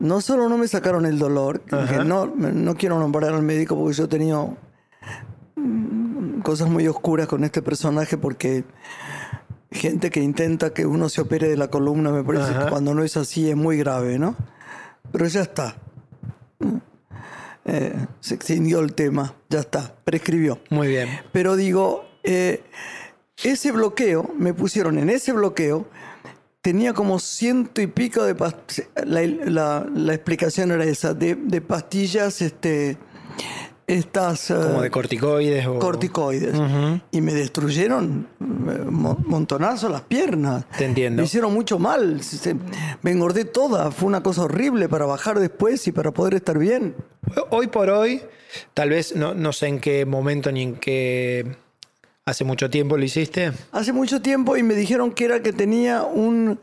No 0.00 0.20
solo 0.20 0.48
no 0.48 0.58
me 0.58 0.66
sacaron 0.66 1.06
el 1.06 1.18
dolor, 1.18 1.60
que 1.60 2.04
no, 2.04 2.26
no 2.26 2.74
quiero 2.74 2.98
nombrar 2.98 3.32
al 3.32 3.42
médico 3.42 3.76
porque 3.76 3.94
yo 3.94 4.04
he 4.04 4.08
tenido 4.08 4.56
mm, 5.54 6.40
cosas 6.40 6.68
muy 6.68 6.88
oscuras 6.88 7.28
con 7.28 7.44
este 7.44 7.62
personaje 7.62 8.18
porque 8.18 8.64
gente 9.74 10.10
que 10.10 10.20
intenta 10.22 10.72
que 10.72 10.86
uno 10.86 11.08
se 11.08 11.20
opere 11.20 11.48
de 11.48 11.56
la 11.56 11.68
columna, 11.68 12.10
me 12.10 12.24
parece 12.24 12.50
Ajá. 12.52 12.64
que 12.64 12.70
cuando 12.70 12.94
no 12.94 13.02
es 13.04 13.16
así 13.16 13.50
es 13.50 13.56
muy 13.56 13.76
grave, 13.76 14.18
¿no? 14.18 14.36
Pero 15.12 15.26
ya 15.26 15.42
está. 15.42 15.76
Eh, 17.66 17.94
se 18.20 18.34
extinguió 18.34 18.80
el 18.80 18.94
tema, 18.94 19.34
ya 19.48 19.60
está, 19.60 19.94
prescribió. 20.04 20.58
Muy 20.70 20.88
bien. 20.88 21.08
Pero 21.32 21.56
digo, 21.56 22.04
eh, 22.22 22.62
ese 23.42 23.72
bloqueo, 23.72 24.30
me 24.38 24.52
pusieron 24.52 24.98
en 24.98 25.08
ese 25.08 25.32
bloqueo, 25.32 25.86
tenía 26.60 26.92
como 26.92 27.18
ciento 27.18 27.80
y 27.80 27.86
pico 27.86 28.22
de 28.24 28.34
pastillas, 28.34 28.88
la, 29.06 29.22
la- 29.26 29.86
la 29.94 30.14
explicación 30.14 30.72
era 30.72 30.84
esa, 30.84 31.14
de, 31.14 31.34
de 31.36 31.60
pastillas, 31.62 32.42
este, 32.42 32.98
estas... 33.86 34.50
eh, 34.50 34.54
Como 34.54 34.82
de 34.82 34.90
corticoides 34.90 35.66
o... 35.66 35.78
corticoides. 35.78 36.54
Y 37.10 37.20
me 37.20 37.34
destruyeron 37.34 38.26
eh, 38.40 38.44
mo- 38.90 39.18
montonazo 39.26 39.88
las 39.88 40.02
piernas. 40.02 40.64
Te 40.78 40.84
entiendo. 40.86 41.20
Me 41.22 41.26
hicieron 41.26 41.52
mucho 41.52 41.78
mal. 41.78 42.22
se- 42.22 42.56
me 43.02 43.10
engordé 43.10 43.44
toda. 43.44 43.90
Fue 43.90 44.06
una 44.08 44.22
cosa 44.22 44.42
horrible 44.42 44.88
para 44.88 45.06
bajar 45.06 45.38
después 45.38 45.86
y 45.86 45.92
para 45.92 46.10
poder 46.12 46.34
estar 46.34 46.58
bien. 46.58 46.94
Hoy 47.50 47.66
por 47.68 47.90
hoy, 47.90 48.22
tal 48.74 48.90
vez 48.90 49.14
no, 49.16 49.34
no 49.34 49.52
sé 49.52 49.66
en 49.68 49.80
qué 49.80 50.04
momento 50.06 50.50
ni 50.52 50.62
en 50.62 50.74
qué... 50.76 51.56
Hace 52.26 52.42
mucho 52.44 52.70
tiempo 52.70 52.96
lo 52.96 53.04
hiciste. 53.04 53.52
Hace 53.70 53.92
mucho 53.92 54.22
tiempo 54.22 54.56
y 54.56 54.62
me 54.62 54.74
dijeron 54.74 55.12
que 55.12 55.26
era 55.26 55.42
que 55.42 55.52
tenía 55.52 56.04
un 56.04 56.58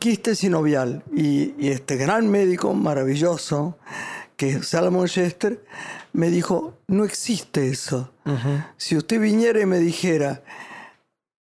quiste 0.00 0.34
sinovial. 0.34 1.04
Y, 1.14 1.54
y 1.64 1.68
este 1.68 1.94
gran 1.96 2.28
médico 2.28 2.74
maravilloso, 2.74 3.78
que 4.40 4.48
es 4.56 4.68
Salomon 4.68 5.06
Chester, 5.06 5.62
me 6.14 6.30
dijo, 6.30 6.78
no 6.88 7.04
existe 7.04 7.68
eso. 7.68 8.10
Si 8.78 8.96
usted 8.96 9.20
viniera 9.20 9.60
y 9.60 9.66
me 9.66 9.78
dijera, 9.78 10.42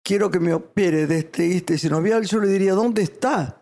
quiero 0.03 0.29
que 0.33 0.41
me 0.41 0.53
opere 0.53 1.07
de 1.07 1.19
este 1.19 1.49
quiste 1.49 1.79
sinovial, 1.79 2.25
yo 2.27 2.41
le 2.41 2.49
diría, 2.49 2.73
¿dónde 2.73 3.03
está? 3.03 3.59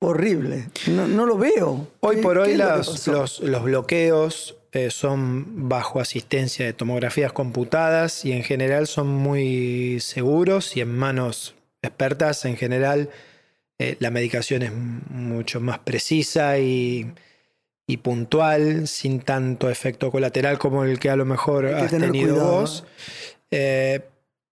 Horrible. 0.00 0.68
No, 0.88 1.06
no 1.06 1.24
lo 1.24 1.38
veo. 1.38 1.86
Hoy 2.00 2.16
¿Qué- 2.16 2.22
por 2.22 2.38
hoy 2.38 2.56
las- 2.56 3.06
los, 3.06 3.38
los 3.40 3.62
bloqueos 3.62 4.56
eh, 4.72 4.90
son 4.90 5.68
bajo 5.68 6.00
asistencia 6.00 6.66
de 6.66 6.72
tomografías 6.72 7.32
computadas 7.32 8.24
y 8.24 8.32
en 8.32 8.42
general 8.42 8.88
son 8.88 9.06
muy 9.06 10.00
seguros 10.00 10.76
y 10.76 10.80
en 10.80 10.92
manos 10.98 11.54
expertas 11.80 12.44
en 12.44 12.56
general 12.56 13.08
eh, 13.78 13.96
la 14.00 14.10
medicación 14.10 14.62
es 14.64 14.72
mucho 14.74 15.60
más 15.60 15.78
precisa 15.78 16.58
y, 16.58 17.12
y 17.86 17.98
puntual, 17.98 18.88
sin 18.88 19.20
tanto 19.20 19.70
efecto 19.70 20.10
colateral 20.10 20.58
como 20.58 20.84
el 20.84 20.98
que 20.98 21.10
a 21.10 21.16
lo 21.16 21.24
mejor 21.24 21.66
has 21.66 21.90
tenido 21.92 22.34
cuidado, 22.34 22.60
vos. 22.60 22.84
Eh, 23.50 24.00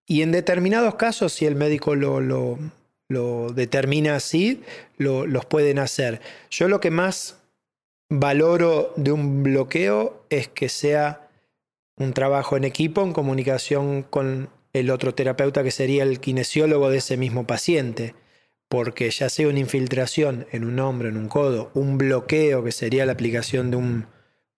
y 0.06 0.22
en 0.22 0.32
determinados 0.32 0.94
casos, 0.94 1.32
si 1.32 1.46
el 1.46 1.56
médico 1.56 1.94
lo, 1.96 2.20
lo- 2.20 2.58
lo 3.08 3.52
determina 3.52 4.16
así, 4.16 4.62
lo- 4.98 5.26
los 5.26 5.44
pueden 5.46 5.78
hacer. 5.78 6.20
Yo 6.50 6.68
lo 6.68 6.80
que 6.80 6.90
más 6.90 7.38
valoro 8.08 8.92
de 8.96 9.12
un 9.12 9.42
bloqueo 9.42 10.24
es 10.30 10.48
que 10.48 10.68
sea 10.68 11.28
un 11.96 12.12
trabajo 12.12 12.56
en 12.56 12.64
equipo, 12.64 13.02
en 13.02 13.12
comunicación 13.12 14.02
con 14.02 14.48
el 14.72 14.90
otro 14.90 15.14
terapeuta 15.14 15.62
que 15.62 15.70
sería 15.70 16.02
el 16.02 16.20
kinesiólogo 16.20 16.90
de 16.90 16.98
ese 16.98 17.16
mismo 17.16 17.46
paciente. 17.46 18.14
Porque 18.74 19.08
ya 19.08 19.28
sea 19.28 19.46
una 19.46 19.60
infiltración 19.60 20.48
en 20.50 20.64
un 20.64 20.80
hombro, 20.80 21.08
en 21.08 21.16
un 21.16 21.28
codo, 21.28 21.70
un 21.74 21.96
bloqueo 21.96 22.64
que 22.64 22.72
sería 22.72 23.06
la 23.06 23.12
aplicación 23.12 23.70
de 23.70 23.76
un 23.76 24.06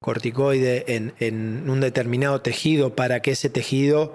corticoide 0.00 0.96
en, 0.96 1.12
en 1.18 1.68
un 1.68 1.80
determinado 1.82 2.40
tejido 2.40 2.96
para 2.96 3.20
que 3.20 3.32
ese 3.32 3.50
tejido 3.50 4.14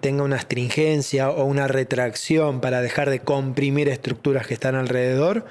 tenga 0.00 0.22
una 0.22 0.36
astringencia 0.36 1.28
o 1.28 1.44
una 1.44 1.68
retracción 1.68 2.62
para 2.62 2.80
dejar 2.80 3.10
de 3.10 3.20
comprimir 3.20 3.90
estructuras 3.90 4.46
que 4.46 4.54
están 4.54 4.74
alrededor, 4.74 5.44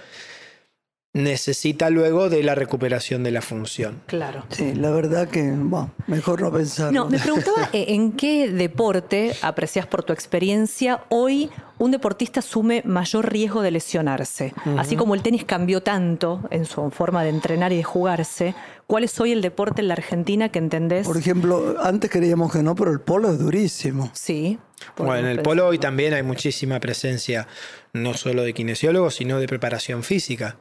necesita 1.16 1.90
luego 1.90 2.30
de 2.30 2.44
la 2.44 2.56
recuperación 2.56 3.24
de 3.24 3.32
la 3.32 3.42
función. 3.42 4.02
Claro. 4.06 4.44
Sí, 4.50 4.76
la 4.76 4.92
verdad 4.92 5.30
que, 5.30 5.50
bueno, 5.50 5.92
mejor 6.08 6.42
no 6.42 6.52
pensarlo. 6.52 6.92
No, 6.92 7.10
me 7.10 7.20
preguntaba 7.20 7.70
eh, 7.72 7.86
en 7.90 8.12
qué 8.12 8.52
deporte, 8.52 9.34
aprecias 9.42 9.88
por 9.88 10.04
tu 10.04 10.12
experiencia, 10.12 11.04
hoy 11.08 11.50
un 11.78 11.92
deportista 11.92 12.42
asume 12.42 12.82
mayor 12.86 13.32
riesgo 13.32 13.62
de 13.62 13.72
lesionarse. 13.72 14.54
Así 14.78 14.98
como 14.98 15.16
el 15.16 15.22
tenis 15.22 15.46
cambió 15.46 15.82
tanto 15.82 16.42
en 16.52 16.66
su 16.66 16.92
forma 16.92 17.24
de 17.24 17.30
entrenar 17.30 17.72
y 17.72 17.78
de 17.78 17.84
jugarse, 17.84 18.54
¿cuál 18.86 19.06
es 19.06 19.18
hoy 19.18 19.32
el 19.32 19.42
deporte 19.42 19.82
en 19.82 19.88
la 19.88 19.94
Argentina 19.94 20.50
que 20.50 20.60
entendés? 20.60 21.08
Por 21.08 21.18
ejemplo, 21.18 21.78
antes 21.82 22.12
creíamos 22.12 22.52
que 22.52 22.62
no, 22.62 22.76
pero 22.76 22.92
el 22.92 23.00
polo 23.00 23.32
es 23.32 23.40
durísimo. 23.40 24.12
Sí. 24.14 24.60
Bueno, 24.98 25.16
en 25.16 25.26
el 25.28 25.42
polo 25.42 25.66
hoy 25.66 25.80
también 25.80 26.14
hay 26.14 26.24
muchísima 26.24 26.82
presencia, 26.82 27.48
no 27.94 28.14
solo 28.16 28.44
de 28.44 28.54
kinesiólogos, 28.54 29.16
sino 29.16 29.40
de 29.40 29.48
preparación 29.48 30.04
física. 30.04 30.58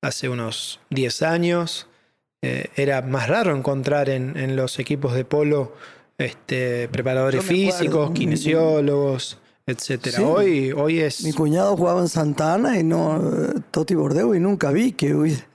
Hace 0.00 0.28
unos 0.28 0.80
10 0.90 1.22
años 1.22 1.88
eh, 2.42 2.68
era 2.76 3.02
más 3.02 3.28
raro 3.28 3.56
encontrar 3.56 4.08
en, 4.08 4.36
en 4.36 4.54
los 4.54 4.78
equipos 4.78 5.14
de 5.14 5.24
polo 5.24 5.72
este, 6.18 6.88
preparadores 6.88 7.44
físicos, 7.44 8.12
kinesiólogos, 8.12 9.38
etcétera. 9.66 10.18
Sí. 10.18 10.22
Hoy, 10.24 10.72
hoy 10.72 11.00
es... 11.00 11.24
Mi 11.24 11.32
cuñado 11.32 11.76
jugaba 11.76 12.00
en 12.00 12.08
Santana 12.08 12.78
y 12.78 12.84
no, 12.84 13.16
eh, 13.16 13.60
Toti 13.72 13.94
Bordeu, 13.94 14.34
y 14.34 14.40
nunca 14.40 14.70
vi 14.70 14.92
que 14.92 15.14
hubiera- 15.14 15.46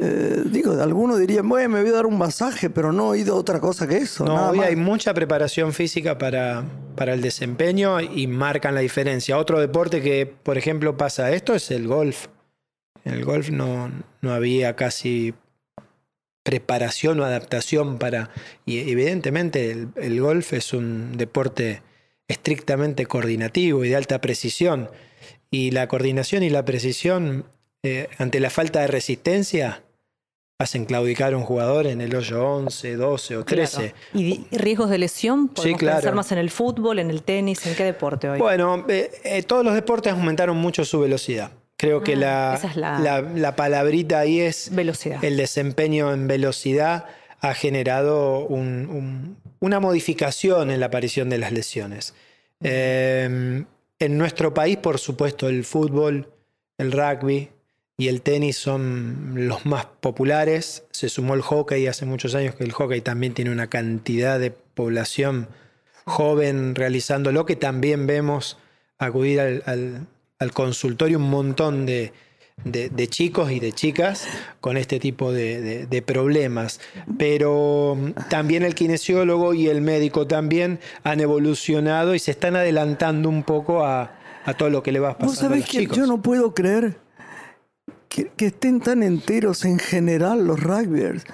eh, 0.00 0.42
digo, 0.46 0.80
algunos 0.80 1.18
dirían, 1.18 1.48
bueno, 1.48 1.68
me 1.70 1.80
voy 1.82 1.90
a 1.90 1.94
dar 1.94 2.06
un 2.06 2.16
masaje, 2.16 2.70
pero 2.70 2.92
no 2.92 3.06
he 3.06 3.18
oído 3.18 3.36
otra 3.36 3.60
cosa 3.60 3.86
que 3.88 3.98
eso. 3.98 4.24
No, 4.24 4.34
nada 4.34 4.50
hoy 4.50 4.58
más. 4.58 4.66
hay 4.68 4.76
mucha 4.76 5.12
preparación 5.12 5.72
física 5.72 6.16
para, 6.16 6.64
para 6.96 7.12
el 7.12 7.20
desempeño 7.20 8.00
y 8.00 8.26
marcan 8.28 8.74
la 8.74 8.80
diferencia. 8.80 9.36
Otro 9.36 9.60
deporte 9.60 10.00
que, 10.00 10.26
por 10.26 10.56
ejemplo, 10.58 10.96
pasa 10.96 11.32
esto 11.32 11.54
es 11.54 11.70
el 11.70 11.86
golf. 11.88 12.28
En 13.04 13.14
el 13.14 13.24
golf 13.24 13.50
no, 13.50 13.90
no 14.20 14.32
había 14.32 14.76
casi 14.76 15.34
preparación 16.42 17.20
o 17.20 17.24
adaptación 17.24 17.98
para... 17.98 18.30
Y 18.66 18.90
evidentemente 18.90 19.70
el, 19.70 19.88
el 19.96 20.20
golf 20.20 20.52
es 20.52 20.72
un 20.72 21.16
deporte 21.16 21.82
estrictamente 22.28 23.06
coordinativo 23.06 23.84
y 23.84 23.90
de 23.90 23.96
alta 23.96 24.20
precisión. 24.20 24.90
Y 25.50 25.70
la 25.70 25.88
coordinación 25.88 26.42
y 26.42 26.50
la 26.50 26.64
precisión, 26.64 27.44
eh, 27.82 28.08
ante 28.18 28.40
la 28.40 28.50
falta 28.50 28.80
de 28.80 28.86
resistencia, 28.86 29.84
hacen 30.58 30.84
claudicar 30.84 31.34
a 31.34 31.36
un 31.36 31.44
jugador 31.44 31.86
en 31.86 32.00
el 32.00 32.14
hoyo 32.14 32.44
11, 32.44 32.96
12 32.96 33.36
o 33.36 33.44
13. 33.44 33.76
Claro. 33.76 33.94
¿Y 34.14 34.46
riesgos 34.50 34.90
de 34.90 34.98
lesión? 34.98 35.48
¿Podemos 35.48 35.78
claro. 35.78 35.96
pensar 35.98 36.14
más 36.14 36.32
en 36.32 36.38
el 36.38 36.50
fútbol, 36.50 36.98
en 36.98 37.10
el 37.10 37.22
tenis? 37.22 37.66
¿En 37.66 37.74
qué 37.74 37.84
deporte 37.84 38.28
hoy? 38.28 38.38
Bueno, 38.38 38.84
eh, 38.88 39.10
eh, 39.24 39.42
todos 39.42 39.64
los 39.64 39.74
deportes 39.74 40.12
aumentaron 40.12 40.56
mucho 40.56 40.84
su 40.84 41.00
velocidad. 41.00 41.52
Creo 41.84 42.02
que 42.02 42.14
Ah, 42.14 42.16
la, 42.16 42.60
es 42.62 42.76
la- 42.76 42.98
la- 42.98 43.20
la 43.20 43.56
palabrita 43.56 44.18
ahí 44.20 44.40
es 44.40 44.70
Velocidad. 44.74 45.22
el 45.24 45.36
desempeño 45.36 46.12
en 46.12 46.26
velocidad 46.26 47.06
ha 47.40 47.54
generado 47.54 48.38
un- 48.46 48.88
un- 48.90 49.36
una 49.60 49.80
modificación 49.80 50.70
en 50.70 50.80
la 50.80 50.86
aparición 50.86 51.28
de 51.30 51.38
las 51.38 51.52
lesiones. 51.52 52.14
Eh, 52.62 53.64
en 53.98 54.18
nuestro 54.18 54.54
país, 54.54 54.76
por 54.78 54.98
supuesto, 54.98 55.48
el 55.48 55.64
fútbol, 55.64 56.28
el 56.78 56.90
rugby 56.92 57.50
y 57.96 58.08
el 58.08 58.22
tenis 58.22 58.56
son 58.56 59.46
los 59.48 59.66
más 59.66 59.84
populares. 60.00 60.84
Se 60.90 61.08
sumó 61.08 61.34
el 61.34 61.42
hockey 61.42 61.86
hace 61.86 62.06
muchos 62.06 62.34
años 62.34 62.54
que 62.54 62.64
el 62.64 62.72
hockey 62.72 63.00
también 63.02 63.34
tiene 63.34 63.50
una 63.50 63.68
cantidad 63.68 64.38
de 64.40 64.50
población 64.50 65.48
joven 66.04 66.74
realizándolo 66.74 67.46
que 67.46 67.56
también 67.56 68.06
vemos 68.06 68.58
acudir 68.98 69.40
al, 69.40 69.62
al- 69.66 70.06
al 70.44 70.52
consultorio 70.52 71.18
un 71.18 71.28
montón 71.30 71.84
de, 71.86 72.12
de- 72.64 72.88
de 72.88 73.08
chicos 73.08 73.50
y 73.50 73.58
de 73.58 73.72
chicas 73.72 74.24
con 74.60 74.76
este 74.76 75.00
tipo 75.00 75.32
de, 75.32 75.60
de- 75.60 75.86
de 75.86 76.02
problemas. 76.02 76.80
Pero 77.18 77.96
mm, 77.98 78.28
también 78.30 78.62
el 78.62 78.74
kinesiólogo 78.76 79.54
y 79.54 79.66
el 79.68 79.80
médico 79.80 80.26
también 80.28 80.78
han 81.02 81.18
evolucionado 81.20 82.14
y 82.14 82.18
se 82.20 82.30
están 82.30 82.54
adelantando 82.54 83.28
un 83.28 83.42
poco 83.42 83.84
a, 83.84 84.12
a 84.44 84.54
todo 84.54 84.70
lo 84.70 84.82
que 84.84 84.92
le 84.92 85.00
va 85.00 85.14
pasando 85.18 85.32
Vos 85.32 85.38
a 85.38 85.42
sabés 85.42 85.60
los 85.62 85.70
que 85.70 85.78
chicos. 85.80 85.96
yo 85.96 86.06
no 86.06 86.22
puedo 86.22 86.54
creer 86.54 86.96
que, 88.08 88.30
que 88.36 88.46
estén 88.46 88.80
tan 88.80 89.02
enteros 89.02 89.64
en 89.64 89.78
general 89.80 90.46
los 90.46 90.62
rugbyers. 90.62 91.24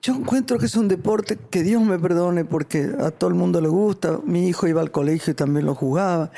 Yo 0.00 0.14
encuentro 0.14 0.58
que 0.58 0.66
es 0.66 0.76
un 0.76 0.86
deporte 0.88 1.36
que 1.50 1.62
Dios 1.64 1.82
me 1.82 1.98
perdone 1.98 2.44
porque 2.44 2.88
a 3.00 3.10
todo 3.10 3.28
el 3.28 3.34
mundo 3.34 3.60
le 3.60 3.68
gusta. 3.68 4.20
Mi 4.24 4.48
hijo 4.48 4.66
iba 4.68 4.80
al 4.80 4.90
colegio 4.92 5.32
y 5.32 5.34
también 5.34 5.66
lo 5.66 5.74
jugaba. 5.74 6.30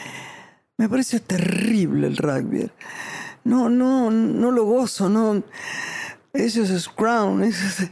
Me 0.80 0.88
parece 0.88 1.20
terrible 1.20 2.06
el 2.06 2.16
rugby. 2.16 2.70
No, 3.44 3.68
no, 3.68 4.10
no 4.10 4.50
lo 4.50 4.64
gozo, 4.64 5.10
no. 5.10 5.42
Eso 6.32 6.62
es 6.62 6.70
scrum. 6.84 7.42
eso 7.50 7.66
es- 7.84 7.90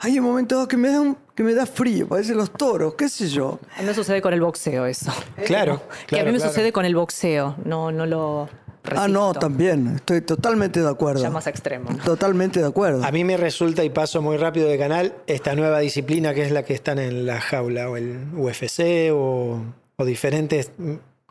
Hay 0.00 0.18
un 0.18 0.24
momento 0.24 0.66
que 0.66 0.78
me 0.78 0.88
da 0.90 1.02
un- 1.02 1.18
que 1.34 1.42
me 1.42 1.52
da 1.52 1.66
frío, 1.66 2.08
parecen 2.08 2.38
los 2.38 2.50
toros, 2.50 2.94
qué 2.94 3.10
sé 3.10 3.28
yo. 3.28 3.58
A 3.76 3.82
mí 3.82 3.88
me 3.88 3.92
sucede 3.94 4.22
con 4.22 4.32
el 4.32 4.40
boxeo 4.40 4.86
eso. 4.86 5.12
Claro, 5.44 5.82
que 5.88 5.92
a 5.92 6.06
claro, 6.06 6.26
mí 6.26 6.32
me 6.32 6.38
claro. 6.38 6.50
sucede 6.50 6.72
con 6.72 6.86
el 6.86 6.94
boxeo. 6.94 7.56
No, 7.66 7.92
no 7.92 8.06
lo 8.06 8.48
Ah, 8.96 9.06
no, 9.06 9.34
también. 9.34 9.96
Estoy 9.96 10.22
totalmente 10.22 10.80
de 10.80 10.88
acuerdo. 10.88 11.20
Ya 11.20 11.28
más 11.28 11.46
extremo. 11.46 11.90
Totalmente 12.02 12.60
de 12.60 12.66
acuerdo. 12.66 13.04
A 13.04 13.10
mí 13.10 13.22
me 13.24 13.36
resulta, 13.36 13.84
y 13.84 13.90
paso 13.90 14.22
muy 14.22 14.38
rápido 14.38 14.66
de 14.66 14.78
canal, 14.78 15.14
esta 15.26 15.54
nueva 15.54 15.80
disciplina 15.80 16.32
que 16.32 16.44
es 16.46 16.50
la 16.52 16.62
que 16.62 16.72
están 16.72 16.98
en 16.98 17.26
la 17.26 17.38
jaula, 17.42 17.90
o 17.90 17.98
el 17.98 18.16
UFC, 18.34 19.10
o, 19.12 19.60
o 19.96 20.04
diferentes, 20.06 20.70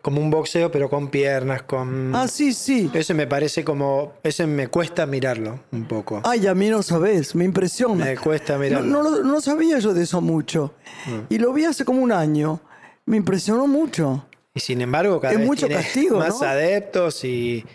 como 0.01 0.21
un 0.21 0.29
boxeo, 0.31 0.71
pero 0.71 0.89
con 0.89 1.09
piernas, 1.09 1.63
con... 1.63 2.15
Ah, 2.15 2.27
sí, 2.27 2.53
sí. 2.53 2.89
Ese 2.93 3.13
me 3.13 3.27
parece 3.27 3.63
como, 3.63 4.13
ese 4.23 4.47
me 4.47 4.67
cuesta 4.67 5.05
mirarlo 5.05 5.59
un 5.71 5.85
poco. 5.85 6.21
Ay, 6.23 6.47
a 6.47 6.55
mí 6.55 6.69
no 6.69 6.81
sabes, 6.83 7.35
me 7.35 7.45
impresiona. 7.45 8.05
Me 8.05 8.17
cuesta 8.17 8.53
No, 8.53 8.59
mirarlo. 8.59 8.87
no, 8.87 9.03
lo- 9.03 9.23
no 9.23 9.41
sabía 9.41 9.79
yo 9.79 9.93
de 9.93 10.03
eso 10.03 10.21
mucho. 10.21 10.73
Mm. 11.05 11.33
Y 11.33 11.37
lo 11.39 11.51
vi 11.53 11.65
hace 11.65 11.83
como 11.85 12.01
un 12.01 12.11
año. 12.11 12.61
Me 13.05 13.17
impresionó 13.17 13.67
mucho. 13.67 14.25
Y 14.53 14.59
sin 14.61 14.81
embargo, 14.81 15.19
cada 15.19 15.33
Es 15.33 15.39
vez 15.39 15.47
mucho 15.47 15.67
tiene 15.67 15.81
castigo, 15.81 16.19
más 16.19 16.39
¿no? 16.41 16.47
adeptos 16.47 17.23
y, 17.23 17.65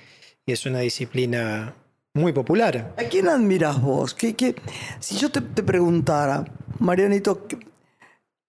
y 0.46 0.52
es 0.52 0.64
una 0.66 0.80
disciplina 0.80 1.74
muy 2.14 2.32
popular. 2.32 2.94
¿A 2.96 3.02
quién 3.04 3.28
admiras 3.28 3.80
vos? 3.82 4.14
¿Qué, 4.14 4.34
qué- 4.34 4.54
Si 5.00 5.16
yo 5.16 5.30
te, 5.30 5.40
te 5.40 5.62
preguntara, 5.62 6.44
Marianito, 6.78 7.46
¿qué- 7.46 7.58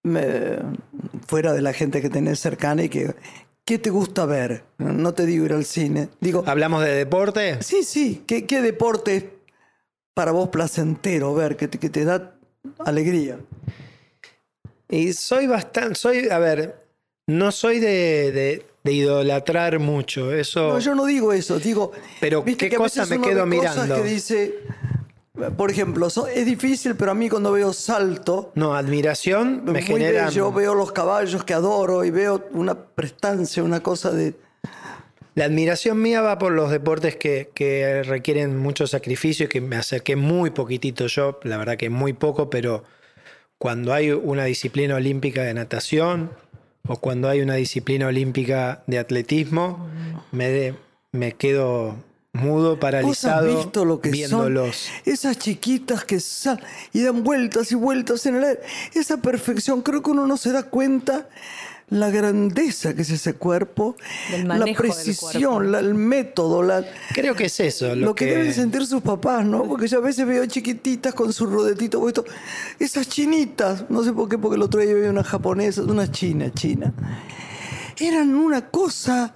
me- 0.02 0.58
fuera 1.26 1.52
de 1.52 1.62
la 1.62 1.72
gente 1.72 2.00
que 2.00 2.08
tenés 2.10 2.38
cercana 2.38 2.84
y 2.84 2.88
que, 2.88 3.14
¿qué 3.66 3.78
te 3.78 3.90
gusta 3.90 4.24
ver? 4.24 4.62
No 4.78 5.12
te 5.12 5.26
digo 5.26 5.44
ir 5.44 5.52
al 5.52 5.66
cine. 5.66 6.08
Digo, 6.20 6.42
¿Hablamos 6.46 6.82
de 6.82 6.92
deporte? 6.94 7.62
sí, 7.62 7.82
sí, 7.82 8.22
¿qué, 8.26 8.46
qué 8.46 8.62
deporte 8.62 9.16
es 9.16 9.24
para 10.14 10.32
vos 10.32 10.48
placentero 10.48 11.34
ver, 11.34 11.56
que 11.58 11.68
te, 11.68 11.78
que 11.78 11.90
te 11.90 12.06
da 12.06 12.34
alegría? 12.86 13.38
Y 14.88 15.12
soy 15.12 15.46
bastante, 15.46 15.96
soy, 15.96 16.28
a 16.30 16.38
ver, 16.38 16.86
no 17.26 17.50
soy 17.52 17.80
de, 17.80 18.32
de- 18.32 18.66
de 18.84 18.92
idolatrar 18.92 19.80
mucho, 19.80 20.32
eso... 20.32 20.68
No, 20.68 20.78
yo 20.78 20.94
no 20.94 21.04
digo 21.06 21.32
eso, 21.32 21.58
digo. 21.58 21.90
Pero, 22.20 22.44
¿qué 22.44 22.56
que 22.56 22.76
cosa 22.76 23.04
me 23.06 23.20
quedo 23.20 23.44
ve 23.44 23.56
cosas 23.58 23.76
mirando? 23.88 23.94
que 23.96 24.08
dice, 24.08 24.54
por 25.56 25.70
ejemplo, 25.70 26.08
so- 26.10 26.26
es 26.26 26.46
difícil, 26.46 26.94
pero 26.96 27.10
a 27.10 27.14
mí 27.14 27.28
cuando 27.28 27.52
veo 27.52 27.72
salto, 27.72 28.52
No, 28.54 28.74
admiración 28.74 29.62
me 29.64 29.72
muy 29.72 29.82
genera... 29.82 30.26
bello, 30.26 30.52
veo 30.52 30.74
los 30.74 30.92
caballos 30.92 31.44
que 31.44 31.54
adoro 31.54 32.04
y 32.04 32.10
veo 32.10 32.46
una 32.52 32.74
prestancia, 32.74 33.62
una 33.62 33.80
cosa 33.80 34.10
de. 34.10 34.34
La 35.34 35.44
admiración 35.44 36.00
mía 36.00 36.22
va 36.22 36.38
por 36.38 36.52
los 36.52 36.70
deportes 36.70 37.16
que, 37.16 37.50
que 37.54 38.02
requieren 38.04 38.56
mucho 38.56 38.86
sacrificio 38.86 39.44
y 39.44 39.48
que 39.48 39.60
me 39.60 39.76
acerqué 39.76 40.16
muy 40.16 40.48
poquitito 40.50 41.06
yo, 41.08 41.38
la 41.42 41.58
verdad 41.58 41.76
que 41.76 41.90
muy 41.90 42.14
poco, 42.14 42.48
pero 42.48 42.84
cuando 43.58 43.92
hay 43.92 44.10
una 44.12 44.44
disciplina 44.44 44.94
olímpica 44.96 45.42
de 45.42 45.52
natación 45.52 46.30
o 46.88 46.96
cuando 46.98 47.28
hay 47.28 47.40
una 47.42 47.54
disciplina 47.56 48.06
olímpica 48.06 48.82
de 48.86 48.98
atletismo, 48.98 49.86
me, 50.32 50.48
de- 50.48 50.74
me 51.12 51.32
quedo 51.32 51.96
mudo, 52.36 52.68
¿Vos 52.70 52.74
has 52.76 52.80
paralizado, 52.80 53.56
visto 53.56 53.84
lo 53.84 54.00
que 54.00 54.10
viéndolos. 54.10 54.76
son 54.76 55.12
esas 55.12 55.38
chiquitas 55.38 56.04
que 56.04 56.20
salen 56.20 56.64
y 56.92 57.02
dan 57.02 57.22
vueltas 57.24 57.72
y 57.72 57.74
vueltas 57.74 58.24
en 58.26 58.36
el 58.36 58.44
aire? 58.44 58.60
Esa 58.94 59.16
perfección, 59.18 59.82
creo 59.82 60.02
que 60.02 60.10
uno 60.10 60.26
no 60.26 60.36
se 60.36 60.52
da 60.52 60.62
cuenta 60.64 61.28
la 61.88 62.10
grandeza 62.10 62.94
que 62.94 63.02
es 63.02 63.10
ese 63.10 63.34
cuerpo, 63.34 63.94
Del 64.32 64.48
la 64.48 64.64
precisión, 64.76 65.40
cuerpo. 65.54 65.60
la- 65.70 65.78
el 65.78 65.94
método, 65.94 66.64
la, 66.64 66.84
Creo 67.14 67.36
que 67.36 67.44
es 67.44 67.60
eso. 67.60 67.94
Lo, 67.94 68.06
Lo, 68.06 68.14
que, 68.16 68.24
deben 68.26 68.52
sentir 68.52 68.84
sus 68.86 69.02
papás, 69.02 69.44
¿no? 69.46 69.62
Porque 69.62 69.86
yo 69.86 69.98
a 69.98 70.00
veces 70.00 70.26
veo 70.26 70.44
chiquititas 70.46 71.14
con 71.14 71.32
su 71.32 71.46
rodetito 71.46 72.00
puesto. 72.00 72.24
Esas 72.80 73.08
chinitas, 73.08 73.84
no 73.88 74.02
sé 74.02 74.12
por 74.12 74.28
qué, 74.28 74.36
porque 74.36 74.56
el 74.56 74.62
otro 74.62 74.80
día 74.80 74.94
vi 74.94 75.06
una 75.06 75.22
japonesa, 75.22 75.82
una 75.82 76.10
china, 76.10 76.52
china. 76.52 76.92
Eran 77.98 78.34
una 78.34 78.68
cosa. 78.68 79.34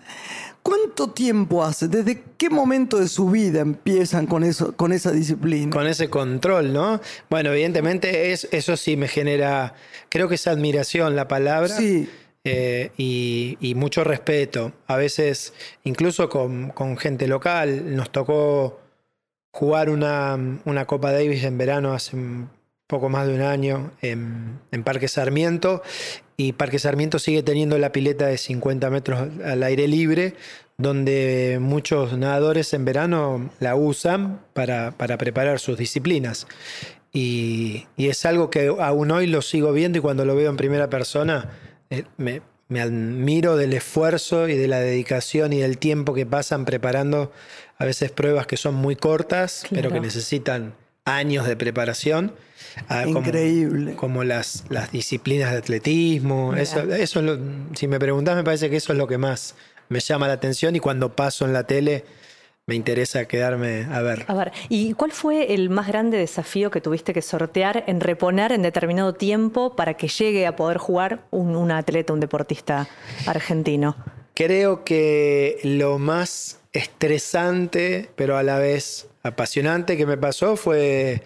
¿Cuánto 0.63 1.11
tiempo 1.11 1.65
hace? 1.65 1.89
¿Desde 1.89 2.23
qué 2.37 2.51
momento 2.51 2.99
de 2.99 3.09
su 3.09 3.31
vida 3.31 3.61
empiezan 3.61 4.27
con 4.27 4.45
eso, 4.45 4.77
con 4.77 4.93
esa 4.93 5.11
disciplina? 5.11 5.75
con 5.75 5.87
ese 5.87 6.11
control, 6.11 6.73
¿no? 6.73 7.01
Bueno, 7.31 7.51
evidentemente 7.53 8.33
es, 8.33 8.47
eso 8.53 8.77
sí 8.77 8.97
me 8.97 9.09
genera, 9.09 9.75
creo 10.11 10.29
que 10.29 10.35
es 10.35 10.47
admiración 10.47 11.17
la 11.17 11.29
palabra. 11.29 11.75
Sí. 11.75 12.09
eh, 12.45 12.91
y, 12.97 13.57
y 13.61 13.75
mucho 13.75 14.05
respeto. 14.05 14.73
A 14.87 14.97
veces, 14.97 15.53
incluso 15.85 16.29
con, 16.29 16.71
con 16.71 16.97
gente 16.97 17.27
local, 17.27 17.97
nos 17.97 18.11
tocó 18.11 18.81
jugar 19.53 19.91
una, 19.91 20.39
una 20.65 20.87
Copa 20.87 21.13
Davis 21.13 21.45
en 21.45 21.59
verano 21.59 21.93
hace 21.93 22.17
un 22.17 22.51
poco 22.91 23.09
más 23.09 23.27
de 23.27 23.35
un 23.35 23.41
año 23.43 23.93
en, 24.03 24.59
en 24.73 24.85
Parque 24.85 25.09
Sarmiento. 25.09 25.83
Y 26.37 26.53
Parque 26.53 26.79
Sarmiento 26.79 27.19
sigue 27.19 27.43
teniendo 27.43 27.79
la 27.79 27.93
pileta 27.93 28.27
de 28.27 28.37
50 28.37 28.91
metros 28.91 29.29
al 29.45 29.63
aire 29.63 29.89
libre, 29.89 30.35
donde 30.77 31.59
muchos 31.61 32.17
nadadores 32.19 32.73
en 32.75 32.85
verano 32.85 33.51
la 33.61 33.77
usan 33.77 34.41
para, 34.53 34.93
para 34.93 35.17
preparar 35.19 35.61
sus 35.61 35.79
disciplinas. 35.79 36.47
Y, 37.13 37.87
y 37.97 38.09
es 38.09 38.25
algo 38.25 38.51
que 38.51 38.69
aún 38.79 39.11
hoy 39.11 39.27
lo 39.27 39.43
sigo 39.43 39.73
viendo 39.73 39.99
y 39.99 40.01
cuando 40.01 40.25
lo 40.25 40.35
veo 40.37 40.49
en 40.51 40.57
primera 40.57 40.89
persona 40.89 41.51
eh, 41.91 42.05
me, 42.17 42.41
me 42.69 42.81
admiro 42.81 43.57
del 43.57 43.73
esfuerzo 43.73 44.49
y 44.49 44.57
de 44.57 44.69
la 44.69 44.79
dedicación 44.81 45.53
y 45.53 45.59
del 45.59 45.77
tiempo 45.79 46.15
que 46.15 46.25
pasan 46.25 46.65
preparando 46.65 47.33
a 47.79 47.85
veces 47.85 48.11
pruebas 48.13 48.47
que 48.47 48.57
son 48.57 48.75
muy 48.77 48.95
cortas, 48.97 49.65
pero 49.71 49.83
que 49.83 49.89
Claro. 49.89 50.03
necesitan 50.03 50.75
años 51.05 51.47
de 51.49 51.57
preparación. 51.57 52.33
Ah, 52.89 53.07
Increíble. 53.07 53.95
Como, 53.95 54.25
las, 54.25 54.65
las 54.69 54.91
disciplinas 54.93 55.53
de 55.53 55.59
atletismo. 55.59 56.55
Eso, 56.55 56.81
eso 56.81 57.21
es 57.21 57.25
lo- 57.27 57.39
si 57.75 57.89
me 57.89 57.99
preguntás, 57.99 58.37
me 58.37 58.45
parece 58.45 58.71
que 58.71 58.77
eso 58.77 58.93
es 58.93 58.99
lo 58.99 59.07
que 59.07 59.19
más 59.19 59.55
me 59.89 60.01
llama 60.01 60.27
la 60.29 60.35
atención 60.35 60.77
y 60.77 60.81
cuando 60.81 61.15
paso 61.17 61.45
en 61.45 61.53
la 61.53 61.65
tele 61.65 62.05
me 62.67 62.77
interesa 62.77 63.25
quedarme 63.27 63.87
a 63.91 64.01
ver. 64.03 64.25
A 64.29 64.35
ver, 64.35 64.53
¿y 64.69 64.93
cuál 64.93 65.11
fue 65.11 65.53
el 65.55 65.71
más 65.71 65.89
grande 65.89 66.17
desafío 66.19 66.71
que 66.71 66.81
tuviste 66.81 67.13
que 67.13 67.23
sortear 67.23 67.83
en 67.89 68.01
reponer 68.01 68.53
en 68.53 68.63
determinado 68.63 69.15
tiempo 69.15 69.75
para 69.75 69.95
que 69.95 70.07
llegue 70.07 70.47
a 70.47 70.55
poder 70.55 70.79
jugar 70.79 71.23
un, 71.33 71.57
un 71.57 71.73
atleta, 71.73 72.13
un 72.13 72.21
deportista 72.21 72.87
argentino? 73.27 73.97
Creo 74.35 74.85
que 74.85 75.59
lo 75.65 75.99
más 75.99 76.61
estresante, 76.73 78.11
pero 78.15 78.37
a 78.37 78.43
la 78.45 78.59
vez 78.59 79.09
apasionante 79.25 79.97
que 79.97 80.07
me 80.07 80.17
pasó 80.17 80.57
fue 80.57 81.23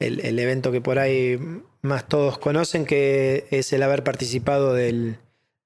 el, 0.00 0.20
el 0.20 0.38
evento 0.38 0.72
que 0.72 0.80
por 0.80 0.98
ahí 0.98 1.38
más 1.82 2.08
todos 2.08 2.38
conocen, 2.38 2.84
que 2.84 3.46
es 3.50 3.72
el 3.72 3.82
haber 3.82 4.02
participado 4.02 4.74
del, 4.74 5.18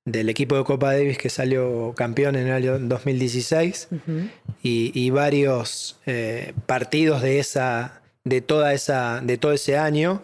del 0.05 0.29
equipo 0.29 0.57
de 0.57 0.65
Copa 0.65 0.93
Davis 0.93 1.19
que 1.19 1.31
salió 1.31 1.95
campeón 1.97 2.37
en 2.37 2.49
el 2.49 2.53
año 2.53 2.79
2016 2.79 3.89
y, 4.63 4.93
y 4.95 5.11
varios 5.11 5.99
eh, 6.07 6.53
partidos 6.67 7.23
de 7.23 7.39
esa 7.39 8.03
de 8.25 8.41
toda 8.41 8.73
esa 8.75 9.21
de 9.23 9.39
todo 9.39 9.53
ese 9.53 9.79
año. 9.79 10.21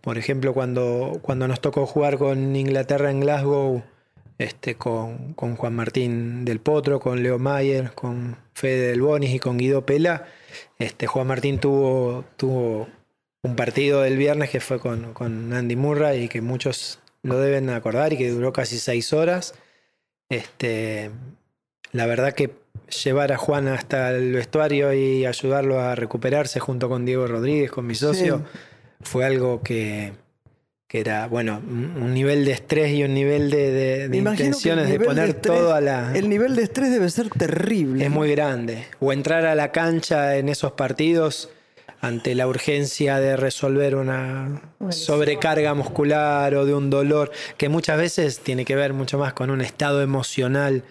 Por 0.00 0.18
ejemplo 0.18 0.52
cuando 0.52 1.18
cuando 1.22 1.48
nos 1.48 1.60
tocó 1.60 1.86
jugar 1.86 2.18
con 2.18 2.54
Inglaterra 2.56 3.10
en 3.10 3.20
Glasgow 3.20 3.82
este 4.38 4.74
con, 4.74 5.32
con 5.32 5.56
Juan 5.56 5.74
Martín 5.74 6.44
del 6.44 6.60
Potro 6.60 7.00
con 7.00 7.22
Leo 7.22 7.38
Mayer 7.38 7.92
con 7.92 8.36
Fede 8.52 8.88
del 8.88 9.00
Bonis 9.00 9.34
y 9.34 9.38
con 9.38 9.56
Guido 9.56 9.86
Pela 9.86 10.26
este 10.78 11.06
Juan 11.06 11.26
Martín 11.26 11.58
tuvo 11.58 12.24
tuvo 12.36 12.86
un 13.46 13.56
partido 13.56 14.02
del 14.02 14.16
viernes 14.18 14.50
que 14.50 14.60
fue 14.60 14.78
con, 14.78 15.12
con 15.14 15.52
Andy 15.54 15.76
Murray 15.76 16.24
y 16.24 16.28
que 16.28 16.40
muchos 16.42 16.98
lo 17.22 17.38
deben 17.38 17.70
acordar 17.70 18.12
y 18.12 18.18
que 18.18 18.30
duró 18.30 18.52
casi 18.52 18.78
seis 18.78 19.12
horas 19.12 19.54
este, 20.28 21.10
la 21.92 22.06
verdad 22.06 22.32
que 22.34 22.50
llevar 23.04 23.32
a 23.32 23.36
Juan 23.36 23.68
hasta 23.68 24.10
el 24.10 24.32
vestuario 24.32 24.92
y 24.92 25.24
ayudarlo 25.24 25.80
a 25.80 25.94
recuperarse 25.94 26.60
junto 26.60 26.88
con 26.88 27.04
Diego 27.04 27.26
Rodríguez, 27.26 27.70
con 27.70 27.86
mi 27.86 27.94
socio, 27.94 28.44
fue 29.02 29.24
algo 29.24 29.62
que, 29.62 30.12
que 30.88 31.00
era, 31.00 31.26
bueno, 31.28 31.60
un 31.66 32.12
nivel 32.12 32.44
de 32.44 32.52
estrés 32.52 32.92
y 32.92 33.02
un 33.04 33.14
nivel 33.14 33.50
de, 33.50 33.70
de- 33.70 34.08
de 34.08 34.16
intenciones 34.16 34.88
de 34.88 34.98
poner 35.00 35.30
estrés- 35.30 35.40
todo 35.40 35.74
a 35.74 35.80
la... 35.80 36.12
El 36.16 36.28
nivel 36.28 36.54
de 36.56 36.62
estrés 36.64 36.90
debe 36.90 37.08
ser 37.10 37.28
terrible. 37.30 38.04
Es 38.04 38.10
muy 38.10 38.30
grande. 38.32 38.84
O 39.00 39.12
entrar 39.12 39.46
a 39.46 39.54
la 39.54 39.72
cancha 39.72 40.36
en 40.36 40.48
esos 40.48 40.72
partidos 40.72 41.50
ante 42.00 42.34
la 42.34 42.46
urgencia 42.46 43.18
de 43.18 43.36
resolver 43.36 43.96
una 43.96 44.62
sobrecarga 44.90 45.74
muscular 45.74 46.54
o 46.54 46.64
de 46.66 46.74
un 46.74 46.90
dolor, 46.90 47.30
que 47.56 47.68
muchas 47.68 47.98
veces 47.98 48.40
tiene 48.40 48.64
que 48.64 48.76
ver 48.76 48.92
mucho 48.92 49.18
más 49.18 49.32
con 49.32 49.50
un 49.50 49.60
estado 49.60 50.02
emocional 50.02 50.84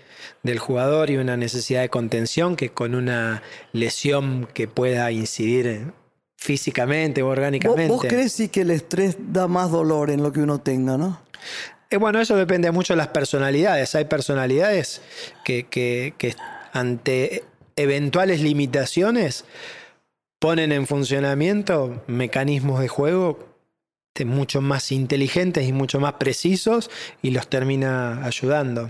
del 0.43 0.59
jugador 0.59 1.09
y 1.09 1.17
una 1.17 1.37
necesidad 1.37 1.81
de 1.81 1.89
contención 1.89 2.55
que 2.55 2.69
con 2.69 2.95
una 2.95 3.43
lesión 3.73 4.47
que 4.53 4.67
pueda 4.67 5.11
incidir 5.11 5.91
físicamente 6.37 7.21
o 7.21 7.25
¿Vos, 7.27 7.31
orgánicamente. 7.33 7.91
vos 7.93 8.05
crees 8.07 8.31
sí 8.33 8.49
que 8.49 8.61
el 8.61 8.71
estrés 8.71 9.17
da 9.19 9.47
más 9.47 9.71
dolor 9.71 10.09
en 10.09 10.21
lo 10.23 10.31
que 10.31 10.41
uno 10.41 10.59
tenga, 10.59 10.97
¿no? 10.97 11.21
Eh, 11.89 11.97
bueno, 11.97 12.19
eso 12.19 12.35
depende 12.35 12.71
mucho 12.71 12.93
de 12.93 12.97
las 12.97 13.07
personalidades. 13.09 13.93
Hay 13.95 14.05
personalidades 14.05 15.01
que, 15.43 15.65
que- 15.67 16.13
que 16.17 16.35
ante 16.73 17.43
eventuales 17.75 18.41
limitaciones 18.41 19.45
ponen 20.45 20.71
en 20.71 20.85
funcionamiento 20.85 22.03
mecanismos 22.05 22.79
de 22.79 22.87
juego 22.87 23.39
mucho 24.25 24.61
más 24.61 24.91
inteligentes 24.91 25.67
y 25.67 25.73
mucho 25.73 25.99
más 25.99 26.13
precisos 26.13 26.91
y 27.23 27.31
los 27.31 27.47
termina 27.49 28.23
ayudando. 28.23 28.87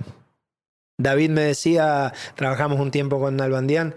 David 0.97 1.29
me 1.29 1.41
decía, 1.43 2.13
trabajamos 2.35 2.81
un 2.81 2.91
tiempo 2.91 3.21
con 3.21 3.39
Albandián, 3.39 3.95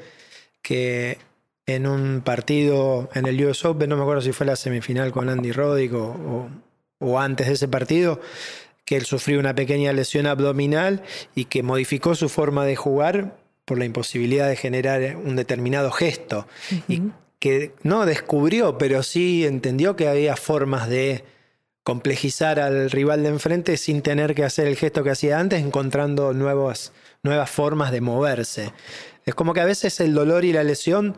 que 0.63 1.19
en 1.67 1.89
un 1.89 2.23
partido 2.25 3.11
en 3.15 3.27
el 3.27 3.45
US 3.45 3.65
Open, 3.65 3.91
no 3.91 3.97
me 3.97 4.03
acuerdo 4.03 4.23
si 4.23 4.31
fue 4.31 4.47
la 4.47 4.55
semifinal 4.55 5.11
con 5.11 5.29
Andy 5.29 5.51
Roddick 5.51 5.95
o, 5.95 6.49
o- 7.01 7.19
antes 7.19 7.49
de 7.49 7.55
ese 7.55 7.67
partido, 7.67 8.21
que 8.85 8.97
él 8.97 9.05
sufrió 9.05 9.41
una 9.41 9.57
pequeña 9.57 9.93
lesión 9.93 10.27
abdominal 10.27 11.03
y 11.35 11.47
que 11.47 11.65
modificó 11.65 12.15
su 12.15 12.29
forma 12.29 12.65
de 12.65 12.77
jugar 12.77 13.37
por 13.65 13.79
la 13.79 13.85
imposibilidad 13.85 14.49
de 14.49 14.55
generar 14.55 15.17
un 15.17 15.35
determinado 15.35 15.91
gesto. 15.91 16.47
Que 17.39 17.75
no 17.83 18.07
descubrió, 18.07 18.79
pero 18.79 19.03
sí 19.03 19.47
entendió 19.47 19.97
que 19.97 20.09
había 20.09 20.37
formas 20.37 20.89
de 20.89 21.25
complejizar 21.85 22.61
al 22.61 22.91
rival 22.91 23.23
de 23.23 23.31
enfrente 23.31 23.77
sin 23.77 24.03
tener 24.03 24.35
que 24.35 24.45
hacer 24.45 24.67
el 24.67 24.77
gesto 24.77 25.03
que 25.03 25.11
hacía 25.11 25.39
antes, 25.39 25.63
encontrando 25.63 26.35
nuevas, 26.35 26.93
nuevas 27.23 27.51
formas 27.51 27.93
de 27.93 28.01
moverse. 28.01 28.73
Es 29.25 29.35
como 29.35 29.55
que 29.55 29.61
a 29.61 29.65
veces 29.65 30.01
el 30.01 30.15
dolor 30.15 30.45
y 30.45 30.53
la 30.53 30.65
lesión 30.65 31.17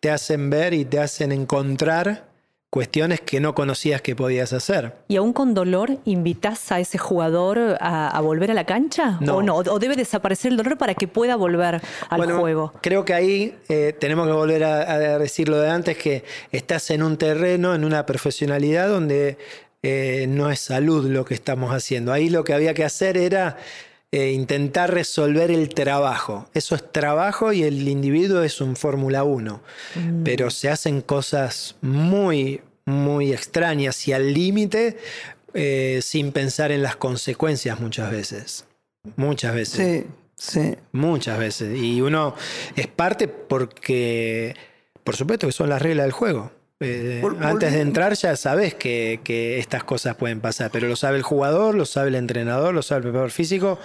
te 0.00 0.10
hacen 0.10 0.50
ver 0.50 0.74
y 0.74 0.84
te 0.84 0.98
hacen 0.98 1.32
encontrar 1.32 2.29
cuestiones 2.70 3.20
que 3.20 3.40
no 3.40 3.54
conocías 3.54 4.00
que 4.00 4.14
podías 4.14 4.52
hacer. 4.52 4.94
¿Y 5.08 5.16
aún 5.16 5.32
con 5.32 5.54
dolor 5.54 5.98
invitas 6.04 6.70
a 6.70 6.78
ese 6.78 6.98
jugador 6.98 7.76
a, 7.80 8.08
a 8.08 8.20
volver 8.20 8.52
a 8.52 8.54
la 8.54 8.64
cancha? 8.64 9.18
No. 9.20 9.38
¿O 9.38 9.42
no? 9.42 9.56
¿O 9.56 9.78
debe 9.80 9.96
desaparecer 9.96 10.52
el 10.52 10.56
dolor 10.56 10.78
para 10.78 10.94
que 10.94 11.08
pueda 11.08 11.34
volver 11.34 11.80
al 12.08 12.16
Bueno, 12.16 12.38
juego? 12.38 12.72
Creo 12.80 13.04
que 13.04 13.12
ahí 13.12 13.58
eh, 13.68 13.94
tenemos 13.98 14.26
que 14.28 14.32
volver 14.32 14.62
a, 14.62 14.92
a 14.92 15.18
decir 15.18 15.48
lo 15.48 15.58
de 15.58 15.68
antes, 15.68 15.98
que 15.98 16.24
estás 16.52 16.90
en 16.90 17.02
un 17.02 17.16
terreno, 17.16 17.74
en 17.74 17.84
una 17.84 18.06
profesionalidad 18.06 18.88
donde 18.88 19.36
eh, 19.82 20.26
no 20.28 20.50
es 20.50 20.60
salud 20.60 21.06
lo 21.08 21.24
que 21.24 21.34
estamos 21.34 21.72
haciendo. 21.74 22.12
Ahí 22.12 22.30
lo 22.30 22.44
que 22.44 22.52
había 22.52 22.74
que 22.74 22.84
hacer 22.84 23.16
era 23.16 23.56
eh, 24.12 24.32
intentar 24.32 24.92
resolver 24.92 25.52
el 25.52 25.68
trabajo. 25.68 26.48
Eso 26.52 26.74
es 26.74 26.90
trabajo 26.90 27.52
y 27.52 27.62
el 27.62 27.88
individuo 27.88 28.42
es 28.42 28.60
un 28.60 28.74
Fórmula 28.74 29.22
1. 29.22 29.62
Pero 30.24 30.50
se 30.50 30.68
hacen 30.68 31.00
cosas 31.00 31.76
muy, 31.80 32.60
muy 32.86 33.32
extrañas 33.32 34.08
y 34.08 34.12
al 34.12 34.34
límite 34.34 34.98
eh, 35.54 36.00
sin 36.02 36.32
pensar 36.32 36.72
en 36.72 36.82
las 36.82 36.96
consecuencias 36.96 37.78
muchas 37.78 38.10
veces. 38.10 38.64
Muchas 39.14 39.54
veces. 39.54 40.06
Sí, 40.36 40.60
sí. 40.60 40.76
Muchas 40.90 41.38
veces. 41.38 41.78
Y 41.78 42.00
uno 42.00 42.34
es 42.74 42.88
parte 42.88 43.28
porque, 43.28 44.56
por 45.04 45.14
supuesto, 45.14 45.46
que 45.46 45.52
son 45.52 45.68
las 45.68 45.80
reglas 45.80 46.06
del 46.06 46.12
juego. 46.12 46.50
Eh, 46.82 47.20
Vol- 47.22 47.36
antes 47.44 47.72
de 47.74 47.80
entrar 47.82 48.14
ya 48.14 48.34
sabes 48.36 48.74
que, 48.74 49.20
que 49.22 49.58
estas 49.58 49.84
cosas 49.84 50.16
pueden 50.16 50.40
pasar, 50.40 50.70
pero 50.70 50.88
lo 50.88 50.96
sabe 50.96 51.18
el 51.18 51.22
jugador, 51.22 51.74
lo 51.74 51.84
sabe 51.84 52.08
el 52.08 52.14
entrenador, 52.14 52.72
lo 52.72 52.80
sabe 52.82 52.98
el 53.00 53.02
preparador 53.02 53.30
físico, 53.30 53.78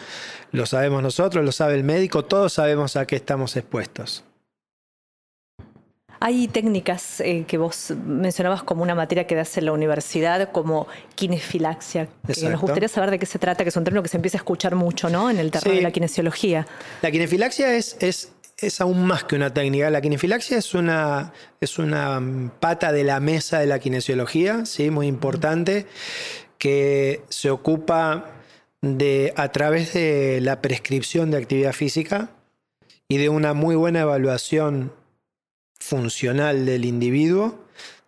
lo 0.54 0.66
sabemos 0.66 1.04
nosotros, 1.04 1.44
lo 1.44 1.52
sabe 1.52 1.76
el 1.76 1.84
médico, 1.84 2.24
todos 2.24 2.54
sabemos 2.54 2.96
a 2.96 3.06
qué 3.06 3.18
estamos 3.18 3.58
expuestos. 3.58 4.24
Hay 6.22 6.48
técnicas 6.48 7.20
eh, 7.20 7.44
que 7.46 7.58
vos 7.58 7.92
mencionabas 8.06 8.64
como 8.64 8.82
una 8.82 8.96
materia 8.96 9.28
que 9.28 9.36
das 9.36 9.58
en 9.58 9.66
la 9.66 9.74
universidad, 9.74 10.50
como 10.54 10.88
kinefilaxia. 11.16 12.08
Que 12.34 12.50
nos 12.50 12.62
gustaría 12.62 12.88
saber 12.88 13.12
de 13.12 13.20
qué 13.20 13.26
se 13.26 13.38
trata, 13.38 13.64
que 13.66 13.70
es 13.70 13.76
un 13.76 13.84
término 13.84 14.02
que 14.02 14.08
se 14.10 14.16
empieza 14.18 14.38
a 14.38 14.40
escuchar 14.40 14.76
mucho, 14.76 15.10
¿no? 15.10 15.30
En 15.30 15.38
el 15.38 15.52
terreno 15.52 15.74
Sí. 15.74 15.78
de 15.80 15.84
la 15.84 15.92
kinesiología. 15.92 16.66
La 17.02 17.12
kinefilaxia 17.12 17.76
es, 17.76 17.98
es, 18.00 18.32
es 18.58 18.82
aún 18.82 19.06
más 19.06 19.24
que 19.24 19.36
una 19.36 19.54
técnica. 19.54 19.90
La 19.90 20.02
kinefilaxia 20.02 20.58
es 20.58 20.74
una, 20.74 21.34
es 21.60 21.78
una 21.78 22.20
mm, 22.20 22.52
pata 22.60 22.92
de 22.92 23.04
la 23.04 23.20
mesa 23.20 23.60
de 23.60 23.66
la 23.66 23.80
kinesiología, 23.80 24.66
¿sí? 24.66 24.90
muy 24.90 25.08
importante, 25.08 25.86
que 26.58 27.22
se 27.30 27.50
ocupa 27.50 28.32
de, 28.82 29.34
a 29.36 29.52
través 29.52 29.94
de 29.94 30.40
la 30.42 30.62
prescripción 30.62 31.32
de 31.32 31.38
actividad 31.38 31.74
física 31.74 32.30
y 33.08 33.18
de 33.18 33.30
una 33.30 33.54
muy 33.54 33.76
buena 33.76 34.02
evaluación 34.02 34.94
funcional 35.80 36.66
del 36.66 36.86
individuo, 36.86 37.60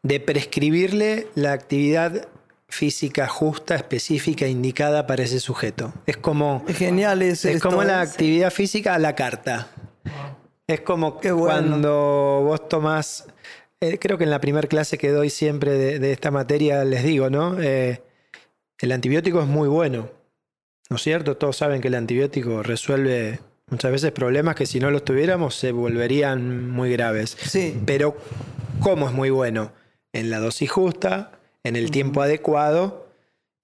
de 0.01 0.19
prescribirle 0.19 1.27
la 1.35 1.51
actividad 1.51 2.29
física 2.69 3.27
justa, 3.27 3.75
específica, 3.75 4.47
indicada 4.47 5.07
para 5.07 5.23
ese 5.23 5.39
sujeto. 5.39 5.93
Es 6.05 6.17
como... 6.17 6.65
Genial. 6.67 7.21
Es 7.21 7.45
como 7.61 7.83
la 7.83 7.99
¿eh? 7.99 8.07
actividad 8.07 8.51
física 8.51 8.95
a 8.95 8.99
la 8.99 9.15
carta. 9.15 9.69
Es 10.67 10.81
como 10.81 11.13
bueno. 11.13 11.37
cuando 11.37 12.41
vos 12.43 12.67
tomás, 12.67 13.25
eh, 13.79 13.97
creo 13.99 14.17
que 14.17 14.25
en 14.25 14.29
la 14.29 14.41
primera 14.41 14.67
clase 14.67 14.97
que 14.97 15.11
doy 15.11 15.29
siempre 15.29 15.71
de, 15.71 15.99
de 15.99 16.11
esta 16.11 16.29
materia 16.29 16.83
les 16.83 17.03
digo, 17.03 17.29
¿no? 17.29 17.57
Eh, 17.61 18.01
el 18.79 18.91
antibiótico 18.91 19.41
es 19.41 19.47
muy 19.47 19.69
bueno, 19.69 20.09
¿no 20.89 20.97
es 20.97 21.01
cierto? 21.01 21.37
Todos 21.37 21.55
saben 21.55 21.81
que 21.81 21.87
el 21.87 21.95
antibiótico 21.95 22.63
resuelve 22.63 23.39
muchas 23.69 23.91
veces 23.91 24.11
problemas 24.11 24.55
que 24.55 24.65
si 24.65 24.81
no 24.81 24.91
los 24.91 25.05
tuviéramos 25.05 25.55
se 25.55 25.71
volverían 25.71 26.69
muy 26.69 26.91
graves. 26.91 27.37
Sí. 27.41 27.81
Pero, 27.85 28.17
¿cómo 28.81 29.07
es 29.07 29.13
muy 29.13 29.29
bueno? 29.29 29.71
En 30.11 30.29
la 30.29 30.39
dosis 30.39 30.69
justa, 30.69 31.31
en 31.63 31.77
el 31.77 31.91
tiempo 31.91 32.21
adecuado 32.21 33.07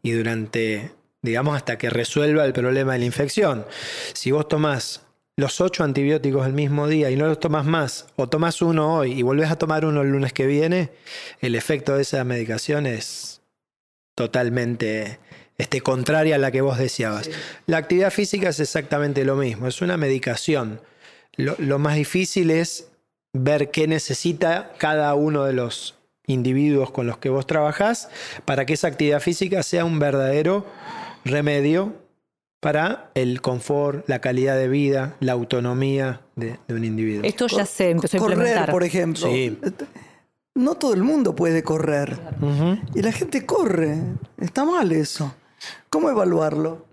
y 0.02 0.12
durante, 0.12 0.92
digamos, 1.22 1.56
hasta 1.58 1.78
que 1.78 1.90
resuelva 1.90 2.46
el 2.46 2.54
problema 2.54 2.94
de 2.94 3.00
la 3.00 3.06
infección. 3.06 3.66
Si 4.14 4.32
vos 4.32 4.48
tomás 4.48 5.03
los 5.36 5.62
ocho 5.62 5.84
antibióticos 5.84 6.46
el 6.46 6.54
mismo 6.54 6.88
día 6.88 7.10
y 7.10 7.16
no 7.16 7.26
los 7.26 7.40
tomás 7.40 7.66
más, 7.66 8.08
o 8.16 8.28
tomás 8.30 8.62
uno 8.62 8.96
hoy 8.96 9.14
y 9.14 9.22
volvés 9.24 9.50
a 9.50 9.58
tomar 9.58 9.86
uno 9.86 10.02
el 10.02 10.10
lunes 10.10 10.34
que 10.34 10.46
viene, 10.46 10.92
el 11.42 11.56
efecto 11.56 11.96
de 11.96 12.04
esa 12.04 12.24
medicación 12.24 12.86
es 12.86 13.42
totalmente 14.16 15.20
este, 15.58 15.82
contraria 15.82 16.36
a 16.36 16.40
la 16.40 16.52
que 16.52 16.62
vos 16.62 16.78
deseabas. 16.78 17.30
La 17.66 17.78
actividad 17.78 18.12
física 18.12 18.50
es 18.50 18.60
exactamente 18.60 19.26
lo 19.26 19.36
mismo, 19.36 19.68
es 19.68 19.82
una 19.82 19.98
medicación. 19.98 20.82
Lo, 21.36 21.56
lo 21.58 21.80
más 21.80 21.96
difícil 21.96 22.52
es 22.52 22.90
ver 23.34 23.72
qué 23.72 23.88
necesita 23.88 24.74
cada 24.78 25.16
uno 25.16 25.46
de 25.46 25.54
los 25.54 25.96
individuos 26.28 26.92
con 26.92 27.08
los 27.08 27.18
que 27.18 27.30
vos 27.30 27.48
trabajás 27.48 28.10
para 28.46 28.66
que 28.66 28.74
esa 28.74 28.88
actividad 28.88 29.20
física 29.20 29.64
sea 29.64 29.84
un 29.84 29.98
verdadero 29.98 30.66
remedio 31.26 32.03
para 32.64 33.12
el 33.14 33.42
confort, 33.42 34.10
la 34.10 34.20
calidad 34.20 34.58
de 34.58 34.68
vida, 34.68 35.16
la 35.20 35.34
autonomía 35.34 36.22
de, 36.36 36.58
de 36.68 36.74
un 36.74 36.84
individuo. 36.84 37.24
Esto 37.24 37.46
ya 37.46 37.66
se 37.68 37.92
empezó 37.92 38.18
a 38.18 38.20
Correr, 38.20 38.38
implementar. 38.40 38.72
por 38.72 38.84
ejemplo. 38.84 39.28
Sí. 39.28 39.60
No 40.56 40.76
todo 40.76 40.94
el 40.94 41.04
mundo 41.04 41.36
puede 41.36 41.62
correr. 41.64 42.18
Y 42.96 43.02
la 43.02 43.12
gente 43.12 43.46
corre. 43.46 43.98
Está 44.40 44.66
mal 44.66 44.92
eso. 44.92 45.34
¿Cómo 45.90 46.10
evaluarlo? 46.10 46.86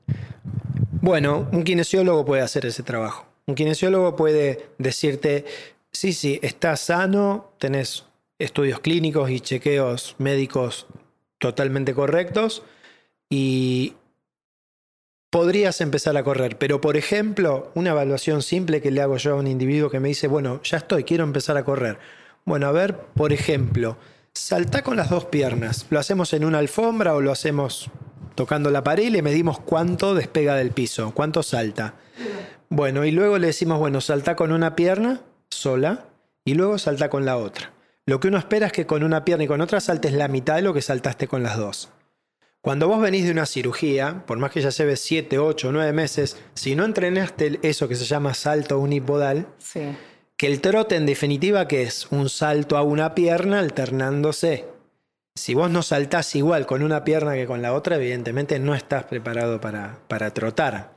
Bueno, 1.02 1.48
un 1.52 1.62
kinesiólogo 1.64 2.24
puede 2.24 2.42
hacer 2.42 2.66
ese 2.66 2.82
trabajo. 2.82 3.26
Un 3.46 3.54
kinesiólogo 3.54 4.16
puede 4.16 4.68
decirte, 4.78 5.44
sí, 5.92 6.12
sí, 6.12 6.38
estás 6.42 6.80
sano, 6.80 7.52
tenés 7.58 8.04
estudios 8.38 8.80
clínicos 8.80 9.30
y 9.30 9.40
chequeos 9.40 10.14
médicos 10.18 10.86
totalmente 11.38 11.94
correctos 11.94 12.62
y 13.28 13.94
podrías 15.30 15.80
empezar 15.80 16.16
a 16.16 16.24
correr. 16.24 16.58
Pero, 16.58 16.80
por 16.80 16.96
ejemplo, 16.96 17.70
una 17.74 17.90
evaluación 17.90 18.42
simple 18.42 18.82
que 18.82 18.90
le 18.90 19.00
hago 19.00 19.16
yo 19.16 19.32
a 19.32 19.36
un 19.36 19.46
individuo 19.46 19.90
que 19.90 20.00
me 20.00 20.08
dice, 20.08 20.28
bueno, 20.28 20.60
ya 20.62 20.78
estoy, 20.78 21.04
quiero 21.04 21.24
empezar 21.24 21.56
a 21.56 21.64
correr. 21.64 21.98
Bueno, 22.44 22.66
a 22.66 22.72
ver, 22.72 22.96
por 23.14 23.32
ejemplo, 23.32 23.96
salta 24.34 24.82
con 24.82 24.96
las 24.96 25.10
dos 25.10 25.26
piernas. 25.26 25.86
¿Lo 25.90 25.98
hacemos 25.98 26.32
en 26.32 26.44
una 26.44 26.58
alfombra 26.58 27.14
o 27.14 27.20
lo 27.20 27.32
hacemos 27.32 27.90
tocando 28.34 28.70
la 28.70 28.84
pared 28.84 29.04
y 29.04 29.10
le 29.10 29.22
medimos 29.22 29.60
cuánto 29.60 30.14
despega 30.14 30.56
del 30.56 30.72
piso, 30.72 31.12
cuánto 31.14 31.42
salta? 31.42 31.94
Bueno, 32.68 33.04
y 33.04 33.10
luego 33.10 33.38
le 33.38 33.48
decimos, 33.48 33.78
bueno, 33.78 34.00
salta 34.00 34.36
con 34.36 34.52
una 34.52 34.76
pierna 34.76 35.20
sola 35.48 36.06
y 36.44 36.54
luego 36.54 36.78
salta 36.78 37.10
con 37.10 37.24
la 37.24 37.36
otra. 37.36 37.72
Lo 38.06 38.18
que 38.18 38.28
uno 38.28 38.38
espera 38.38 38.66
es 38.66 38.72
que 38.72 38.86
con 38.86 39.04
una 39.04 39.24
pierna 39.24 39.44
y 39.44 39.48
con 39.48 39.60
otra 39.60 39.80
saltes 39.80 40.12
la 40.12 40.28
mitad 40.28 40.56
de 40.56 40.62
lo 40.62 40.72
que 40.72 40.82
saltaste 40.82 41.28
con 41.28 41.42
las 41.42 41.56
dos. 41.56 41.90
Cuando 42.62 42.88
vos 42.88 43.00
venís 43.00 43.24
de 43.24 43.30
una 43.32 43.46
cirugía, 43.46 44.24
por 44.26 44.38
más 44.38 44.50
que 44.50 44.60
ya 44.60 44.68
lleves 44.68 45.00
7, 45.00 45.38
8, 45.38 45.72
9 45.72 45.92
meses, 45.92 46.36
si 46.54 46.74
no 46.74 46.84
entrenaste 46.84 47.58
eso 47.62 47.88
que 47.88 47.94
se 47.96 48.04
llama 48.04 48.34
salto 48.34 48.78
unipodal, 48.78 49.46
Sí. 49.58 49.80
que 50.36 50.46
el 50.46 50.60
trote 50.60 50.96
en 50.96 51.06
definitiva 51.06 51.66
que 51.68 51.82
es 51.82 52.06
un 52.10 52.28
salto 52.28 52.76
a 52.76 52.82
una 52.82 53.14
pierna 53.14 53.60
alternándose. 53.60 54.66
Si 55.34 55.54
vos 55.54 55.70
no 55.70 55.82
saltás 55.82 56.34
igual 56.34 56.66
con 56.66 56.82
una 56.82 57.02
pierna 57.04 57.34
que 57.34 57.46
con 57.46 57.62
la 57.62 57.72
otra, 57.72 57.96
evidentemente 57.96 58.58
no 58.58 58.74
estás 58.74 59.04
preparado 59.04 59.60
para, 59.60 59.98
para 60.08 60.34
trotar. 60.34 60.92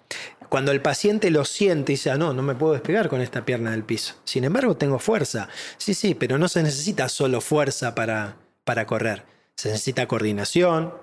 Cuando 0.50 0.72
el 0.72 0.82
paciente 0.82 1.32
lo 1.32 1.46
siente 1.46 1.94
y 1.94 1.96
dice, 1.96 2.12
ah, 2.12 2.18
no, 2.18 2.34
no 2.34 2.42
me 2.44 2.56
puedo 2.56 2.74
despegar 2.74 3.08
con 3.10 3.22
esta 3.22 3.46
pierna 3.46 3.72
del 3.72 3.84
piso. 3.84 4.16
Sin 4.26 4.44
embargo, 4.44 4.76
tengo 4.76 5.00
fuerza. 5.00 5.48
Sí, 5.78 5.94
sí, 5.94 6.14
pero 6.14 6.38
no 6.38 6.48
se 6.50 6.62
necesita 6.62 7.08
solo 7.10 7.40
fuerza 7.42 7.96
para, 7.96 8.36
para 8.66 8.86
correr. 8.86 9.24
Se 9.56 9.70
necesita 9.70 10.08
coordinación, 10.08 10.94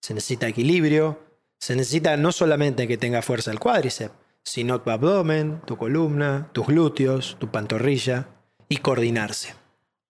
se 0.00 0.14
necesita 0.14 0.48
equilibrio, 0.48 1.18
se 1.58 1.74
necesita 1.76 2.16
no 2.16 2.32
solamente 2.32 2.86
que 2.86 2.96
tenga 2.98 3.22
fuerza 3.22 3.50
el 3.50 3.58
cuádriceps, 3.58 4.14
sino 4.44 4.80
tu 4.80 4.90
abdomen, 4.90 5.60
tu 5.66 5.76
columna, 5.76 6.48
tus 6.52 6.66
glúteos, 6.66 7.36
tu 7.38 7.48
pantorrilla 7.50 8.28
y 8.68 8.76
coordinarse. 8.78 9.54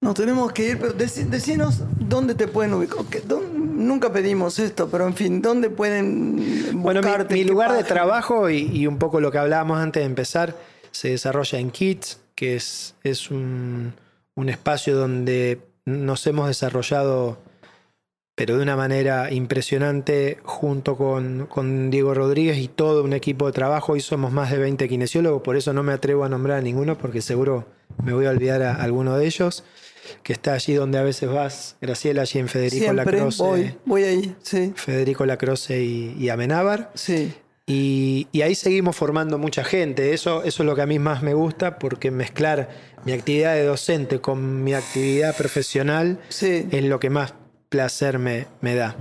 Nos 0.01 0.15
tenemos 0.15 0.53
que 0.53 0.69
ir, 0.71 0.79
pero 0.79 0.95
deci- 0.97 1.25
decinos 1.29 1.83
dónde 1.99 2.35
te 2.37 2.47
pueden 2.47 2.75
ubicar. 2.75 2.99
Ok, 3.01 3.17
¿dónde- 3.27 3.59
nunca 3.59 4.13
pedimos 4.13 4.59
esto, 4.61 4.89
pero 4.89 5.07
en 5.07 5.15
fin, 5.15 5.43
¿dónde 5.43 5.71
pueden 5.71 6.37
Bueno, 6.83 7.01
mi- 7.03 7.09
mi, 7.09 7.25
¿Qué 7.27 7.45
lugar 7.45 7.73
de 7.73 7.83
trabajo 7.83 8.49
y, 8.51 8.59
y 8.73 8.87
un 8.87 8.99
poco 8.99 9.21
lo 9.21 9.33
que 9.33 9.39
hablábamos 9.39 9.79
antes 9.79 10.03
de 10.03 10.07
empezar 10.07 10.55
se 10.93 11.09
desarrolla 11.11 11.59
en 11.59 11.71
Kids, 11.71 12.21
que 12.37 12.55
es, 12.55 12.95
es 13.03 13.31
un, 13.33 13.93
un 14.37 14.49
espacio 14.49 14.97
donde 14.97 15.61
nos 15.85 16.25
hemos 16.29 16.47
desarrollado, 16.47 17.39
pero 18.39 18.57
de 18.57 18.63
una 18.63 18.77
manera 18.77 19.33
impresionante, 19.33 20.39
junto 20.45 20.97
con, 20.97 21.47
con 21.47 21.91
Diego 21.91 22.15
Rodríguez 22.15 22.59
y 22.59 22.69
todo 22.69 23.03
un 23.03 23.13
equipo 23.13 23.47
de 23.47 23.53
trabajo. 23.53 23.95
Hoy 23.95 24.01
somos 24.01 24.31
más 24.31 24.53
de 24.53 24.59
20 24.59 24.89
kinesiólogos, 24.89 25.43
por 25.43 25.57
eso 25.57 25.73
no 25.73 25.83
me 25.83 25.93
atrevo 25.93 26.23
a 26.23 26.29
nombrar 26.29 26.59
a 26.59 26.63
ninguno, 26.63 26.97
porque 26.97 27.21
seguro 27.21 27.67
me 28.05 28.13
voy 28.13 28.27
a 28.27 28.31
olvidar 28.31 28.63
a 28.63 28.77
alguno 28.77 29.19
de 29.19 29.27
ellos, 29.27 29.65
que 30.23 30.33
está 30.33 30.53
allí 30.53 30.73
donde 30.75 30.99
a 30.99 31.03
veces 31.03 31.29
vas, 31.29 31.77
Graciela, 31.81 32.23
allí 32.23 32.39
en 32.39 32.47
Federico 32.47 32.85
Siempre 32.85 33.05
Lacroce. 33.05 33.43
voy, 33.43 33.75
voy 33.85 34.05
ahí, 34.05 34.37
sí, 34.41 34.73
Federico 34.77 35.27
Lacroce 35.27 35.83
y, 35.83 36.15
y 36.17 36.29
Amenábar. 36.29 36.93
sí. 36.95 37.33
Y, 37.71 38.29
y 38.33 38.41
ahí 38.41 38.55
seguimos 38.55 38.97
formando 38.97 39.37
mucha 39.37 39.63
gente. 39.63 40.15
Eso, 40.15 40.43
eso 40.43 40.63
es 40.63 40.67
lo 40.67 40.75
que 40.75 40.81
a 40.81 40.87
mí 40.87 40.99
más 40.99 41.23
me 41.23 41.35
gusta, 41.35 41.79
porque 41.79 42.11
mezclar 42.11 42.71
mi 43.05 43.13
actividad 43.13 43.53
de 43.57 43.65
docente 43.65 44.23
con 44.23 44.65
mi 44.65 44.73
actividad 44.73 45.37
profesional 45.37 46.19
Sí. 46.31 46.67
es 46.71 46.85
lo 46.85 46.99
que 46.99 47.11
más 47.11 47.35
placer 47.69 48.19
me, 48.19 48.47
me 48.61 48.75
da. 48.75 48.97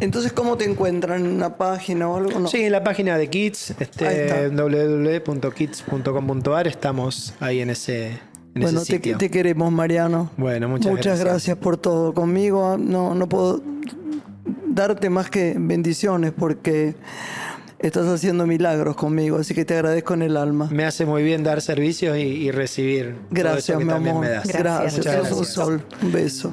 Entonces, 0.00 0.32
¿cómo 0.32 0.56
te 0.56 0.64
encuentran? 0.64 1.24
¿En 1.24 1.32
una 1.32 1.56
página 1.56 2.08
o 2.08 2.16
algo? 2.16 2.38
No. 2.40 2.48
Sí, 2.48 2.62
en 2.64 2.72
la 2.72 2.82
página 2.84 3.16
de 3.16 3.30
Kids, 3.30 3.74
este, 3.78 4.50
www.kids.com.ar, 4.50 6.66
estamos 6.66 7.34
ahí 7.40 7.60
en 7.60 7.70
ese, 7.70 8.08
en 8.54 8.62
bueno, 8.62 8.80
ese 8.82 8.92
te, 8.92 8.96
sitio. 8.98 9.18
te 9.18 9.30
queremos, 9.30 9.70
Mariano. 9.72 10.30
Bueno, 10.36 10.68
muchas, 10.68 10.90
Muchas 10.92 11.20
gracias 11.20 11.56
por 11.56 11.76
todo. 11.76 12.12
Conmigo 12.14 12.76
no, 12.78 13.14
no 13.14 13.28
puedo 13.28 13.62
darte 14.66 15.08
más 15.10 15.30
que 15.30 15.54
bendiciones 15.56 16.32
porque 16.36 16.94
estás 17.78 18.06
haciendo 18.08 18.44
milagros 18.46 18.96
conmigo, 18.96 19.38
así 19.38 19.54
que 19.54 19.64
te 19.64 19.74
agradezco 19.74 20.14
en 20.14 20.22
el 20.22 20.36
alma. 20.36 20.68
Me 20.70 20.84
hace 20.84 21.06
muy 21.06 21.22
bien 21.22 21.44
dar 21.44 21.60
servicios 21.60 22.16
y, 22.18 22.22
y 22.22 22.50
recibir 22.50 23.14
todo 23.14 23.22
eso 23.22 23.26
Gracias, 23.30 23.78
que 23.78 23.84
mi 23.84 23.92
amor. 23.92 24.20
me 24.20 24.28
das. 24.28 24.46
Gracias, 24.48 25.06
un 25.06 25.12
gracias. 25.12 25.48
sol. 25.48 25.84
Un 26.02 26.12
beso. 26.12 26.52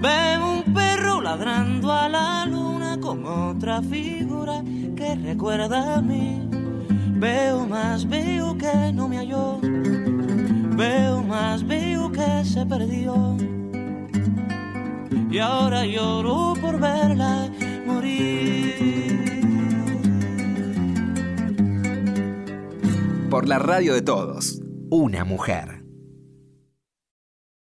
Veo 0.00 0.52
un 0.58 0.74
perro 0.74 1.20
ladrando 1.22 1.90
a 1.90 2.08
la 2.08 2.44
luna 2.46 2.98
con 3.00 3.24
otra 3.24 3.82
figura 3.82 4.62
que 4.94 5.14
recuerda 5.14 5.96
a 5.96 6.02
mí. 6.02 6.48
Veo 7.18 7.66
más, 7.66 8.06
veo 8.06 8.56
que 8.58 8.92
no 8.92 9.08
me 9.08 9.16
halló. 9.18 9.58
Veo 9.62 11.22
más, 11.22 11.66
veo 11.66 12.12
que 12.12 12.44
se 12.44 12.66
perdió. 12.66 13.36
Y 15.30 15.38
ahora 15.38 15.86
lloro 15.86 16.54
por 16.60 16.78
verla 16.78 17.50
morir. 17.86 18.74
Por 23.30 23.48
la 23.48 23.58
radio 23.58 23.94
de 23.94 24.02
todos. 24.02 24.60
Una 24.90 25.24
mujer. 25.24 25.75